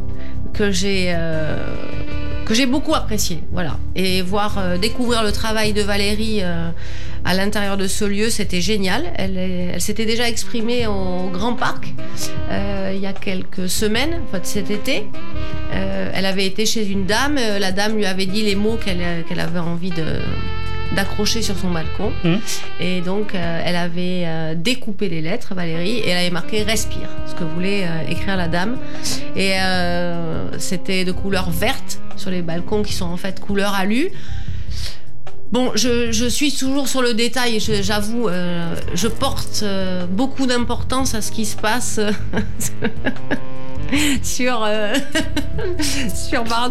que 0.53 0.71
j'ai 0.71 1.13
euh, 1.15 1.57
que 2.45 2.55
j'ai 2.55 2.67
beaucoup 2.67 2.95
apprécié, 2.95 3.45
voilà. 3.53 3.79
Et 3.95 4.21
voir 4.21 4.79
découvrir 4.81 5.23
le 5.23 5.31
travail 5.31 5.73
de 5.73 5.83
Valérie 5.83 6.43
à 7.25 7.35
l'intérieur 7.35 7.77
de 7.77 7.87
ce 7.87 8.05
lieu, 8.05 8.31
c'était 8.31 8.61
génial. 8.61 9.05
Elle, 9.17 9.81
s'était 9.81 10.07
déjà 10.07 10.29
exprimée 10.29 10.87
au 10.87 11.29
Grand 11.33 11.55
Parc 11.55 11.93
euh, 12.51 12.93
il 12.95 13.01
y 13.01 13.07
a 13.07 13.13
quelques 13.13 13.69
semaines, 13.69 14.21
en 14.29 14.33
fait 14.33 14.45
cet 14.47 14.71
été. 14.71 15.07
Euh, 15.75 16.11
elle 16.15 16.27
avait 16.27 16.47
été 16.47 16.67
chez 16.67 16.87
une 16.87 17.07
dame. 17.07 17.37
euh, 17.39 17.59
La 17.59 17.73
dame 17.73 17.97
lui 17.97 18.05
avait 18.07 18.27
dit 18.27 18.43
les 18.43 18.55
mots 18.55 18.77
qu'elle 18.77 19.41
avait 19.41 19.59
envie 19.59 19.91
de 19.91 20.05
d'accrocher 20.95 21.41
sur 21.41 21.57
son 21.57 21.71
balcon. 21.71 22.13
Mhm. 22.23 22.41
Et 22.81 23.01
donc, 23.01 23.35
euh, 23.35 23.63
elle 23.65 23.77
avait 23.77 24.25
euh, 24.27 24.55
découpé 24.55 25.09
les 25.09 25.23
lettres, 25.23 25.55
Valérie, 25.55 25.99
et 26.01 26.09
elle 26.11 26.19
avait 26.19 26.31
marqué 26.31 26.63
Respire, 26.65 27.09
ce 27.27 27.35
que 27.35 27.45
voulait 27.45 27.85
euh, 27.85 28.11
écrire 28.11 28.37
la 28.37 28.47
dame. 28.49 28.77
Et 29.35 29.53
c'était 30.59 31.05
de 31.07 31.13
couleur 31.13 31.51
verte 31.51 32.01
sur 32.17 32.31
les 32.31 32.43
balcons 32.43 32.83
qui 32.83 32.93
sont 32.93 33.07
en 33.07 33.17
fait 33.17 33.41
couleur 33.41 33.75
alu. 33.75 34.11
Bon, 35.53 35.71
je, 35.75 36.11
je 36.13 36.25
suis 36.25 36.53
toujours 36.55 36.89
sur 36.89 37.03
le 37.03 37.13
détail, 37.13 37.61
je- 37.61 37.83
j'avoue, 37.83 38.27
euh, 38.29 38.75
je 38.95 39.07
porte 39.07 39.61
euh, 39.63 40.07
beaucoup 40.07 40.47
d'importance 40.47 41.15
à 41.15 41.21
ce 41.21 41.31
qui 41.31 41.45
se 41.45 41.57
passe 41.57 41.99
euh, 41.99 42.11
sur, 44.23 44.65
euh, 44.65 44.95
sur, 46.15 46.43
Ah, 46.51 46.71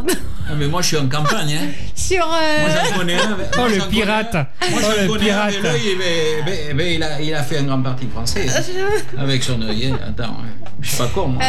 mais 0.57 0.65
moi, 0.67 0.81
je 0.81 0.87
suis 0.87 0.97
en 0.97 1.07
campagne. 1.07 1.53
Hein. 1.61 1.67
sur, 1.95 2.25
euh, 2.25 2.61
Moi, 2.61 2.69
j'en 2.89 2.97
connais 2.97 3.15
un. 3.21 3.37
Oh, 3.53 3.57
moi, 3.57 3.69
le 3.69 3.87
pirate. 3.87 4.31
connais. 4.31 4.71
Moi, 4.71 4.81
Oh, 4.83 5.01
le 5.03 5.07
connais 5.07 5.29
un, 5.31 5.47
pirate. 5.47 5.53
mais 5.61 5.69
l'œil, 5.69 5.81
eh 5.91 5.95
ben, 6.43 6.57
eh 6.69 6.73
ben, 6.73 6.87
il, 6.95 7.03
a, 7.03 7.21
il 7.21 7.33
a 7.35 7.43
fait 7.43 7.57
un 7.59 7.63
grand 7.65 7.81
parti 7.83 8.07
français. 8.07 8.47
hein, 8.49 8.87
avec 9.19 9.43
son 9.43 9.61
œil. 9.61 9.93
hein. 9.93 9.99
Attends, 10.09 10.37
hein. 10.41 10.45
je 10.81 10.89
suis 10.89 10.97
pas 10.97 11.07
con, 11.13 11.27
moi. 11.27 11.43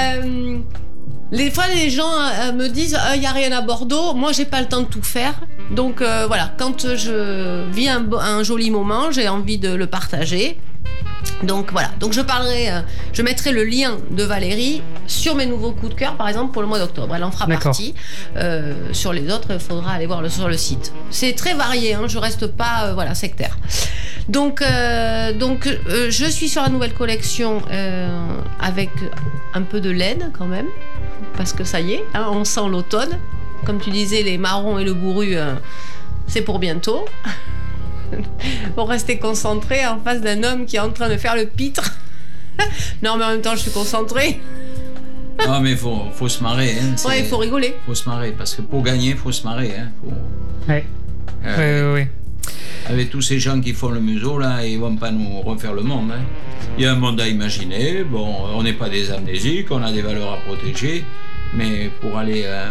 Euh, 1.32 1.36
les 1.36 1.50
fois, 1.50 1.64
les 1.68 1.90
gens 1.90 2.12
euh, 2.12 2.52
me 2.52 2.68
disent 2.68 2.98
il 3.14 3.20
n'y 3.20 3.26
a 3.26 3.32
rien 3.32 3.52
à 3.52 3.60
Bordeaux. 3.60 4.14
Moi, 4.14 4.32
j'ai 4.32 4.44
pas 4.44 4.60
le 4.60 4.68
temps 4.68 4.82
de 4.82 4.86
tout 4.86 5.02
faire. 5.02 5.34
Donc 5.70 6.00
euh, 6.02 6.26
voilà, 6.26 6.52
quand 6.58 6.94
je 6.96 7.70
vis 7.70 7.88
un 7.88 8.42
joli 8.42 8.70
moment, 8.70 9.10
j'ai 9.10 9.28
envie 9.28 9.58
de 9.58 9.74
le 9.74 9.86
partager. 9.86 10.58
Donc 11.42 11.72
voilà, 11.72 11.90
donc 11.98 12.12
je 12.12 12.20
parlerai, 12.20 12.70
euh, 12.70 12.80
je 13.12 13.22
mettrai 13.22 13.52
le 13.52 13.64
lien 13.64 13.98
de 14.11 14.22
Valérie 14.22 14.82
sur 15.06 15.35
mes 15.35 15.46
nouveaux 15.46 15.72
coups 15.72 15.92
de 15.92 15.98
cœur, 15.98 16.16
par 16.16 16.28
exemple 16.28 16.52
pour 16.52 16.62
le 16.62 16.68
mois 16.68 16.78
d'octobre. 16.78 17.14
Elle 17.14 17.24
en 17.24 17.30
fera 17.30 17.46
partie. 17.46 17.94
Euh, 18.37 18.92
sur 18.92 19.12
les 19.12 19.30
autres, 19.32 19.48
il 19.50 19.58
faudra 19.58 19.92
aller 19.92 20.06
voir 20.06 20.22
le, 20.22 20.28
sur 20.28 20.48
le 20.48 20.56
site. 20.56 20.92
C'est 21.11 21.35
très 21.35 21.54
varié, 21.54 21.94
hein, 21.94 22.04
je 22.06 22.18
reste 22.18 22.46
pas 22.46 22.87
euh, 22.87 22.94
voilà 22.94 23.14
sectaire. 23.14 23.56
Donc, 24.28 24.62
donc 25.40 25.68
je 25.88 26.24
suis 26.26 26.48
sur 26.48 26.62
la 26.62 26.68
nouvelle 26.68 26.94
collection 26.94 27.61
avec 28.61 28.90
un 29.52 29.62
peu 29.62 29.80
de 29.80 29.90
laine 29.90 30.30
quand 30.38 30.46
même, 30.46 30.68
parce 31.37 31.52
que 31.52 31.64
ça 31.64 31.80
y 31.80 31.94
est, 31.94 32.04
hein, 32.14 32.28
on 32.30 32.44
sent 32.44 32.68
l'automne. 32.70 33.18
Comme 33.66 33.80
tu 33.80 33.90
disais, 33.90 34.22
les 34.22 34.38
marrons 34.38 34.78
et 34.78 34.85
le 34.85 34.94
bourru, 34.94 35.37
c'est 36.28 36.42
pour 36.42 36.61
bientôt. 36.61 37.04
pour 38.75 38.88
rester 38.88 39.18
concentré 39.18 39.87
en 39.87 39.98
face 40.01 40.20
d'un 40.20 40.42
homme 40.42 40.66
qui 40.66 40.77
est 40.77 40.81
en 40.81 40.90
train 40.90 41.09
de 41.09 41.16
faire 41.16 41.35
le 41.37 41.46
pitre. 41.46 41.92
non, 43.03 43.16
mais 43.16 43.25
en 43.25 43.29
même 43.31 43.40
temps, 43.40 43.53
je 43.55 43.61
suis 43.61 43.70
concentrée. 43.70 44.40
Non, 45.46 45.61
mais 45.61 45.75
faut, 45.75 46.03
faut 46.12 46.29
se 46.29 46.40
marrer. 46.42 46.72
Hein. 46.81 46.94
Ouais, 47.09 47.20
il 47.20 47.25
faut 47.25 47.38
rigoler. 47.38 47.75
faut 47.87 47.94
se 47.94 48.09
marrer. 48.09 48.33
Parce 48.33 48.55
que 48.55 48.62
pour 48.62 48.83
gagner, 48.83 49.11
il 49.11 49.16
faut 49.16 49.33
se 49.33 49.42
marrer. 49.44 49.72
Hein. 49.77 49.88
Faut- 50.01 50.70
Ouais. 50.70 50.85
Euh, 51.44 51.57
Ouais, 51.57 51.83
ouais, 51.88 51.94
ouais. 51.94 52.09
Avec 52.88 53.11
tous 53.11 53.22
ces 53.22 53.40
gens 53.40 53.61
qui 53.61 53.72
font 53.72 53.88
le 53.88 53.98
museau, 54.01 54.38
là, 54.38 54.64
ils 54.64 54.79
vont 54.79 54.94
pas 54.94 55.11
nous 55.11 55.40
refaire 55.40 55.72
le 55.72 55.83
monde. 55.83 56.12
hein. 56.12 56.20
Il 56.79 56.85
y 56.85 56.87
a 56.87 56.92
un 56.92 56.96
monde 56.96 57.20
à 57.20 57.27
imaginer. 57.27 58.05
Bon, 58.05 58.33
on 58.55 58.62
n'est 58.62 58.75
pas 58.75 58.88
des 58.88 59.11
amnésiques, 59.11 59.68
on 59.70 59.83
a 59.83 59.90
des 59.90 60.03
valeurs 60.03 60.35
à 60.35 60.37
protéger. 60.46 61.05
Mais 61.55 61.90
pour 62.01 62.16
aller 62.18 62.42
euh, 62.44 62.70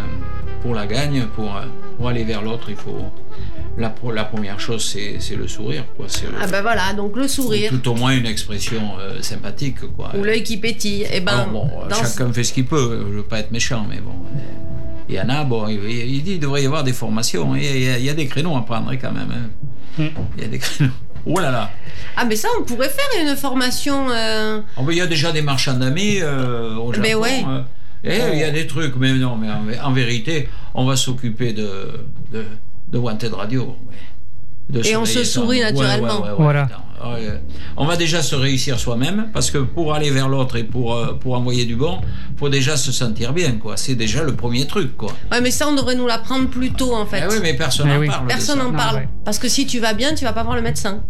pour 0.62 0.74
la 0.74 0.86
gagne, 0.86 1.26
pour, 1.34 1.54
euh, 1.54 1.62
pour 1.98 2.08
aller 2.08 2.24
vers 2.24 2.40
l'autre, 2.42 2.66
il 2.70 2.76
faut. 2.76 3.04
La, 3.78 3.88
première 4.24 4.60
chose, 4.60 4.84
c'est 5.18 5.34
le 5.36 5.48
sourire. 5.48 5.84
Quoi. 5.96 6.06
Le- 6.06 6.36
Ah 6.40 6.46
ben 6.46 6.60
voilà, 6.62 6.92
donc 6.92 7.16
le 7.16 7.26
sourire 7.26 7.70
Tout 7.70 7.88
au 7.88 7.94
moins 7.94 8.10
une 8.16 8.26
expression 8.26 8.82
euh, 9.00 9.22
sympathique. 9.22 9.78
Quoi. 9.96 10.12
ou 10.16 10.22
l'œil 10.22 10.42
qui 10.42 10.58
pétille. 10.58 11.06
Et 11.12 11.20
ben, 11.20 11.32
Alors, 11.32 11.48
bon, 11.48 11.70
euh, 11.90 11.94
chacun 11.94 12.30
fait 12.32 12.44
ce 12.44 12.52
qu'il 12.52 12.66
peut, 12.66 13.06
je 13.10 13.16
veux 13.16 13.22
pas 13.22 13.40
être 13.40 13.50
méchant, 13.50 13.86
mais 13.88 13.96
bon. 14.00 14.10
euh, 14.36 14.38
Il 15.08 15.14
y 15.14 15.20
en 15.20 15.28
a, 15.30 15.44
bon, 15.44 15.68
il, 15.68 15.82
il 15.90 16.22
dit 16.22 16.32
qu'il 16.32 16.40
devrait 16.40 16.62
y 16.62 16.66
avoir 16.66 16.84
des 16.84 16.92
formations. 16.92 17.56
Il 17.56 17.64
y 17.64 17.68
a, 17.68 17.70
il 17.76 17.82
y 17.82 17.88
a- 17.88 17.98
il 17.98 18.04
y 18.04 18.10
a 18.10 18.14
des 18.14 18.26
créneaux 18.26 18.56
à 18.56 18.64
prendre 18.64 18.90
hein, 18.90 18.96
quand 19.00 19.12
même. 19.12 19.30
hein. 19.32 19.48
Mm. 19.98 20.06
Il 20.36 20.42
y 20.42 20.46
a 20.46 20.48
des 20.48 20.58
créneaux. 20.58 20.90
Oh 21.24 21.38
là 21.38 21.50
là 21.52 21.70
Ah 22.16 22.24
mais 22.24 22.34
ça, 22.36 22.48
on 22.60 22.64
pourrait 22.64 22.88
faire 22.90 23.22
une 23.22 23.36
formation. 23.36 24.10
euh, 24.10 24.60
Oh, 24.76 24.82
mais 24.86 24.94
Il 24.94 24.98
y 24.98 25.02
a 25.02 25.06
déjà 25.06 25.32
des 25.32 25.42
marchands 25.42 25.74
d'amis 25.78 26.18
euh, 26.20 26.74
au 26.76 26.92
Japon. 26.92 27.06
Mais 27.08 27.14
ouais. 27.14 27.44
euh, 27.48 27.62
et 28.04 28.32
il 28.34 28.38
y 28.40 28.44
a 28.44 28.50
des 28.50 28.66
trucs, 28.66 28.96
mais 28.96 29.12
non, 29.14 29.36
mais 29.36 29.48
en, 29.78 29.88
en 29.88 29.92
vérité, 29.92 30.48
on 30.74 30.84
va 30.84 30.96
s'occuper 30.96 31.52
de, 31.52 32.00
de, 32.32 32.44
de 32.92 32.98
Wanted 32.98 33.32
Radio. 33.34 33.62
ouais. 33.88 33.96
De 34.70 34.86
Et 34.86 34.96
on 34.96 35.04
se 35.04 35.24
sourit 35.24 35.58
Ouais, 35.58 35.64
ouais, 35.64 35.72
naturellement. 35.72 36.22
ouais, 36.22 36.28
ouais, 36.30 36.34
Voilà. 36.38 36.68
euh, 37.04 37.36
on 37.76 37.84
va 37.84 37.96
déjà 37.96 38.22
se 38.22 38.36
réussir 38.36 38.78
soi-même, 38.78 39.28
parce 39.34 39.50
que 39.50 39.58
pour 39.58 39.92
aller 39.92 40.10
vers 40.10 40.28
l'autre 40.28 40.56
et 40.56 40.62
pour, 40.64 40.94
euh, 40.94 41.14
pour 41.14 41.34
envoyer 41.34 41.64
du 41.64 41.74
bon, 41.74 41.98
faut 42.38 42.48
déjà 42.48 42.76
se 42.76 42.92
sentir 42.92 43.32
bien, 43.32 43.52
quoi. 43.58 43.76
C'est 43.76 43.96
déjà 43.96 44.22
le 44.22 44.34
premier 44.36 44.66
truc, 44.66 44.96
quoi. 44.96 45.12
Ouais, 45.32 45.40
mais 45.40 45.50
ça, 45.50 45.66
on 45.68 45.74
devrait 45.74 45.96
nous 45.96 46.06
l'apprendre 46.06 46.48
plus 46.48 46.70
tôt 46.72 46.94
en 46.94 47.04
fait. 47.06 47.22
Ah 47.22 47.28
oui, 47.28 47.38
mais 47.42 47.54
personne 47.54 47.88
Eh 47.90 47.94
n'en 47.94 47.98
oui. 48.00 48.06
parle. 48.06 48.28
Personne 48.28 48.58
n'en 48.60 48.70
Non, 48.70 48.76
parle. 48.78 48.96
ouais. 48.98 49.08
Parce 49.24 49.38
que 49.40 49.48
si 49.48 49.66
tu 49.66 49.80
vas 49.80 49.94
bien, 49.94 50.14
tu 50.14 50.24
vas 50.24 50.32
pas 50.32 50.44
voir 50.44 50.54
le 50.54 50.62
médecin. 50.62 51.02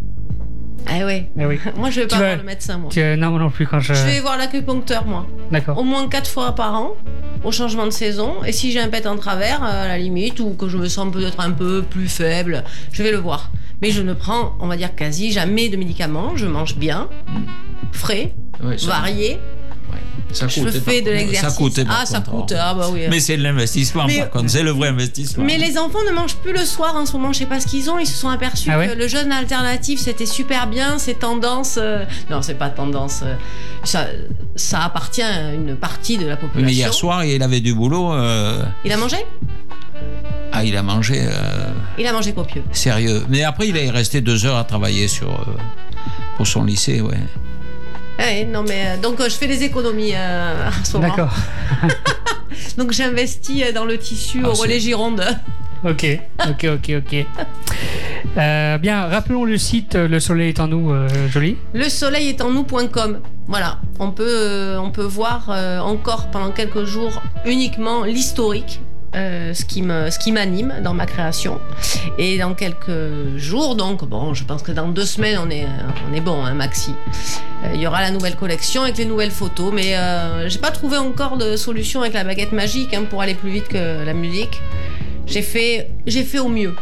Ah 0.87 1.05
ouais. 1.07 1.31
Eh 1.39 1.47
oui. 1.47 1.59
Moi, 1.77 1.91
je 1.91 2.01
vais 2.01 2.07
pas 2.07 2.17
Tu 2.17 2.21
vas- 2.21 2.27
voir 2.29 2.37
le 2.39 2.43
médecin, 2.45 2.79
moi. 2.79 2.91
Tu- 2.93 3.17
non, 3.17 3.31
moi 3.31 3.41
non 3.41 3.51
plus 3.51 3.67
quand 3.67 3.81
je. 3.81 3.95
Je 3.95 4.05
vais 4.05 4.21
voir 4.21 4.37
l'acupuncteur, 4.37 5.05
moi. 5.07 5.27
D'accord. 5.51 5.79
Au 5.79 5.83
moins 5.85 6.09
quatre 6.09 6.29
fois 6.29 6.55
par 6.55 6.75
an, 6.75 6.91
au 7.45 7.53
changement 7.53 7.85
de 7.87 7.91
saison. 7.91 8.43
Et 8.45 8.53
si 8.53 8.73
j'ai 8.73 8.81
un 8.81 8.89
pet 8.89 9.07
en 9.07 9.17
travers, 9.17 9.63
euh, 9.63 9.85
à 9.85 9.89
la 9.89 9.99
limite, 9.99 10.41
ou 10.41 10.55
que 10.55 10.69
je 10.69 10.77
me 10.77 10.89
sens 10.89 11.13
peut-être 11.13 11.41
un 11.41 11.53
peu 11.53 11.83
plus 11.83 12.09
faible, 12.09 12.65
je 12.93 13.03
vais 13.03 13.11
le 13.13 13.19
voir. 13.19 13.51
Mais 13.81 13.91
je 13.91 14.03
ne 14.03 14.13
prends, 14.13 14.55
on 14.61 14.67
va 14.69 14.77
dire, 14.77 14.95
quasi 14.95 15.33
jamais 15.33 15.69
de 15.69 15.77
médicaments. 15.77 16.37
Je 16.37 16.47
mange 16.47 16.77
bien, 16.77 17.09
frais, 17.93 18.35
Ouais, 18.63 18.77
varié. 18.87 19.39
Ça 20.33 20.49
je 20.49 20.61
coûte, 20.61 20.71
fais 20.71 20.81
par 21.03 21.13
de 21.13 21.17
l'exercice. 21.17 21.41
Ça 21.51 21.57
coûte, 21.57 21.85
par 21.85 21.99
Ah, 22.03 22.07
ça 22.07 22.21
contre. 22.21 22.31
coûte. 22.31 22.55
Ah 22.59 22.75
bah 22.75 22.89
oui. 22.91 23.01
Mais 23.11 23.21
c'est 23.21 23.37
de 23.37 23.43
l'investissement, 23.43 24.05
Mais- 24.07 24.19
par 24.19 24.31
contre. 24.31 24.51
C'est 24.51 24.63
le 24.63 24.71
vrai 24.71 24.89
investissement. 24.89 25.45
Mais 25.45 25.59
les 25.59 25.77
enfants 25.79 25.99
ne 26.09 26.13
mangent 26.15 26.37
plus 26.37 26.53
le 26.53 26.65
soir 26.65 26.97
en 26.97 27.05
ce 27.07 27.13
moment. 27.13 27.33
Je 27.33 27.39
sais 27.41 27.47
pas 27.47 27.61
ce 27.61 27.67
qu'ils 27.67 27.89
ont. 27.91 27.99
Ils 27.99 28.07
se 28.07 28.17
sont 28.17 28.29
aperçus 28.29 28.71
Ah 28.73 28.79
ouais 28.79 28.89
que 28.89 28.95
le 28.99 29.09
jeûne 29.09 29.31
alternatif 29.33 30.01
c'était 30.01 30.27
super 30.27 30.67
bien. 30.67 30.99
C'est 30.99 31.19
tendance. 31.19 31.79
euh, 31.81 32.05
Non, 32.31 32.43
c'est 32.43 32.55
pas 32.59 32.71
tendance. 32.71 33.21
euh, 33.25 33.35
Ça, 33.85 34.07
ça 34.57 34.85
appartient 34.85 35.23
à 35.23 35.53
une 35.55 35.77
partie 35.77 36.17
de 36.19 36.27
la 36.27 36.37
population. 36.37 36.67
Mais 36.67 36.73
hier 36.73 36.95
soir, 36.95 37.25
il 37.25 37.43
avait 37.43 37.61
du 37.61 37.75
boulot. 37.75 38.13
euh, 38.13 38.63
Il 38.85 38.93
a 38.93 38.97
mangé? 38.97 39.17
Ah, 40.53 40.65
il 40.65 40.77
a 40.77 40.83
mangé 40.83 41.21
euh, 41.21 41.31
Il 41.99 42.07
a 42.07 42.13
mangé 42.13 42.33
copieux. 42.33 42.63
sérieux. 42.73 43.25
Mais 43.29 43.43
après, 43.43 43.69
il 43.69 43.77
est 43.77 43.89
resté 43.91 44.21
deux 44.21 44.45
heures 44.45 44.57
à 44.59 44.65
travailler 44.65 45.09
sur, 45.09 45.29
euh, 45.31 45.53
pour 46.37 46.47
son 46.47 46.65
lycée, 46.65 47.01
ouais. 47.01 47.17
Ouais, 48.19 48.45
non 48.45 48.63
mais 48.63 48.85
euh, 48.87 48.97
donc 49.01 49.21
euh, 49.21 49.25
je 49.29 49.35
fais 49.35 49.47
des 49.47 49.63
économies 49.63 50.13
euh, 50.15 50.69
en 50.69 50.85
ce 50.85 50.97
moment. 50.97 51.09
D'accord. 51.09 51.35
Donc 52.79 52.93
j'investis 52.93 53.73
dans 53.75 53.85
le 53.85 53.99
tissu 53.99 54.43
Ah, 54.45 54.51
au 54.51 54.53
relais 54.53 54.79
Gironde. 54.81 55.23
Ok, 55.85 56.07
ok, 56.49 56.67
ok, 56.75 56.93
ok. 56.99 57.27
Euh, 58.37 58.79
bien, 58.79 59.07
rappelons 59.07 59.45
le 59.45 59.59
site 59.59 59.95
Le 59.97 60.21
Soleil 60.21 60.51
est 60.51 60.61
en 60.61 60.69
nous, 60.69 60.91
euh, 60.93 61.09
joli. 61.29 61.57
Le 61.75 61.89
soleil 61.89 62.29
est 62.29 62.41
en 62.41 62.51
nous.com. 62.51 63.21
Voilà, 63.49 63.79
on 63.99 64.13
peut, 64.13 64.77
on 64.79 64.91
peut 64.91 65.03
voir 65.03 65.51
encore 65.85 66.31
pendant 66.31 66.51
quelques 66.53 66.85
jours 66.85 67.21
uniquement 67.45 68.05
l'historique. 68.05 68.81
Euh, 69.15 69.53
ce 69.53 69.65
qui 69.65 70.33
m'anime 70.33 70.75
dans 70.83 70.95
ma 70.95 71.07
création. 71.07 71.61
Et 72.19 72.39
dans 72.39 72.55
quelques 72.55 73.37
jours 73.37 73.77
donc 73.77 74.05
bon 74.05 74.33
je 74.33 74.45
pense 74.45 74.63
que 74.63 74.73
dans 74.73 74.89
deux 74.89 75.05
semaines 75.05 75.39
on 75.45 75.51
est 75.51 75.67
on 76.11 76.15
est 76.15 76.21
bon 76.21 76.45
hein, 76.45 76.55
maxi. 76.55 76.95
Euh, 77.65 77.73
il 77.75 77.81
y 77.81 77.87
aura 77.87 78.01
la 78.01 78.11
nouvelle 78.11 78.37
collection 78.37 78.83
avec 78.83 78.97
les 78.97 79.05
nouvelles 79.05 79.31
photos 79.31 79.73
mais 79.73 79.97
euh, 79.97 80.49
j'ai 80.49 80.59
pas 80.59 80.71
trouvé 80.71 80.97
encore 80.97 81.37
de 81.37 81.57
solution 81.57 82.01
avec 82.01 82.15
la 82.15 82.25
baguette 82.25 82.53
magique 82.53 82.95
hein, 82.95 83.05
pour 83.09 83.21
aller 83.21 83.35
plus 83.35 83.51
vite 83.51 83.69
que 83.69 84.05
la 84.05 84.15
musique. 84.15 84.61
J'ai 85.27 85.43
fait 85.43 85.91
j'ai 86.07 86.25
fait 86.25 86.39
au 86.39 86.49
mieux 86.49 86.75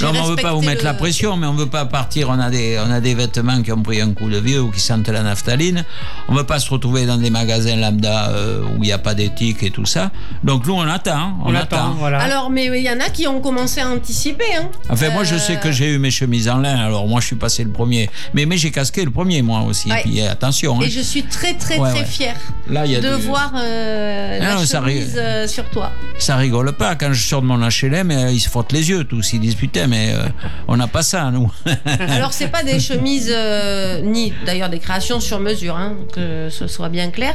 Non, 0.00 0.12
on 0.14 0.24
veut 0.24 0.36
pas 0.36 0.52
vous 0.52 0.60
mettre 0.62 0.82
le- 0.82 0.84
la 0.88 0.94
pression, 0.94 1.36
mais 1.36 1.46
on 1.46 1.54
veut 1.54 1.66
pas 1.68 1.84
partir. 1.84 2.28
On 2.30 2.38
a 2.38 2.48
des, 2.50 2.78
on 2.86 2.90
a 2.90 3.00
des 3.00 3.14
vêtements 3.14 3.60
qui 3.62 3.72
ont 3.72 3.82
pris 3.82 4.00
un 4.00 4.12
coup 4.12 4.30
de 4.30 4.38
vieux 4.38 4.60
ou 4.60 4.70
qui 4.70 4.80
sentent 4.80 5.08
la 5.08 5.22
naphtaline. 5.22 5.84
On 6.28 6.34
veut 6.34 6.44
pas 6.44 6.58
se 6.60 6.70
retrouver 6.70 7.06
dans 7.06 7.16
des 7.16 7.30
magasins 7.30 7.76
lambda 7.76 8.30
euh, 8.30 8.62
où 8.62 8.76
il 8.84 8.86
n'y 8.86 8.92
a 8.92 8.98
pas 8.98 9.14
d'éthique 9.14 9.62
et 9.62 9.70
tout 9.70 9.86
ça. 9.86 10.10
Donc 10.44 10.66
nous, 10.66 10.74
on 10.74 10.82
attend. 10.88 11.36
On, 11.44 11.50
On, 11.50 11.54
attend, 11.54 11.90
voilà. 11.98 12.20
Alors, 12.20 12.50
mais 12.50 12.66
il 12.66 12.82
y 12.84 12.90
en 12.90 13.00
a 13.00 13.10
qui 13.10 13.26
ont 13.26 13.40
commencé 13.40 13.80
à 13.80 13.88
anticiper. 13.88 14.44
Hein. 14.56 14.68
Enfin, 14.88 15.10
moi, 15.10 15.24
je 15.24 15.34
Euh, 15.34 15.38
sais 15.38 15.56
que 15.56 15.72
j'ai 15.72 15.92
eu 15.92 15.98
mes 15.98 16.10
chemises 16.10 16.48
en 16.48 16.58
lin. 16.58 16.76
Alors 16.78 17.06
moi, 17.08 17.20
je 17.20 17.26
suis 17.26 17.36
passé 17.36 17.64
le 17.64 17.70
premier. 17.70 18.08
Mais, 18.34 18.46
mais 18.46 18.56
j'ai 18.56 18.70
casqué 18.70 19.04
le 19.04 19.10
premier, 19.10 19.42
moi 19.42 19.60
aussi. 19.62 19.90
Ouais. 19.90 20.02
Puis 20.02 20.20
attention. 20.22 20.78
hein. 20.80 20.84
Et 20.84 20.90
je 20.90 21.00
suis 21.00 21.24
très, 21.24 21.54
très, 21.54 21.78
Ouais, 21.78 21.90
très 21.90 22.00
ouais. 22.00 22.04
fière 22.06 22.36
Là, 22.68 22.86
il 22.86 22.92
y 22.92 22.96
a 22.96 23.00
de 23.00 23.16
du- 23.16 23.22
voir 23.22 23.52
euh, 23.56 24.38
Ah 24.40 24.44
la 24.44 24.54
non, 24.54 24.64
ça 24.64 24.80
chemise 24.80 25.14
euh, 25.16 25.46
sur 25.48 25.64
toi. 25.70 25.90
Ça 26.18 26.36
rigole 26.36 26.72
pas. 26.72 26.94
Quand 26.94 27.12
je 27.12 27.22
sors 27.26 27.42
de 27.42 27.46
mon 27.46 27.58
HLM, 27.58 28.10
euh, 28.10 28.30
ils 28.30 28.40
se 28.40 28.48
frottent 28.48 28.72
les 28.72 28.88
yeux 28.90 29.04
tous. 29.04 29.32
Ils 29.32 29.40
disent 29.40 29.54
mais 29.86 30.12
euh, 30.12 30.26
on 30.68 30.76
n'a 30.76 30.86
pas 30.86 31.02
ça, 31.02 31.30
nous. 31.30 31.50
Alors, 32.08 32.32
c'est 32.32 32.48
pas 32.48 32.62
des 32.62 32.80
chemises, 32.80 33.32
euh, 33.34 34.00
ni 34.00 34.32
d'ailleurs 34.46 34.68
des 34.68 34.78
créations 34.78 35.20
sur 35.20 35.40
mesure, 35.40 35.76
hein, 35.76 35.94
que 36.12 36.48
ce 36.50 36.66
soit 36.66 36.88
bien 36.88 37.10
clair. 37.10 37.34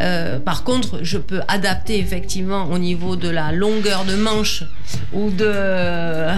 Euh, 0.00 0.38
par 0.38 0.64
contre, 0.64 1.00
je 1.02 1.18
peux 1.18 1.40
adapter 1.48 1.98
effectivement 1.98 2.64
au 2.70 2.78
niveau 2.78 3.16
de 3.16 3.28
la 3.28 3.52
longueur 3.52 4.04
de 4.04 4.14
manche 4.16 4.64
ou 5.12 5.30
de. 5.30 5.46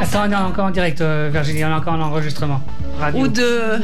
Attends, 0.00 0.24
on 0.26 0.32
est 0.32 0.34
encore 0.34 0.66
en 0.66 0.70
direct, 0.70 1.00
euh, 1.00 1.30
Virginie, 1.32 1.64
on 1.64 1.68
est 1.68 1.74
encore 1.74 1.94
en 1.94 2.00
enregistrement. 2.00 2.60
Radio. 2.98 3.24
ou 3.24 3.28
de. 3.28 3.80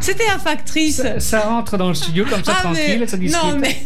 C'était 0.00 0.26
la 0.26 0.38
factrice. 0.38 0.96
ça, 0.96 1.20
ça 1.20 1.40
rentre 1.40 1.76
dans 1.76 1.88
le 1.88 1.94
studio 1.94 2.24
comme 2.28 2.44
ça, 2.44 2.54
Ah, 2.58 2.62
tranquille, 2.62 2.98
mais- 3.00 3.06
ça 3.06 3.16
discute. 3.16 3.42
Non, 3.42 3.56
mais. 3.58 3.76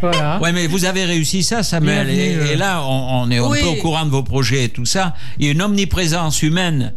Voilà. 0.00 0.38
Ouais, 0.42 0.52
mais 0.52 0.66
vous 0.66 0.84
avez 0.84 1.04
réussi 1.04 1.42
ça, 1.42 1.62
Samuel. 1.62 2.08
Et, 2.10 2.34
euh. 2.36 2.52
et 2.52 2.56
là, 2.56 2.82
on, 2.84 3.22
on 3.24 3.30
est 3.30 3.38
un 3.38 3.48
Oui. 3.48 3.58
peu 3.60 3.66
au 3.66 3.74
courant 3.76 4.04
de 4.04 4.10
vos 4.10 4.22
projets 4.22 4.64
et 4.64 4.68
tout 4.68 4.86
ça. 4.86 5.14
Il 5.38 5.46
y 5.46 5.48
a 5.48 5.52
une 5.52 5.62
omniprésence 5.62 6.42
humaine. 6.42 6.94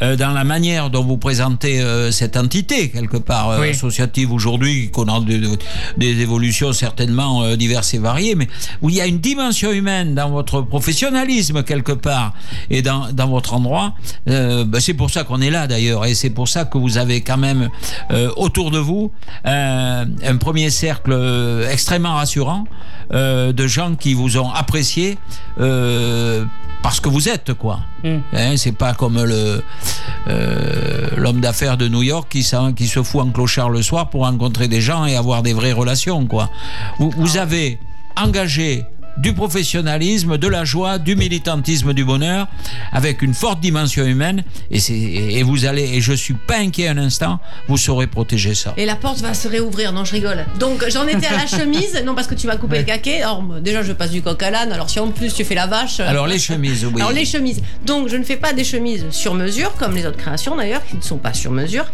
Euh, 0.00 0.16
dans 0.16 0.30
la 0.30 0.44
manière 0.44 0.88
dont 0.88 1.04
vous 1.04 1.18
présentez 1.18 1.80
euh, 1.80 2.10
cette 2.10 2.36
entité, 2.36 2.88
quelque 2.90 3.18
part, 3.18 3.50
euh, 3.50 3.60
Oui. 3.60 3.68
associative 3.70 4.32
aujourd'hui, 4.32 4.84
qui 4.84 4.90
connaît 4.90 5.20
des, 5.26 5.40
des 5.98 6.20
évolutions 6.20 6.72
certainement 6.72 7.54
diverses 7.56 7.92
et 7.94 7.98
variées, 7.98 8.34
mais 8.34 8.48
où 8.80 8.88
il 8.88 8.96
y 8.96 9.00
a 9.00 9.06
une 9.06 9.18
dimension 9.18 9.70
humaine 9.72 10.14
dans 10.14 10.30
votre 10.30 10.62
professionnalisme, 10.62 11.62
quelque 11.62 11.92
part, 11.92 12.32
et 12.70 12.80
dans, 12.82 13.12
dans 13.12 13.28
votre 13.28 13.54
endroit. 13.54 13.94
Ben, 14.26 14.80
c'est 14.80 14.94
pour 14.94 15.10
ça 15.10 15.24
qu'on 15.24 15.40
est 15.40 15.50
là, 15.50 15.66
d'ailleurs, 15.66 16.06
et 16.06 16.14
c'est 16.14 16.30
pour 16.30 16.48
ça 16.48 16.64
que 16.64 16.78
vous 16.78 16.96
avez 16.98 17.20
quand 17.20 17.36
même 17.36 17.68
autour 18.36 18.70
de 18.70 18.78
vous 18.78 19.10
un 19.44 20.36
premier 20.38 20.70
cercle 20.70 21.12
extrêmement 21.70 22.14
rassurant 22.14 22.64
de 23.10 23.66
gens 23.66 23.94
qui 23.96 24.14
vous 24.14 24.38
ont 24.38 24.50
apprécié 24.50 25.18
parce 26.82 27.00
que 27.00 27.08
vous 27.08 27.28
êtes, 27.28 27.54
quoi. 27.54 27.80
Mm. 28.02 28.16
Hein, 28.32 28.56
c'est 28.56 28.72
pas 28.76 28.92
comme 28.94 29.22
le 29.22 29.62
euh, 30.28 31.08
l'homme 31.16 31.40
d'affaires 31.40 31.76
de 31.76 31.88
New 31.88 32.02
York 32.02 32.28
qui, 32.30 32.48
qui 32.76 32.86
se 32.86 33.02
fout 33.02 33.20
en 33.20 33.30
clochard 33.30 33.70
le 33.70 33.82
soir 33.82 34.10
pour 34.10 34.22
rencontrer 34.22 34.68
des 34.68 34.80
gens 34.80 35.04
et 35.06 35.16
avoir 35.16 35.42
des 35.42 35.52
vraies 35.52 35.72
relations, 35.72 36.26
quoi. 36.26 36.50
Vous, 36.98 37.10
vous 37.16 37.36
avez 37.36 37.78
engagé 38.16 38.84
du 39.18 39.32
professionnalisme, 39.34 40.38
de 40.38 40.48
la 40.48 40.64
joie, 40.64 40.98
du 40.98 41.16
militantisme, 41.16 41.92
du 41.92 42.04
bonheur, 42.04 42.48
avec 42.92 43.22
une 43.22 43.34
forte 43.34 43.60
dimension 43.60 44.04
humaine, 44.04 44.42
et, 44.70 44.78
et 45.38 45.42
vous 45.42 45.64
allez, 45.64 45.82
et 45.96 46.00
je 46.00 46.12
suis 46.12 46.34
pas 46.34 46.58
inquiet 46.58 46.88
un 46.88 46.98
instant, 46.98 47.38
vous 47.68 47.76
saurez 47.76 48.06
protéger 48.06 48.54
ça. 48.54 48.74
Et 48.76 48.86
la 48.86 48.96
porte 48.96 49.20
va 49.20 49.34
se 49.34 49.48
réouvrir, 49.48 49.92
non 49.92 50.04
je 50.04 50.12
rigole. 50.12 50.44
Donc 50.58 50.84
j'en 50.88 51.06
étais 51.06 51.26
à 51.26 51.36
la 51.36 51.46
chemise, 51.46 52.02
non 52.04 52.14
parce 52.14 52.26
que 52.26 52.34
tu 52.34 52.46
m'as 52.46 52.56
coupé 52.56 52.78
le 52.78 52.84
caquet. 52.84 53.22
Alors 53.22 53.42
déjà 53.60 53.82
je 53.82 53.92
passe 53.92 54.10
du 54.10 54.22
coq 54.22 54.42
à 54.42 54.50
l'âne, 54.50 54.72
alors 54.72 54.88
si 54.90 54.98
en 54.98 55.08
plus 55.10 55.34
tu 55.34 55.44
fais 55.44 55.54
la 55.54 55.66
vache. 55.66 56.00
euh, 56.00 56.08
Alors 56.08 56.26
les 56.26 56.38
chemises, 56.38 56.84
oui. 56.84 57.00
Alors 57.00 57.12
les 57.12 57.24
chemises. 57.24 57.62
Donc 57.84 58.08
je 58.08 58.16
ne 58.16 58.24
fais 58.24 58.36
pas 58.36 58.52
des 58.52 58.64
chemises 58.64 59.06
sur 59.10 59.34
mesure 59.34 59.72
comme 59.74 59.94
les 59.94 60.06
autres 60.06 60.16
créations 60.16 60.56
d'ailleurs 60.56 60.84
qui 60.84 60.96
ne 60.96 61.02
sont 61.02 61.18
pas 61.18 61.34
sur 61.34 61.50
mesure. 61.52 61.84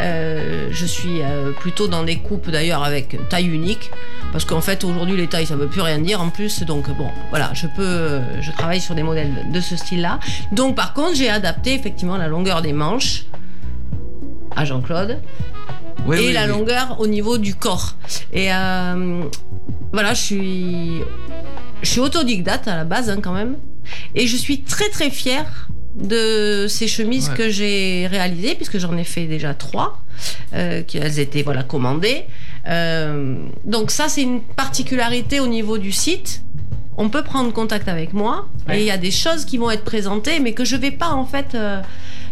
Euh, 0.00 0.68
je 0.70 0.86
suis 0.86 1.20
euh, 1.22 1.52
plutôt 1.52 1.88
dans 1.88 2.04
des 2.04 2.16
coupes 2.16 2.50
d'ailleurs 2.50 2.84
avec 2.84 3.16
taille 3.28 3.46
unique 3.48 3.90
parce 4.32 4.44
qu'en 4.44 4.60
fait 4.60 4.84
aujourd'hui 4.84 5.16
les 5.16 5.26
tailles 5.26 5.46
ça 5.46 5.56
veut 5.56 5.66
plus 5.66 5.80
rien 5.80 5.98
dire 5.98 6.20
en 6.20 6.28
plus 6.30 6.62
donc 6.64 6.88
bon 6.96 7.08
voilà 7.30 7.50
je 7.54 7.66
peux 7.66 8.20
je 8.40 8.50
travaille 8.52 8.80
sur 8.80 8.94
des 8.94 9.02
modèles 9.02 9.32
de, 9.48 9.52
de 9.54 9.60
ce 9.60 9.76
style-là. 9.76 10.20
Donc 10.52 10.76
par 10.76 10.94
contre 10.94 11.14
j'ai 11.16 11.28
adapté 11.28 11.74
effectivement 11.74 12.16
la 12.16 12.28
longueur 12.28 12.62
des 12.62 12.72
manches 12.72 13.24
à 14.56 14.64
Jean-Claude 14.64 15.18
Oui, 16.06 16.16
et 16.18 16.26
oui, 16.28 16.32
la 16.32 16.44
oui. 16.44 16.48
longueur 16.50 16.96
au 17.00 17.06
niveau 17.06 17.38
du 17.38 17.54
corps. 17.54 17.94
Et 18.32 18.52
euh, 18.52 19.22
voilà, 19.92 20.14
je 20.14 20.20
suis, 20.20 20.92
je 21.82 21.88
suis 21.88 22.00
autodidacte 22.00 22.66
à 22.68 22.76
la 22.76 22.84
base 22.84 23.10
hein, 23.10 23.18
quand 23.22 23.32
même, 23.32 23.56
et 24.14 24.26
je 24.26 24.36
suis 24.36 24.62
très 24.62 24.88
très 24.88 25.10
fière 25.10 25.68
de 25.96 26.66
ces 26.68 26.86
chemises 26.88 27.28
Ouais. 27.30 27.36
que 27.36 27.50
j'ai 27.50 28.06
réalisées 28.10 28.54
puisque 28.54 28.78
j'en 28.78 28.96
ai 28.96 29.04
fait 29.04 29.26
déjà 29.26 29.54
trois, 29.54 30.00
euh, 30.54 30.82
qui 30.82 30.98
elles 30.98 31.18
étaient 31.18 31.42
voilà 31.42 31.62
commandées. 31.62 32.24
Euh, 32.66 33.36
donc 33.64 33.90
ça 33.90 34.08
c'est 34.08 34.22
une 34.22 34.40
particularité 34.42 35.40
au 35.40 35.46
niveau 35.46 35.78
du 35.78 35.92
site. 35.92 36.42
On 36.96 37.08
peut 37.08 37.22
prendre 37.22 37.52
contact 37.52 37.88
avec 37.88 38.12
moi 38.12 38.48
Ouais. 38.68 38.78
et 38.78 38.80
il 38.82 38.86
y 38.86 38.90
a 38.90 38.98
des 38.98 39.10
choses 39.10 39.44
qui 39.46 39.56
vont 39.56 39.70
être 39.70 39.84
présentées, 39.84 40.38
mais 40.40 40.52
que 40.52 40.64
je 40.64 40.76
vais 40.76 40.90
pas 40.90 41.10
en 41.10 41.24
fait. 41.24 41.54
euh, 41.54 41.80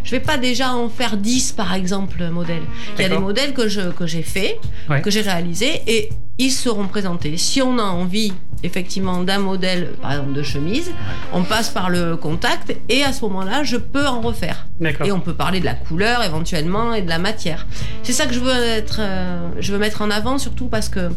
je 0.05 0.13
vais 0.13 0.21
pas 0.21 0.39
déjà 0.39 0.73
en 0.75 0.89
faire 0.89 1.17
10 1.17 1.53
par 1.53 1.75
exemple 1.75 2.27
modèles. 2.31 2.63
Il 2.97 3.03
y 3.03 3.05
a 3.05 3.09
des 3.11 3.19
modèles 3.19 3.53
que 3.53 3.69
je 3.69 3.91
que 3.91 4.07
j'ai 4.07 4.23
fait, 4.23 4.59
Ouais. 4.89 5.01
que 5.03 5.11
j'ai 5.11 5.21
réalisés 5.23 5.83
et 5.87 6.09
ils 6.39 6.51
seront 6.53 6.87
présentés. 6.87 7.37
Si 7.37 7.61
on 7.63 7.79
a 7.79 7.83
envie 7.83 8.33
effectivement 8.63 9.23
d'un 9.23 9.39
modèle 9.39 9.93
par 10.01 10.13
exemple 10.13 10.33
de 10.33 10.43
chemise, 10.43 10.91
on 11.33 11.43
passe 11.43 11.71
par 11.71 11.91
le 11.91 12.17
contact 12.17 12.77
et 12.89 13.05
à 13.05 13.13
ce 13.13 13.25
moment-là, 13.25 13.65
je 13.65 13.77
peux 13.77 14.07
en 14.07 14.21
refaire. 14.21 14.67
Et 15.05 15.13
on 15.13 15.21
peut 15.21 15.35
parler 15.35 15.61
de 15.61 15.65
la 15.65 15.75
couleur 15.75 16.23
éventuellement 16.25 16.95
et 16.95 17.03
de 17.03 17.09
la 17.09 17.19
matière. 17.19 17.67
C'est 18.03 18.13
ça 18.13 18.27
que 18.27 18.35
je 18.35 18.41
veux 18.41 18.53
être, 18.53 18.99
euh, 19.01 19.49
je 19.61 19.73
veux 19.73 19.79
mettre 19.79 20.03
en 20.03 20.11
avant 20.11 20.39
surtout 20.39 20.69
parce 20.69 20.89
que 20.89 21.11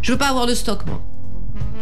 je 0.00 0.12
veux 0.12 0.18
pas 0.18 0.28
avoir 0.28 0.46
de 0.46 0.54
stock 0.54 0.86
moi. 0.86 1.02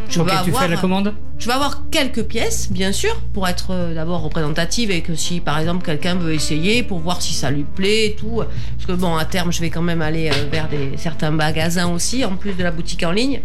Je 0.08 0.18
veux 0.18 0.26
tu 0.26 0.32
avoir, 0.32 0.62
fais 0.62 0.68
la 0.68 0.76
commande? 0.76 1.14
Je 1.38 1.46
vais 1.46 1.52
avoir 1.52 1.88
quelques 1.90 2.24
pièces, 2.24 2.70
bien 2.70 2.90
sûr, 2.90 3.14
pour 3.32 3.46
être 3.46 3.68
euh, 3.70 3.94
d'abord 3.94 4.22
représentative 4.22 4.90
et 4.90 5.02
que 5.02 5.14
si, 5.14 5.40
par 5.40 5.58
exemple, 5.58 5.84
quelqu'un 5.86 6.16
veut 6.16 6.34
essayer 6.34 6.82
pour 6.82 6.98
voir 6.98 7.22
si 7.22 7.32
ça 7.32 7.50
lui 7.50 7.62
plaît 7.62 8.06
et 8.06 8.14
tout. 8.14 8.42
Parce 8.76 8.86
que 8.86 8.92
bon, 8.92 9.16
à 9.16 9.24
terme, 9.24 9.52
je 9.52 9.60
vais 9.60 9.70
quand 9.70 9.82
même 9.82 10.02
aller 10.02 10.28
euh, 10.28 10.48
vers 10.50 10.68
des, 10.68 10.96
certains 10.96 11.30
magasins 11.30 11.88
aussi, 11.92 12.24
en 12.24 12.34
plus 12.34 12.54
de 12.54 12.62
la 12.64 12.72
boutique 12.72 13.04
en 13.04 13.12
ligne. 13.12 13.40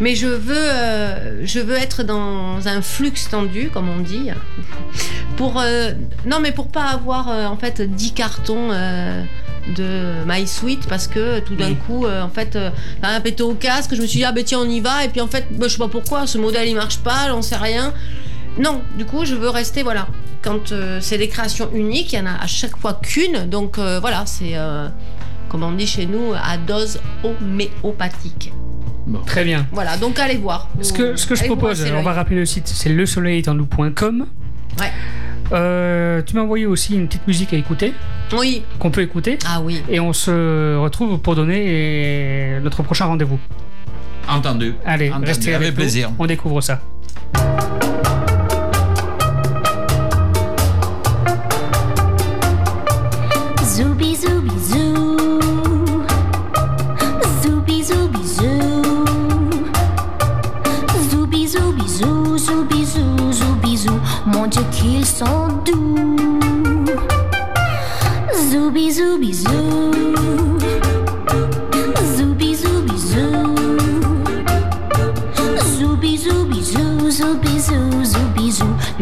Mais 0.00 0.14
je 0.14 0.26
veux, 0.28 0.54
euh, 0.56 1.44
je 1.44 1.58
veux 1.60 1.76
être 1.76 2.02
dans 2.04 2.66
un 2.68 2.82
flux 2.82 3.12
tendu, 3.30 3.68
comme 3.72 3.88
on 3.88 4.00
dit, 4.00 4.30
pour 5.36 5.60
euh, 5.60 5.90
non, 6.26 6.38
mais 6.40 6.52
pour 6.52 6.68
pas 6.68 6.84
avoir 6.84 7.28
euh, 7.28 7.46
en 7.46 7.56
fait 7.56 7.82
10 7.82 8.12
cartons 8.12 8.68
de 9.76 10.24
My 10.26 10.46
Sweet 10.46 10.86
parce 10.88 11.06
que 11.08 11.40
tout 11.40 11.54
d'un 11.54 11.68
Oui. 11.68 11.76
coup, 11.86 12.06
euh, 12.06 12.22
en 12.22 12.30
fait, 12.30 12.56
euh, 12.56 12.70
ça 13.02 13.08
a 13.10 13.12
un 13.16 13.20
pété 13.20 13.42
au 13.42 13.54
casque. 13.54 13.94
Je 13.94 14.00
me 14.00 14.06
suis 14.06 14.20
dit 14.20 14.24
ah 14.24 14.32
ben 14.32 14.42
tiens 14.44 14.60
on 14.60 14.68
y 14.68 14.80
va 14.80 15.04
et 15.04 15.08
puis 15.08 15.20
en 15.20 15.26
fait, 15.26 15.46
bah, 15.50 15.66
je 15.68 15.72
sais 15.72 15.78
pas 15.78 15.88
pourquoi 15.88 16.26
ce 16.26 16.38
modèle 16.38 16.68
il 16.68 16.74
marche 16.74 16.98
pas, 16.98 17.28
j'en 17.28 17.42
sais 17.42 17.56
rien. 17.56 17.92
Non, 18.58 18.80
du 18.96 19.04
coup 19.04 19.24
je 19.24 19.34
veux 19.34 19.50
rester 19.50 19.82
voilà 19.82 20.06
quand 20.42 20.72
euh, 20.72 20.98
c'est 21.02 21.18
des 21.18 21.28
créations 21.28 21.68
uniques, 21.74 22.12
il 22.12 22.16
y 22.18 22.22
en 22.22 22.26
a 22.26 22.40
à 22.40 22.46
chaque 22.46 22.76
fois 22.78 22.94
qu'une. 23.02 23.48
Donc 23.50 23.78
voilà, 23.78 24.24
c'est 24.26 24.54
comme 25.48 25.62
on 25.62 25.72
dit 25.72 25.86
chez 25.86 26.06
nous, 26.06 26.32
à 26.34 26.56
dose 26.56 27.00
homéopathique. 27.24 28.52
Très 29.26 29.44
bien. 29.44 29.66
Voilà, 29.72 29.96
donc 29.96 30.18
allez 30.18 30.36
voir. 30.36 30.68
Ce 30.82 30.92
que, 30.92 31.16
ce 31.16 31.26
que 31.26 31.34
je 31.34 31.40
Allez 31.40 31.48
propose, 31.48 31.84
on 31.96 32.02
va 32.02 32.12
rappeler 32.12 32.36
le 32.36 32.46
site, 32.46 32.66
c'est 32.68 32.88
lesoleillestennou.com. 32.90 34.26
Ouais. 34.78 34.92
Euh, 35.52 36.20
tu 36.22 36.34
m'as 36.36 36.42
envoyé 36.42 36.66
aussi 36.66 36.94
une 36.94 37.06
petite 37.08 37.26
musique 37.26 37.54
à 37.54 37.56
écouter, 37.56 37.94
Oui. 38.38 38.62
qu'on 38.78 38.90
peut 38.90 39.00
écouter. 39.02 39.38
Ah 39.46 39.60
oui. 39.62 39.82
Et 39.88 39.98
on 39.98 40.12
se 40.12 40.76
retrouve 40.76 41.18
pour 41.20 41.34
donner 41.36 42.58
notre 42.62 42.82
prochain 42.82 43.06
rendez-vous. 43.06 43.38
Entendu. 44.28 44.74
Allez, 44.84 45.08
Entendu, 45.10 45.24
restez 45.26 45.54
avec, 45.54 45.68
avec 45.78 45.94
nous. 45.94 46.14
On 46.18 46.26
découvre 46.26 46.60
ça. 46.60 46.82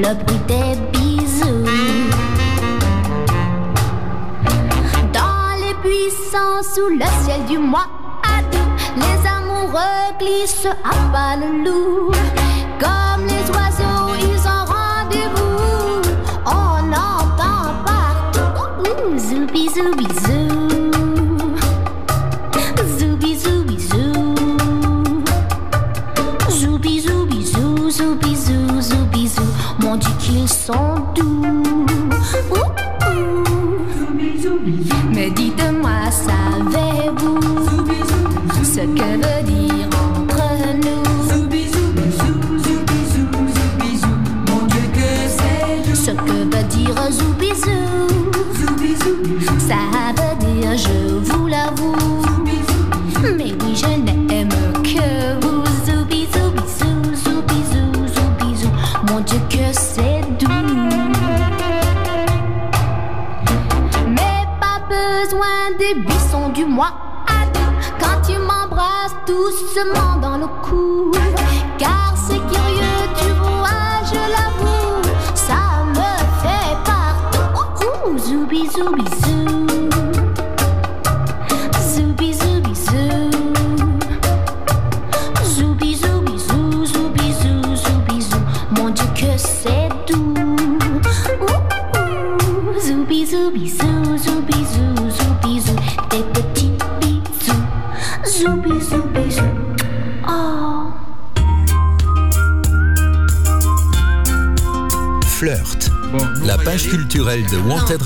Le 0.08 0.14
bruit 0.14 0.38
des 0.46 0.76
bisous. 0.92 1.64
Dans 5.12 5.56
les 5.58 5.74
buissons 5.82 6.62
sous 6.62 6.90
le 6.90 7.04
ciel 7.24 7.44
du 7.48 7.58
mois 7.58 7.88
d'août, 8.52 8.60
les 8.96 9.28
amoureux 9.28 10.14
glissent 10.20 10.68
à 10.84 11.12
pas 11.12 11.36
le 11.36 11.64
loup. 11.64 12.12
Sont 30.66 30.96
doux. 31.14 31.86
Mais 35.14 35.30
dites-moi, 35.30 36.10
savez-vous 36.10 37.38
ce 38.64 38.80
que 38.80 39.25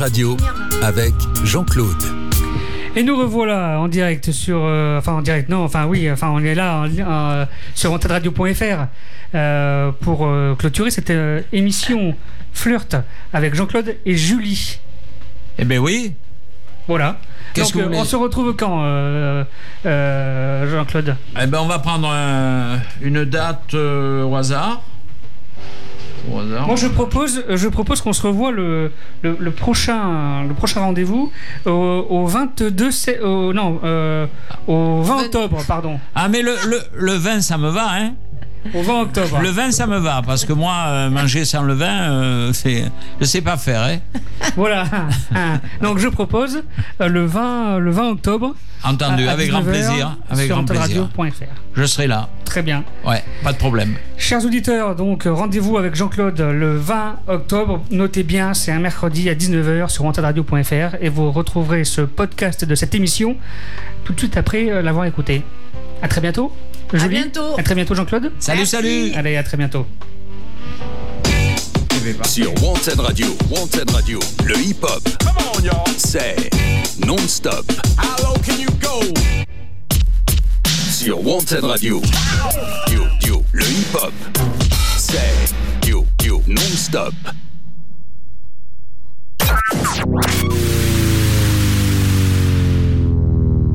Radio 0.00 0.36
avec 0.82 1.12
Jean-Claude. 1.44 2.02
Et 2.96 3.02
nous 3.02 3.16
revoilà 3.16 3.78
en 3.78 3.86
direct 3.88 4.32
sur. 4.32 4.58
euh, 4.64 4.98
enfin, 4.98 5.12
en 5.12 5.22
direct, 5.22 5.48
non, 5.48 5.62
enfin, 5.64 5.84
oui, 5.86 6.10
enfin, 6.10 6.30
on 6.30 6.40
est 6.40 6.54
là 6.54 6.80
en 6.80 6.88
euh, 6.88 7.44
sur 7.74 7.92
wantedradio.fr 7.92 8.86
euh, 9.34 9.92
pour 10.00 10.26
euh, 10.26 10.54
clôturer 10.58 10.90
cette 10.90 11.10
euh, 11.10 11.40
émission 11.52 12.14
Flirt 12.52 12.96
avec 13.32 13.54
Jean-Claude 13.54 13.94
et 14.06 14.16
Julie. 14.16 14.80
Eh 15.58 15.64
ben 15.64 15.78
oui. 15.78 16.14
Voilà. 16.88 17.18
Donc, 17.56 17.72
que 17.72 17.94
on 17.94 18.04
se 18.04 18.16
retrouve 18.16 18.56
quand, 18.56 18.80
euh, 18.82 19.44
euh, 19.86 20.70
Jean-Claude? 20.70 21.16
Eh 21.40 21.46
ben 21.46 21.58
on 21.60 21.66
va 21.66 21.78
prendre 21.78 22.10
un- 22.10 22.78
une 23.02 23.24
date 23.24 23.74
euh, 23.74 24.24
au 24.24 24.34
hasard. 24.34 24.82
Au 26.32 26.38
hasard. 26.38 26.66
Moi, 26.66 26.76
je 26.76 26.86
propose, 26.88 27.44
je 27.48 27.68
propose 27.68 28.00
qu'on 28.00 28.12
se 28.12 28.26
revoie 28.26 28.50
le, 28.50 28.90
le, 29.22 29.36
le 29.38 29.50
prochain, 29.50 30.44
le 30.46 30.54
prochain 30.54 30.80
rendez-vous 30.80 31.32
au, 31.66 31.70
au 31.70 32.26
22, 32.26 32.90
sé- 32.90 33.20
au- 33.20 33.52
non, 33.52 33.80
euh, 33.84 34.26
au 34.66 35.02
20 35.02 35.24
octobre, 35.24 35.58
pardon. 35.66 35.98
Ah 36.14 36.28
mais 36.28 36.42
le, 36.42 36.54
le, 36.66 36.78
le 36.94 37.12
vin 37.14 37.40
ça 37.40 37.56
me 37.58 37.68
va 37.70 37.86
hein. 37.90 38.12
Au 38.74 38.82
20 38.82 39.00
octobre. 39.02 39.38
Le 39.40 39.48
vin 39.48 39.70
ça 39.70 39.86
me 39.86 39.98
va 39.98 40.22
parce 40.24 40.44
que 40.44 40.52
moi 40.52 40.74
euh, 40.88 41.10
manger 41.10 41.44
sans 41.44 41.62
le 41.62 41.74
vin 41.74 42.10
euh, 42.10 42.52
c'est 42.52 42.84
je 43.20 43.24
sais 43.24 43.40
pas 43.40 43.56
faire 43.56 43.82
hein. 43.82 43.98
Voilà. 44.56 44.84
Donc, 45.82 45.98
je 45.98 46.08
propose 46.08 46.62
euh, 47.00 47.08
le 47.08 47.24
20, 47.26 47.78
le 47.78 47.90
20 47.90 48.08
octobre. 48.10 48.54
Entendu 48.82 49.26
à- 49.26 49.30
à 49.30 49.32
avec 49.34 49.50
grand 49.50 49.60
19h 49.60 49.64
plaisir 49.64 50.16
avec 50.30 50.46
sur 50.46 50.56
grand 50.56 50.64
plaisir. 50.64 51.06
Je 51.74 51.84
serai 51.84 52.06
là. 52.06 52.28
Très 52.44 52.62
bien. 52.62 52.82
Ouais, 53.06 53.22
pas 53.44 53.52
de 53.52 53.58
problème. 53.58 53.94
Chers 54.16 54.44
auditeurs, 54.44 54.96
donc 54.96 55.24
rendez-vous 55.26 55.76
avec 55.78 55.94
Jean-Claude 55.94 56.40
le 56.40 56.76
20 56.76 57.16
octobre. 57.28 57.82
Notez 57.90 58.22
bien, 58.22 58.54
c'est 58.54 58.72
un 58.72 58.78
mercredi 58.80 59.28
à 59.28 59.34
19h 59.34 59.88
sur 59.90 60.04
antenradio.fr 60.06 60.96
et 61.00 61.08
vous 61.10 61.30
retrouverez 61.30 61.84
ce 61.84 62.00
podcast 62.00 62.64
de 62.64 62.74
cette 62.74 62.94
émission 62.94 63.36
tout 64.04 64.12
de 64.14 64.18
suite 64.18 64.36
après 64.36 64.82
l'avoir 64.82 65.04
écouté. 65.04 65.42
À 66.02 66.08
très 66.08 66.20
bientôt. 66.22 66.52
Julie. 66.98 67.08
bientôt. 67.08 67.58
À 67.58 67.62
très 67.62 67.74
bientôt, 67.74 67.94
Jean-Claude. 67.94 68.32
Salut 68.38 68.58
Merci. 68.58 68.70
salut. 68.70 69.12
Allez, 69.14 69.36
à 69.36 69.42
très 69.42 69.56
bientôt. 69.56 69.86
Sur 72.24 72.54
Wanted 72.62 72.98
Radio, 72.98 73.26
Wanted 73.50 73.90
Radio, 73.90 74.18
le 74.46 74.58
hip-hop, 74.58 75.06
c'est 75.98 76.50
non-stop. 77.06 77.70
Sur 80.90 81.26
Wanted 81.26 81.64
Radio, 81.64 82.00
yo, 82.92 83.02
yo, 83.26 83.44
le 83.52 83.64
hip-hop, 83.64 84.12
c'est 84.96 85.88
yo, 85.88 86.06
yo, 86.24 86.42
non-stop. 86.46 87.14